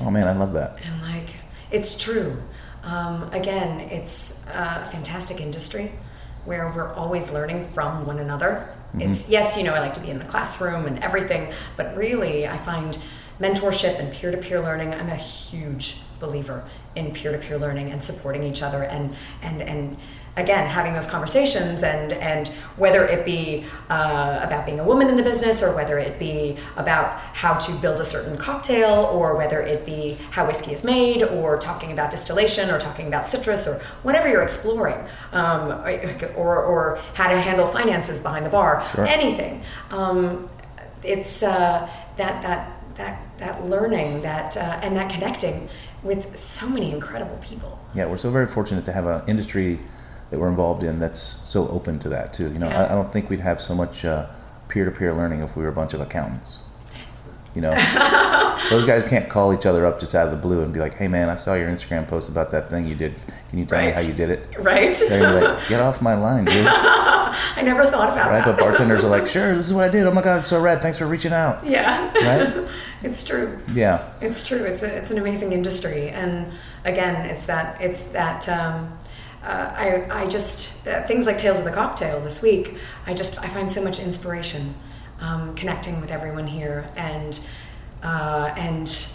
Oh 0.00 0.10
man, 0.10 0.26
I 0.26 0.32
love 0.32 0.52
that. 0.54 0.76
And 0.84 1.02
like, 1.02 1.34
it's 1.70 1.98
true. 1.98 2.42
Um, 2.82 3.30
again, 3.32 3.80
it's 3.80 4.46
a 4.46 4.88
fantastic 4.90 5.40
industry 5.40 5.92
where 6.44 6.72
we're 6.74 6.92
always 6.94 7.32
learning 7.32 7.64
from 7.64 8.06
one 8.06 8.18
another. 8.18 8.74
It's 8.98 9.28
yes, 9.28 9.56
you 9.56 9.62
know, 9.62 9.74
I 9.74 9.80
like 9.80 9.94
to 9.94 10.00
be 10.00 10.10
in 10.10 10.18
the 10.18 10.24
classroom 10.24 10.86
and 10.86 10.98
everything, 11.02 11.52
but 11.76 11.96
really, 11.96 12.48
I 12.48 12.56
find 12.56 12.98
mentorship 13.38 13.98
and 14.00 14.12
peer-to-peer 14.12 14.60
learning. 14.60 14.92
I'm 14.94 15.08
a 15.08 15.16
huge 15.16 16.00
believer 16.18 16.64
in 16.96 17.12
peer-to-peer 17.12 17.58
learning 17.58 17.92
and 17.92 18.02
supporting 18.02 18.42
each 18.42 18.62
other 18.62 18.82
and 18.82 19.14
and 19.42 19.62
and 19.62 19.96
again 20.36 20.66
having 20.68 20.94
those 20.94 21.06
conversations 21.06 21.82
and 21.82 22.12
and 22.12 22.48
whether 22.76 23.04
it 23.04 23.24
be 23.24 23.64
uh, 23.88 24.40
about 24.42 24.64
being 24.64 24.78
a 24.80 24.84
woman 24.84 25.08
in 25.08 25.16
the 25.16 25.22
business 25.22 25.62
or 25.62 25.74
whether 25.74 25.98
it 25.98 26.18
be 26.18 26.56
about 26.76 27.18
how 27.34 27.54
to 27.54 27.72
build 27.80 28.00
a 28.00 28.04
certain 28.04 28.36
cocktail 28.36 29.10
or 29.12 29.36
whether 29.36 29.60
it 29.60 29.84
be 29.84 30.16
how 30.30 30.46
whiskey 30.46 30.72
is 30.72 30.84
made 30.84 31.22
or 31.22 31.58
talking 31.58 31.92
about 31.92 32.10
distillation 32.10 32.70
or 32.70 32.78
talking 32.78 33.08
about 33.08 33.26
citrus 33.26 33.66
or 33.66 33.80
whatever 34.02 34.28
you're 34.28 34.42
exploring 34.42 34.98
um, 35.32 35.72
or, 36.36 36.62
or 36.62 37.00
how 37.14 37.28
to 37.28 37.40
handle 37.40 37.66
finances 37.66 38.20
behind 38.20 38.46
the 38.46 38.50
bar 38.50 38.84
Sure. 38.86 39.06
anything 39.06 39.62
um, 39.90 40.48
it's 41.02 41.42
uh, 41.42 41.88
that 42.16 42.42
that 42.42 42.76
that 42.94 43.22
that 43.38 43.64
learning 43.64 44.22
that 44.22 44.56
uh, 44.56 44.80
and 44.82 44.96
that 44.96 45.10
connecting 45.10 45.68
with 46.02 46.38
so 46.38 46.68
many 46.68 46.92
incredible 46.92 47.38
people 47.42 47.78
Yeah, 47.94 48.06
we're 48.06 48.16
so 48.16 48.30
very 48.30 48.46
fortunate 48.46 48.84
to 48.86 48.92
have 48.92 49.06
an 49.06 49.22
industry 49.26 49.80
that 50.30 50.38
we're 50.38 50.48
involved 50.48 50.82
in 50.82 50.98
that's 50.98 51.18
so 51.18 51.68
open 51.68 51.98
to 52.00 52.08
that 52.10 52.32
too. 52.32 52.52
You 52.52 52.58
know, 52.58 52.68
Yeah. 52.68 52.82
I, 52.84 52.92
I 52.92 52.94
don't 52.94 53.12
think 53.12 53.28
we'd 53.30 53.40
have 53.40 53.60
so 53.60 53.74
much 53.74 54.04
uh, 54.04 54.26
peer-to-peer 54.68 55.12
learning 55.14 55.40
if 55.40 55.56
we 55.56 55.62
were 55.64 55.68
a 55.68 55.72
bunch 55.72 55.92
of 55.94 56.00
accountants. 56.00 56.60
You 57.52 57.62
know, 57.62 57.70
those 58.70 58.84
guys 58.84 59.02
can't 59.02 59.28
call 59.28 59.52
each 59.52 59.66
other 59.66 59.84
up 59.84 59.98
just 59.98 60.14
out 60.14 60.26
of 60.26 60.30
the 60.30 60.36
blue 60.38 60.62
and 60.62 60.72
be 60.72 60.78
like, 60.78 60.94
"Hey, 60.94 61.08
man, 61.08 61.28
I 61.28 61.34
saw 61.34 61.54
your 61.54 61.68
Instagram 61.68 62.06
post 62.06 62.28
about 62.28 62.52
that 62.52 62.70
thing 62.70 62.86
you 62.86 62.94
did. 62.94 63.16
Can 63.48 63.58
you 63.58 63.64
tell 63.66 63.84
me 63.84 63.90
how 63.90 64.00
you 64.00 64.14
did 64.14 64.30
it?" 64.30 64.46
right 64.60 64.94
They're 65.08 65.40
like, 65.42 65.66
"Get 65.66 65.80
off 65.80 66.00
my 66.00 66.14
line, 66.14 66.44
dude!" 66.44 66.66
i 66.70 67.60
never 67.62 67.84
thought 67.86 68.12
about 68.12 68.30
Right? 68.30 68.44
that 68.44 68.56
But 68.56 68.60
bartenders 68.60 69.02
are 69.02 69.08
like, 69.08 69.26
"Sure, 69.36 69.48
this 69.52 69.66
is 69.66 69.74
what 69.74 69.82
I 69.82 69.88
did. 69.88 70.06
Oh 70.06 70.12
my 70.12 70.22
god, 70.22 70.38
it's 70.38 70.48
so 70.48 70.60
rad. 70.60 70.80
Thanks 70.80 70.98
for 70.98 71.06
reaching 71.08 71.32
out." 71.32 71.66
yeah 71.66 72.12
Right? 72.14 72.68
it's 73.02 73.24
true 73.24 73.58
Yeah. 73.72 74.08
It's 74.20 74.46
true. 74.46 74.62
It's 74.62 74.84
a, 74.84 74.96
it's 74.96 75.10
an 75.10 75.18
amazing 75.18 75.50
industry, 75.52 76.10
and 76.10 76.52
again, 76.84 77.26
it's 77.26 77.46
that 77.46 77.80
it's 77.80 78.04
that. 78.12 78.48
Um, 78.48 78.96
uh, 79.42 79.72
I 79.74 80.22
I 80.22 80.26
just 80.26 80.86
uh, 80.86 81.06
things 81.06 81.26
like 81.26 81.38
Tales 81.38 81.58
of 81.58 81.64
the 81.64 81.72
Cocktail 81.72 82.20
this 82.20 82.42
week. 82.42 82.76
I 83.06 83.14
just 83.14 83.42
I 83.42 83.48
find 83.48 83.70
so 83.70 83.82
much 83.82 83.98
inspiration 83.98 84.74
um, 85.20 85.54
connecting 85.54 86.00
with 86.00 86.10
everyone 86.10 86.46
here 86.46 86.90
and 86.96 87.38
uh, 88.02 88.52
and 88.56 89.14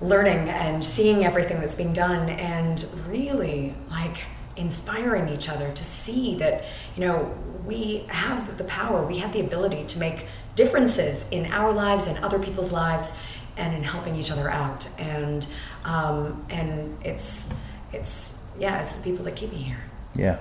learning 0.00 0.48
and 0.48 0.84
seeing 0.84 1.24
everything 1.24 1.60
that's 1.60 1.74
being 1.74 1.92
done 1.92 2.28
and 2.28 2.84
really 3.08 3.74
like 3.90 4.22
inspiring 4.56 5.28
each 5.28 5.48
other 5.48 5.72
to 5.72 5.84
see 5.84 6.36
that 6.36 6.64
you 6.96 7.04
know 7.06 7.34
we 7.64 8.04
have 8.08 8.58
the 8.58 8.64
power 8.64 9.06
we 9.06 9.18
have 9.18 9.32
the 9.32 9.40
ability 9.40 9.84
to 9.84 9.98
make 9.98 10.26
differences 10.56 11.30
in 11.30 11.46
our 11.52 11.72
lives 11.72 12.08
and 12.08 12.18
other 12.18 12.38
people's 12.38 12.72
lives 12.72 13.22
and 13.56 13.74
in 13.74 13.82
helping 13.82 14.16
each 14.16 14.30
other 14.30 14.50
out 14.50 14.88
and 14.98 15.46
um, 15.84 16.44
and 16.50 16.98
it's 17.04 17.58
it's 17.92 18.41
yeah 18.58 18.80
it's 18.82 18.92
the 18.96 19.02
people 19.02 19.24
that 19.24 19.36
keep 19.36 19.50
me 19.52 19.58
here 19.58 19.82
Yeah. 20.14 20.38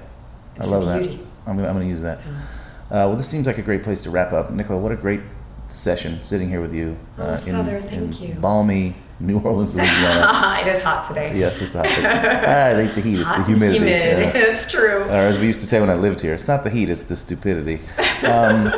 I 0.60 0.66
love 0.66 0.86
that. 0.86 1.02
I'm 1.48 1.56
gonna, 1.56 1.68
I'm 1.68 1.74
gonna 1.74 1.86
use 1.86 2.02
that. 2.04 2.20
Uh, 2.20 3.08
well, 3.08 3.16
this 3.16 3.28
seems 3.30 3.48
like 3.48 3.58
a 3.58 3.62
great 3.62 3.84
place 3.84 4.04
to 4.04 4.10
wrap 4.12 4.34
up. 4.34 4.52
Nicola, 4.52 4.80
what 4.80 4.92
a 4.92 4.98
great 4.98 5.22
session 5.70 6.22
sitting 6.22 6.50
here 6.50 6.60
with 6.60 6.74
you 6.74 6.98
uh, 7.18 7.22
Oh, 7.24 7.32
in, 7.32 7.38
Sother, 7.38 7.78
in 7.78 8.12
thank 8.12 8.22
you. 8.22 8.34
balmy 8.36 8.96
New 9.22 9.40
Orleans, 9.40 9.76
Louisiana. 9.76 10.60
it 10.62 10.68
is 10.68 10.84
hot 10.84 11.08
today. 11.08 11.32
yes, 11.38 11.62
it's 11.62 11.74
hot. 11.74 11.86
ah, 11.88 12.70
it 12.72 12.82
ain't 12.84 12.96
the 12.96 13.02
heat, 13.02 13.20
it's 13.20 13.30
Hot 13.30 13.38
the 13.40 13.46
humidity. 13.46 13.78
humid. 13.80 13.92
Yeah. 13.92 14.32
it's 14.36 14.70
true. 14.70 15.04
Or 15.04 15.12
as 15.12 15.40
we 15.40 15.46
used 15.46 15.62
to 15.62 15.66
say 15.66 15.80
when 15.80 15.90
I 15.90 15.96
lived 15.96 16.20
here, 16.22 16.34
it's 16.34 16.48
not 16.48 16.64
the 16.66 16.70
heat, 16.70 16.90
it's 16.90 17.04
the 17.04 17.16
stupidity. 17.16 17.80
Um, 18.26 18.74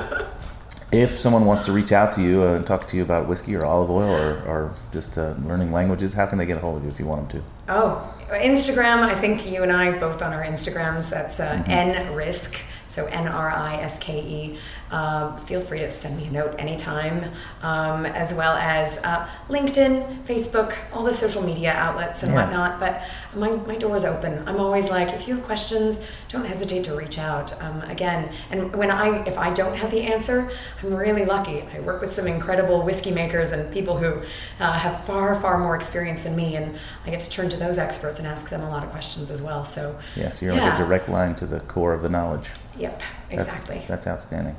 if 0.91 1.09
someone 1.09 1.45
wants 1.45 1.65
to 1.65 1.71
reach 1.71 1.91
out 1.91 2.11
to 2.13 2.21
you 2.21 2.43
uh, 2.43 2.55
and 2.55 2.67
talk 2.67 2.87
to 2.89 2.97
you 2.97 3.01
about 3.03 3.27
whiskey 3.27 3.55
or 3.55 3.65
olive 3.65 3.89
oil 3.89 4.13
or, 4.15 4.33
or 4.45 4.73
just 4.91 5.17
uh, 5.17 5.33
learning 5.45 5.71
languages, 5.71 6.13
how 6.13 6.27
can 6.27 6.37
they 6.37 6.45
get 6.45 6.57
a 6.57 6.59
hold 6.59 6.77
of 6.77 6.83
you 6.83 6.89
if 6.89 6.99
you 6.99 7.05
want 7.07 7.27
them 7.29 7.41
to? 7.41 7.47
Oh, 7.67 8.13
Instagram. 8.29 9.03
I 9.03 9.19
think 9.19 9.49
you 9.49 9.63
and 9.63 9.71
I 9.71 9.97
both 9.97 10.21
on 10.21 10.33
our 10.33 10.43
Instagrams. 10.43 11.09
That's 11.09 11.39
uh, 11.39 11.63
N 11.67 12.13
Riske. 12.13 12.61
So 12.87 13.05
N 13.05 13.27
R 13.27 13.49
I 13.49 13.77
S 13.77 13.99
K 13.99 14.19
E. 14.21 14.59
Um, 14.93 15.39
feel 15.39 15.59
free 15.59 15.79
to 15.79 15.89
send 15.89 16.17
me 16.17 16.27
a 16.27 16.31
note 16.31 16.53
anytime, 16.59 17.31
um, 17.63 18.05
as 18.05 18.35
well 18.35 18.55
as 18.55 18.99
uh, 19.03 19.27
LinkedIn, 19.49 20.23
Facebook, 20.25 20.75
all 20.93 21.03
the 21.03 21.13
social 21.13 21.41
media 21.41 21.71
outlets 21.73 22.21
and 22.21 22.31
Yeah. 22.31 22.43
whatnot. 22.43 22.79
But 22.79 23.01
my, 23.35 23.49
my 23.71 23.75
door 23.75 23.95
is 23.95 24.05
open. 24.05 24.43
I'm 24.47 24.59
always 24.59 24.91
like, 24.91 25.09
if 25.15 25.27
you 25.27 25.33
have 25.33 25.43
questions, 25.43 26.07
don't 26.29 26.45
hesitate 26.45 26.83
to 26.85 26.95
reach 26.95 27.17
out. 27.17 27.59
Um, 27.59 27.81
again, 27.95 28.29
and 28.51 28.75
when 28.75 28.91
I 28.91 29.23
if 29.25 29.39
I 29.39 29.51
don't 29.51 29.75
have 29.75 29.89
the 29.89 30.01
answer, 30.01 30.51
I'm 30.83 30.93
really 30.93 31.25
lucky. 31.25 31.63
I 31.75 31.79
work 31.79 31.99
with 32.01 32.13
some 32.13 32.27
incredible 32.27 32.83
whiskey 32.83 33.11
makers 33.11 33.51
and 33.51 33.73
people 33.73 33.97
who 33.97 34.21
uh, 34.59 34.73
have 34.73 35.03
far 35.05 35.33
far 35.33 35.57
more 35.57 35.75
experience 35.75 36.23
than 36.23 36.35
me, 36.35 36.55
and 36.55 36.77
I 37.05 37.09
get 37.09 37.21
to 37.21 37.31
turn 37.31 37.49
to 37.49 37.57
those 37.57 37.79
experts 37.79 38.19
and 38.19 38.27
ask 38.27 38.51
them 38.51 38.61
a 38.61 38.69
lot 38.69 38.83
of 38.83 38.91
questions 38.91 39.31
as 39.31 39.41
well. 39.41 39.65
So 39.65 39.99
Yeah, 40.15 40.29
so 40.29 40.45
you're 40.45 40.53
like 40.55 40.75
a 40.75 40.77
direct 40.77 41.09
line 41.09 41.33
to 41.35 41.47
the 41.47 41.61
core 41.61 41.93
of 41.93 42.03
the 42.03 42.09
knowledge. 42.09 42.51
Yep, 42.77 43.03
That's, 43.29 43.59
exactly. 43.59 43.81
That's 43.87 44.07
outstanding. 44.07 44.55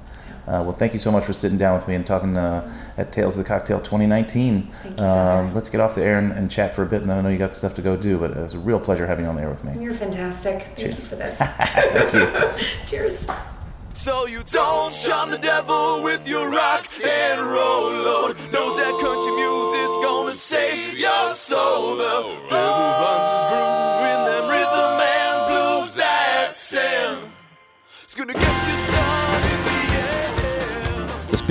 Uh, 0.46 0.60
well, 0.62 0.72
thank 0.72 0.92
you 0.92 0.98
so 0.98 1.10
much 1.10 1.24
for 1.24 1.32
sitting 1.32 1.58
down 1.58 1.74
with 1.74 1.88
me 1.88 1.94
and 1.94 2.06
talking 2.06 2.36
uh, 2.36 2.70
at 2.96 3.12
Tales 3.12 3.36
of 3.36 3.42
the 3.44 3.48
Cocktail 3.48 3.80
2019. 3.80 4.62
Thank 4.82 4.98
you, 4.98 5.04
um, 5.04 5.54
let's 5.54 5.68
get 5.68 5.80
off 5.80 5.94
the 5.94 6.02
air 6.02 6.18
and, 6.18 6.32
and 6.32 6.50
chat 6.50 6.74
for 6.74 6.82
a 6.82 6.86
bit. 6.86 7.02
And 7.02 7.10
I 7.10 7.20
know 7.20 7.28
you 7.28 7.38
got 7.38 7.54
stuff 7.54 7.74
to 7.74 7.82
go 7.82 7.96
do, 7.96 8.18
but 8.18 8.30
it 8.30 8.36
was 8.36 8.54
a 8.54 8.58
real 8.58 8.78
pleasure 8.78 9.06
having 9.06 9.24
you 9.24 9.30
on 9.30 9.36
the 9.36 9.42
air 9.42 9.50
with 9.50 9.64
me. 9.64 9.82
You're 9.82 9.94
fantastic. 9.94 10.62
Thank 10.62 10.78
you 10.78 10.92
Cheers. 10.92 11.08
for 11.08 11.16
this. 11.16 11.38
Thank 11.56 12.12
you. 12.12 12.66
Cheers. 12.86 13.26
So 13.94 14.26
you 14.26 14.42
don't 14.42 14.92
charm 14.92 15.30
the 15.30 15.38
devil 15.38 16.02
with 16.02 16.28
your 16.28 16.50
rock 16.50 16.86
and 17.02 17.40
roll 17.40 17.90
load. 17.90 18.36
Knows 18.52 18.76
that 18.76 18.90
country 19.00 19.32
music's 19.32 20.04
gonna 20.04 20.34
save 20.34 20.98
your 20.98 21.32
soul. 21.32 21.96
The 21.96 22.40